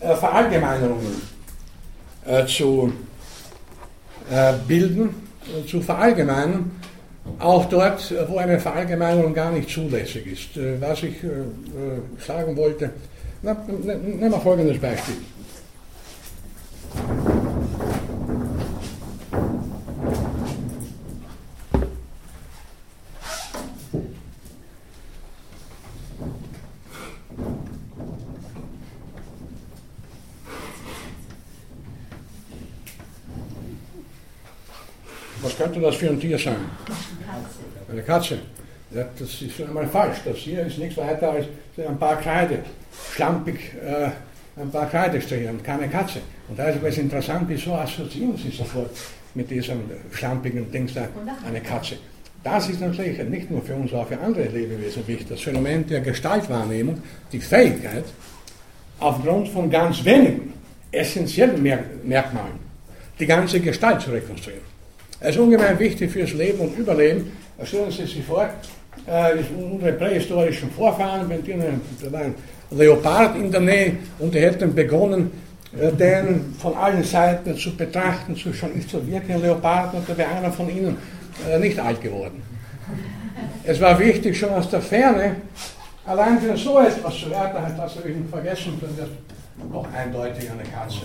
[0.01, 1.21] äh, Verallgemeinerungen
[2.27, 2.93] äh, zu
[4.31, 5.11] äh, bilden,
[5.67, 6.71] zu verallgemeinern,
[7.39, 10.57] auch dort, wo eine Verallgemeinerung gar nicht zulässig ist.
[10.57, 12.91] Äh, was ich äh, äh, sagen wollte,
[13.43, 15.17] nehmen wir folgendes Beispiel.
[35.41, 36.57] Was könnte das für ein Tier sein?
[37.91, 38.39] Eine Katze.
[38.91, 40.19] Ja, das ist schon einmal falsch.
[40.25, 41.47] Das hier ist nichts weiter als
[41.77, 42.61] ein paar Kreide,
[43.15, 44.11] schlampig, äh,
[44.61, 46.21] ein paar Kreidestriche und keine Katze.
[46.49, 48.91] Und da ist es interessant, wieso assoziieren Sie sofort
[49.35, 49.83] mit diesem
[50.13, 51.09] schlampigen Ding da
[51.47, 51.97] eine Katze.
[52.43, 55.29] Das ist natürlich nicht nur für uns, auch für andere Lebewesen wichtig.
[55.29, 57.03] Das Phänomen der Gestaltwahrnehmung,
[57.33, 58.05] die Fähigkeit,
[59.01, 60.55] aufgrund von ganz wenigen
[60.91, 61.63] essentiellen
[62.05, 62.69] Merkmalen
[63.19, 64.63] die ganze Gestalt zu rekonstruieren.
[65.21, 67.33] Das ist ungemein wichtig fürs Leben und Überleben.
[67.65, 68.49] Stellen Sie sich vor,
[69.07, 71.55] äh, unsere prähistorischen Vorfahren, wenn die,
[72.03, 72.35] da war ein
[72.71, 75.31] Leopard in der Nähe und die hätten begonnen,
[75.79, 80.09] äh, den von allen Seiten zu betrachten, zu schon ist so wirklich ein Leopard und
[80.09, 80.97] da wäre einer von ihnen
[81.49, 82.43] äh, nicht alt geworden.
[83.65, 85.37] Es war wichtig, schon aus der Ferne,
[86.07, 89.09] allein für so etwas zu werten, hat das habe ich nicht vergessen, denn das
[89.71, 91.01] noch eindeutig eine Katze.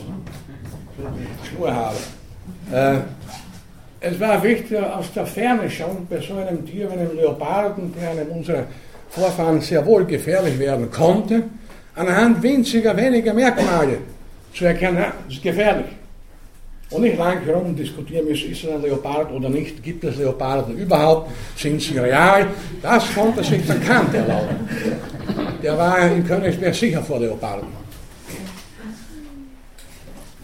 [1.49, 1.95] Schnurhaare.
[2.71, 2.99] Äh,
[4.05, 8.11] es war wichtig, aus der Ferne schon bei so einem Tier, wie einem Leoparden, der
[8.11, 8.65] einem unserer
[9.09, 11.43] Vorfahren sehr wohl gefährlich werden konnte,
[11.95, 13.99] anhand winziger, weniger Merkmale
[14.53, 15.85] zu erkennen, das ist gefährlich.
[16.89, 20.77] Und nicht lang herum diskutieren müssen, ist es ein Leopard oder nicht, gibt es Leoparden
[20.77, 22.47] überhaupt, sind sie real,
[22.81, 24.67] das konnte sich der Kant erlauben.
[25.63, 27.82] Der war in Königsberg sicher vor Leoparden.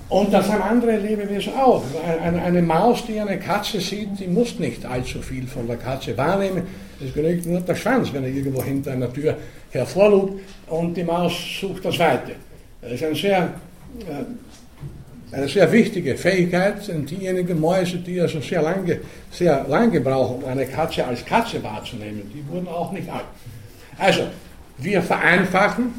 [0.10, 1.84] Und das haben andere Lebewesen auch.
[2.22, 6.64] Eine, Maus, die eine Katze sieht, die muss nicht allzu viel von der Katze wahrnehmen.
[7.04, 9.38] Es genügt nur der Schwanz, wenn er irgendwo hinter einer Tür
[9.70, 12.32] hervorlugt und die Maus sucht das Weite.
[12.82, 13.54] Das ist ein sehr,
[14.08, 20.44] äh, eine sehr wichtige Fähigkeit, denn diejenigen Mäuse, die also sehr lange, sehr lange brauchen,
[20.44, 23.26] um eine Katze als Katze wahrzunehmen, die wurden auch nicht alt.
[24.00, 24.24] Also,
[24.80, 25.94] wir vereinfachen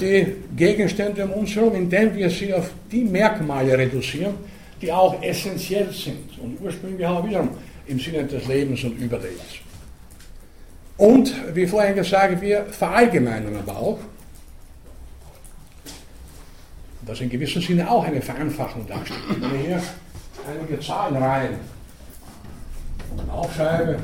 [0.00, 4.34] die Gegenstände um uns herum, indem wir sie auf die Merkmale reduzieren,
[4.80, 7.50] die auch essentiell sind und ursprünglich auch wiederum
[7.86, 9.58] im Sinne des Lebens und Überlebens.
[10.96, 13.98] Und, wie vorhin gesagt, wir verallgemeinern aber auch,
[17.02, 19.20] was in gewissem Sinne auch eine Vereinfachung darstellt.
[19.30, 19.82] Ich hier
[20.46, 21.56] einige Zahlenreihen
[23.30, 23.98] aufschreibe,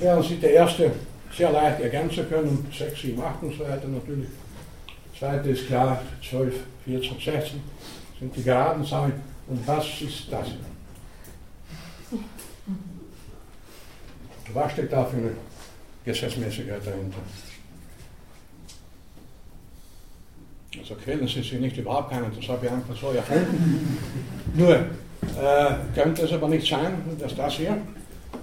[0.00, 0.92] werden Sie der erste
[1.36, 4.28] sehr leicht ergänzen können, 6, 7, 8 und so weiter natürlich.
[5.18, 6.54] Zweite ist klar, 12,
[6.84, 7.60] 14, 16
[8.18, 9.12] sind die geraden Zahlen.
[9.48, 10.48] Und was ist das?
[14.52, 15.30] Was steht da für eine
[16.04, 17.18] Gesetzmäßigkeit dahinter?
[20.78, 23.98] Also quälen Sie sich nicht überhaupt keinen, das habe ich einfach so erfunden.
[24.54, 27.78] Nur äh, könnte es aber nicht sein, dass das hier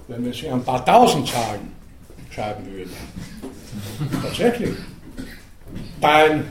[0.08, 1.72] wenn wir sie ein paar tausend Zahlen
[2.30, 2.92] schreiben würden.
[4.22, 4.74] Tatsächlich.
[6.00, 6.44] Teil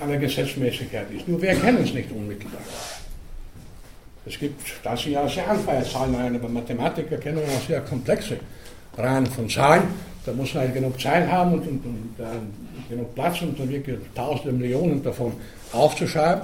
[0.00, 1.28] einer Gesetzmäßigkeit ist.
[1.28, 2.60] Nur wir erkennen es nicht unmittelbar.
[4.24, 8.36] Es gibt, da sind ja sehr einfache Zahlen rein, aber Mathematiker kennen auch sehr komplexe
[8.96, 9.82] Reihen von Zahlen.
[10.24, 13.68] Da muss man halt genug Zeit haben und, und, und äh, genug Platz, um dann
[13.68, 15.32] wirklich tausende Millionen davon
[15.72, 16.42] aufzuschreiben.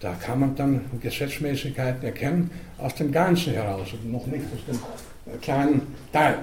[0.00, 4.78] Da kann man dann Gesetzmäßigkeiten erkennen aus dem Ganzen heraus und noch nicht aus dem
[5.40, 6.38] kleinen Teil.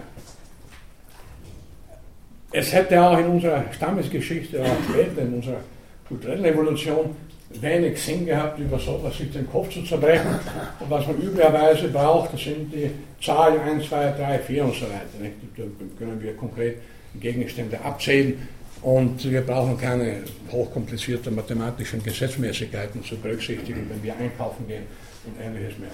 [2.52, 5.62] Es hätte auch in unserer Stammesgeschichte, auch später in unserer
[6.08, 7.16] kulturellen Evolution,
[7.60, 10.40] wenig Sinn gehabt, über sowas sich den Kopf zu zerbrechen.
[10.80, 12.92] Und was man üblicherweise braucht, das sind die
[13.24, 15.06] Zahlen 1, 2, 3, 4 und so weiter.
[15.58, 15.64] Da
[15.98, 16.78] können wir konkret
[17.20, 18.48] Gegenstände abzählen
[18.82, 24.84] und wir brauchen keine hochkomplizierten mathematischen Gesetzmäßigkeiten zu berücksichtigen, wenn wir einkaufen gehen
[25.26, 25.92] und ähnliches mehr.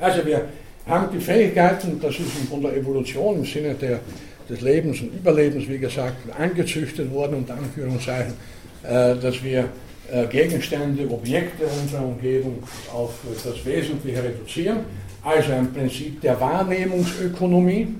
[0.00, 0.48] Also wir
[0.86, 4.00] haben die Fähigkeit, und das ist von der Evolution im Sinne der,
[4.48, 8.34] des Lebens und Überlebens, wie gesagt, angezüchtet worden, unter Anführungszeichen,
[8.82, 9.68] äh, dass wir
[10.10, 13.14] äh, Gegenstände, Objekte unserer Umgebung auf
[13.44, 14.80] das Wesentliche reduzieren,
[15.22, 17.94] also ein Prinzip der Wahrnehmungsökonomie.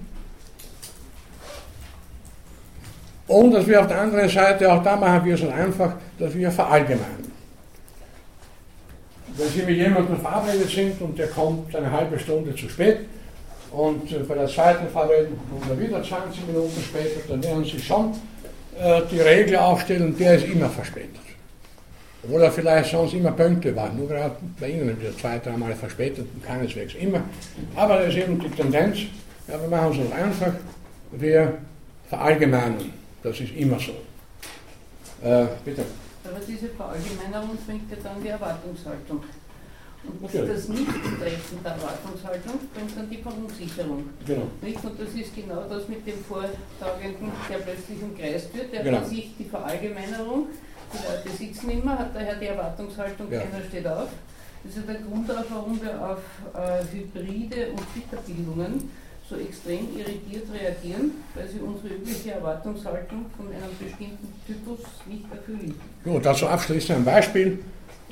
[3.29, 6.51] Und dass wir auf der anderen Seite, auch da machen wir es einfach, dass wir
[6.51, 7.32] verallgemeinern.
[9.37, 12.99] Wenn Sie mit jemandem verabredet sind und der kommt eine halbe Stunde zu spät
[13.71, 17.79] und äh, bei der zweiten Verabredung kommt er wieder 20 Minuten später, dann werden Sie
[17.79, 18.13] schon
[18.79, 21.21] äh, die Regel aufstellen, der ist immer verspätet.
[22.25, 26.27] Obwohl er vielleicht sonst immer pünktlich war, nur gerade bei Ihnen wieder zwei, dreimal verspätet,
[26.47, 27.23] keineswegs immer.
[27.75, 28.99] Aber das ist eben die Tendenz,
[29.49, 30.53] ja, wir machen es uns einfach,
[31.11, 31.55] wir
[32.09, 32.93] verallgemeinern.
[33.23, 33.93] Das ist immer so.
[35.27, 35.83] Äh, bitte.
[36.33, 39.21] Aber diese Verallgemeinerung bringt ja dann die Erwartungshaltung.
[40.05, 40.51] Und Natürlich.
[40.51, 44.05] das Nicht-Treffen der Erwartungshaltung bringt dann die Verunsicherung.
[44.27, 44.47] Genau.
[44.63, 44.83] Nicht?
[44.85, 48.99] Und das ist genau das mit dem Vortagenden, der plötzlich umkreist wird, der Genau.
[49.01, 50.47] für sich die Verallgemeinerung,
[50.93, 53.41] die Leute sitzen immer, hat daher die Erwartungshaltung, Ja.
[53.43, 54.09] keiner steht auf.
[54.65, 56.19] Das ist ja der Grund auch, warum wir auf
[56.55, 58.91] äh, Hybride und Twitter-Bildungen
[59.29, 65.75] so extrem irritiert reagieren, weil sie unsere übliche Erwartungshaltung von einem bestimmten Typus nicht erfüllen.
[66.05, 67.59] Gut, dazu abschließend ein Beispiel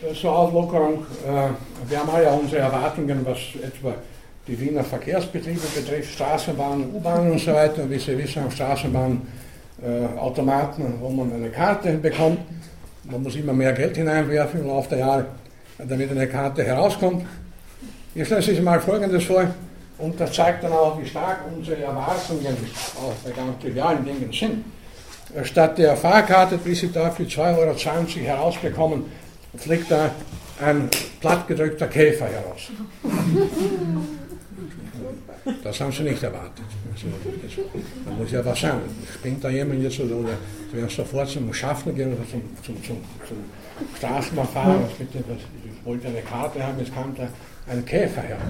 [0.00, 1.04] äh, zur Auflockerung.
[1.26, 3.94] Äh, Wir haben ja unsere Erwartungen, was etwa
[4.46, 7.88] die Wiener Verkehrsbetriebe betrifft, Straßenbahnen, U-Bahnen und so weiter.
[7.90, 9.22] Wie Sie wissen, haben Straßenbahnen
[9.82, 12.38] äh, Automaten, wo man eine Karte bekommt.
[13.04, 15.26] Man muss immer mehr Geld hineinwerfen im Laufe der Jahre,
[15.78, 17.24] damit eine Karte herauskommt.
[18.14, 19.44] Jetzt stellen Sie sich mal Folgendes vor,
[20.00, 22.56] und das zeigt dann auch, wie stark unsere Erwartungen
[22.96, 24.64] auch bei ganz trivialen Dingen sind.
[25.44, 29.04] Statt der Fahrkarte, die Sie da für 2,20 Euro herausbekommen,
[29.56, 30.10] fliegt da
[30.60, 30.88] ein
[31.20, 32.70] plattgedrückter Käfer heraus.
[35.62, 36.64] Das haben Sie nicht erwartet.
[36.92, 37.06] Also,
[37.42, 37.52] das,
[38.04, 38.80] da muss ja was sein.
[39.14, 40.36] Springt da jemand jetzt oder, oder
[40.70, 42.96] Sie werden sofort zum Schaffner gehen oder zum, zum, zum,
[43.26, 43.36] zum
[43.96, 47.28] Straßenbahnfahrer, ich wollte eine Karte haben, jetzt kam da
[47.70, 48.42] ein Käfer heraus.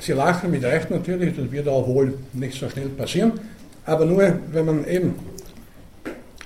[0.00, 3.32] Sie lachen mit Recht natürlich, das wird auch wohl nicht so schnell passieren,
[3.84, 5.14] aber nur wenn man eben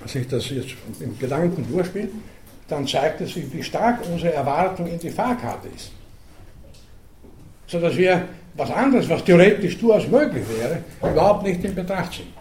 [0.05, 2.11] sich das jetzt im Gedanken durchspielt,
[2.67, 5.91] dann zeigt es sich, wie stark unsere Erwartung in die Fahrkarte ist.
[7.67, 10.79] Sodass wir was anderes, was theoretisch durchaus möglich wäre,
[11.11, 12.33] überhaupt nicht in Betracht ziehen.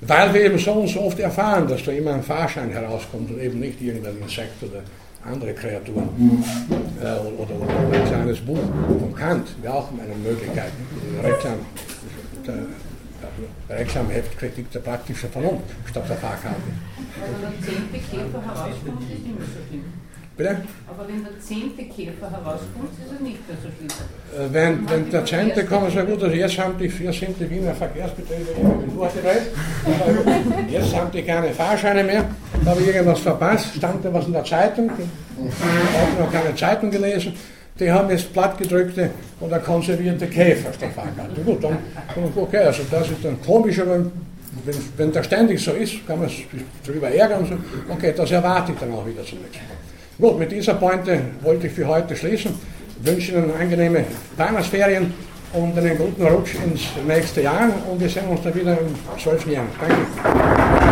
[0.00, 3.40] Weil wir eben so und so oft erfahren, dass da immer ein Fahrschein herauskommt und
[3.40, 4.82] eben nicht irgendein Insekt oder
[5.24, 6.08] andere Kreaturen.
[7.00, 10.72] Äh, oder, oder ein kleines Buch von Kant wäre auch eine Möglichkeit.
[11.22, 11.58] Reklam,
[12.46, 12.54] der,
[13.68, 14.30] der Reklamheft
[14.74, 16.56] der praktischen Vernunft statt der Fahrkarte.
[17.20, 19.84] Wenn der zehnte Käfer herauskommt, ist nicht so schlimm.
[20.36, 20.56] Bitte?
[20.88, 23.88] Aber wenn der zehnte Käfer herauskommt, ist er nicht mehr so schlimm.
[24.34, 27.48] Äh, Wenn, wenn der Zehnte kommt, so gut, also jetzt haben die, hier sind die
[27.48, 29.42] Wiener Verkehrsbetriebe irgendwie durchgedreht.
[29.84, 32.24] Aber Jetzt haben die keine Fahrscheine mehr.
[32.64, 34.90] Da habe ich irgendwas verpasst, stand da was in der Zeitung.
[34.96, 37.34] Ich habe noch keine Zeitung gelesen.
[37.78, 41.40] Die haben jetzt plattgedrückte oder konservierte Käfer statt Fahrkarte.
[41.42, 41.78] Gut, dann,
[42.36, 43.98] okay, also das ist dann komisch, aber
[44.64, 46.46] wenn, wenn das ständig so ist, kann man sich
[46.86, 47.44] darüber ärgern.
[47.46, 47.92] So.
[47.92, 49.58] Okay, das erwarte ich dann auch wieder zunächst.
[50.18, 52.54] Gut, mit dieser Pointe wollte ich für heute schließen.
[53.00, 54.04] Ich wünsche Ihnen angenehme
[54.36, 55.12] Weihnachtsferien
[55.52, 59.44] und einen guten Rutsch ins nächste Jahr und wir sehen uns dann wieder in zwölf
[59.46, 59.68] Jahren.
[59.80, 60.83] Danke.